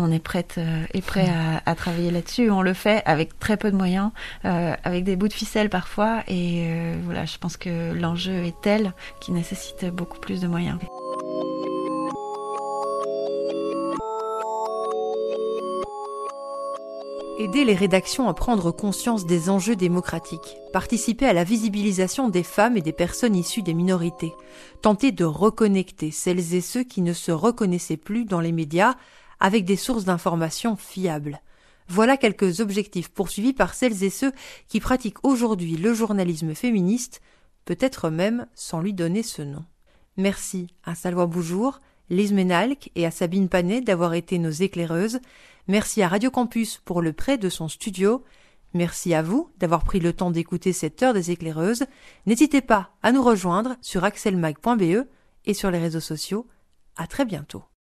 on 0.01 0.11
est 0.11 0.19
prête 0.19 0.55
euh, 0.57 0.83
et 0.93 1.01
prêt 1.01 1.29
à, 1.65 1.75
travailler 1.75 2.11
là-dessus. 2.11 2.49
On 2.51 2.61
le 2.61 2.73
fait 2.73 3.03
avec 3.05 3.39
très 3.39 3.57
peu 3.57 3.71
de 3.71 3.75
moyens, 3.75 4.11
euh, 4.45 4.75
avec 4.83 5.03
des 5.03 5.15
bouts 5.15 5.27
de 5.27 5.33
ficelle 5.33 5.69
parfois. 5.69 6.23
Et 6.27 6.65
euh, 6.67 6.95
voilà, 7.05 7.25
je 7.25 7.37
pense 7.37 7.57
que 7.57 7.93
l'enjeu 7.93 8.43
est 8.45 8.59
tel 8.61 8.93
qu'il 9.19 9.33
nécessite 9.33 9.85
beaucoup 9.85 10.19
plus 10.19 10.41
de 10.41 10.47
moyens. 10.47 10.79
Aider 17.41 17.65
les 17.65 17.73
rédactions 17.73 18.29
à 18.29 18.35
prendre 18.35 18.69
conscience 18.69 19.25
des 19.25 19.49
enjeux 19.49 19.75
démocratiques, 19.75 20.57
participer 20.73 21.25
à 21.25 21.33
la 21.33 21.43
visibilisation 21.43 22.29
des 22.29 22.43
femmes 22.43 22.77
et 22.77 22.81
des 22.81 22.93
personnes 22.93 23.35
issues 23.35 23.63
des 23.63 23.73
minorités, 23.73 24.31
tenter 24.83 25.11
de 25.11 25.25
reconnecter 25.25 26.11
celles 26.11 26.53
et 26.53 26.61
ceux 26.61 26.83
qui 26.83 27.01
ne 27.01 27.13
se 27.13 27.31
reconnaissaient 27.31 27.97
plus 27.97 28.25
dans 28.25 28.41
les 28.41 28.51
médias 28.51 28.93
avec 29.39 29.65
des 29.65 29.75
sources 29.75 30.05
d'informations 30.05 30.75
fiables. 30.75 31.41
Voilà 31.87 32.15
quelques 32.15 32.59
objectifs 32.59 33.09
poursuivis 33.09 33.53
par 33.53 33.73
celles 33.73 34.03
et 34.03 34.11
ceux 34.11 34.33
qui 34.67 34.79
pratiquent 34.79 35.25
aujourd'hui 35.25 35.77
le 35.77 35.95
journalisme 35.95 36.53
féministe, 36.53 37.21
peut-être 37.65 38.11
même 38.11 38.45
sans 38.53 38.81
lui 38.81 38.93
donner 38.93 39.23
ce 39.23 39.41
nom. 39.41 39.65
Merci 40.15 40.67
à 40.83 40.93
Salwa 40.93 41.25
Boujour, 41.25 41.79
Lise 42.11 42.33
Ménalc 42.33 42.91
et 42.93 43.07
à 43.07 43.09
Sabine 43.09 43.49
Panet 43.49 43.81
d'avoir 43.81 44.13
été 44.13 44.37
nos 44.37 44.51
éclaireuses. 44.51 45.21
Merci 45.71 46.01
à 46.01 46.09
Radio 46.09 46.29
Campus 46.29 46.81
pour 46.83 47.01
le 47.01 47.13
prêt 47.13 47.37
de 47.37 47.47
son 47.47 47.69
studio. 47.69 48.25
Merci 48.73 49.13
à 49.13 49.21
vous 49.21 49.49
d'avoir 49.57 49.85
pris 49.85 50.01
le 50.01 50.11
temps 50.11 50.29
d'écouter 50.29 50.73
cette 50.73 51.01
heure 51.01 51.13
des 51.13 51.31
éclaireuses. 51.31 51.85
N'hésitez 52.25 52.59
pas 52.59 52.91
à 53.03 53.13
nous 53.13 53.23
rejoindre 53.23 53.77
sur 53.79 54.03
axelmag.be 54.03 55.07
et 55.45 55.53
sur 55.53 55.71
les 55.71 55.79
réseaux 55.79 56.01
sociaux. 56.01 56.45
À 56.97 57.07
très 57.07 57.23
bientôt. 57.23 57.63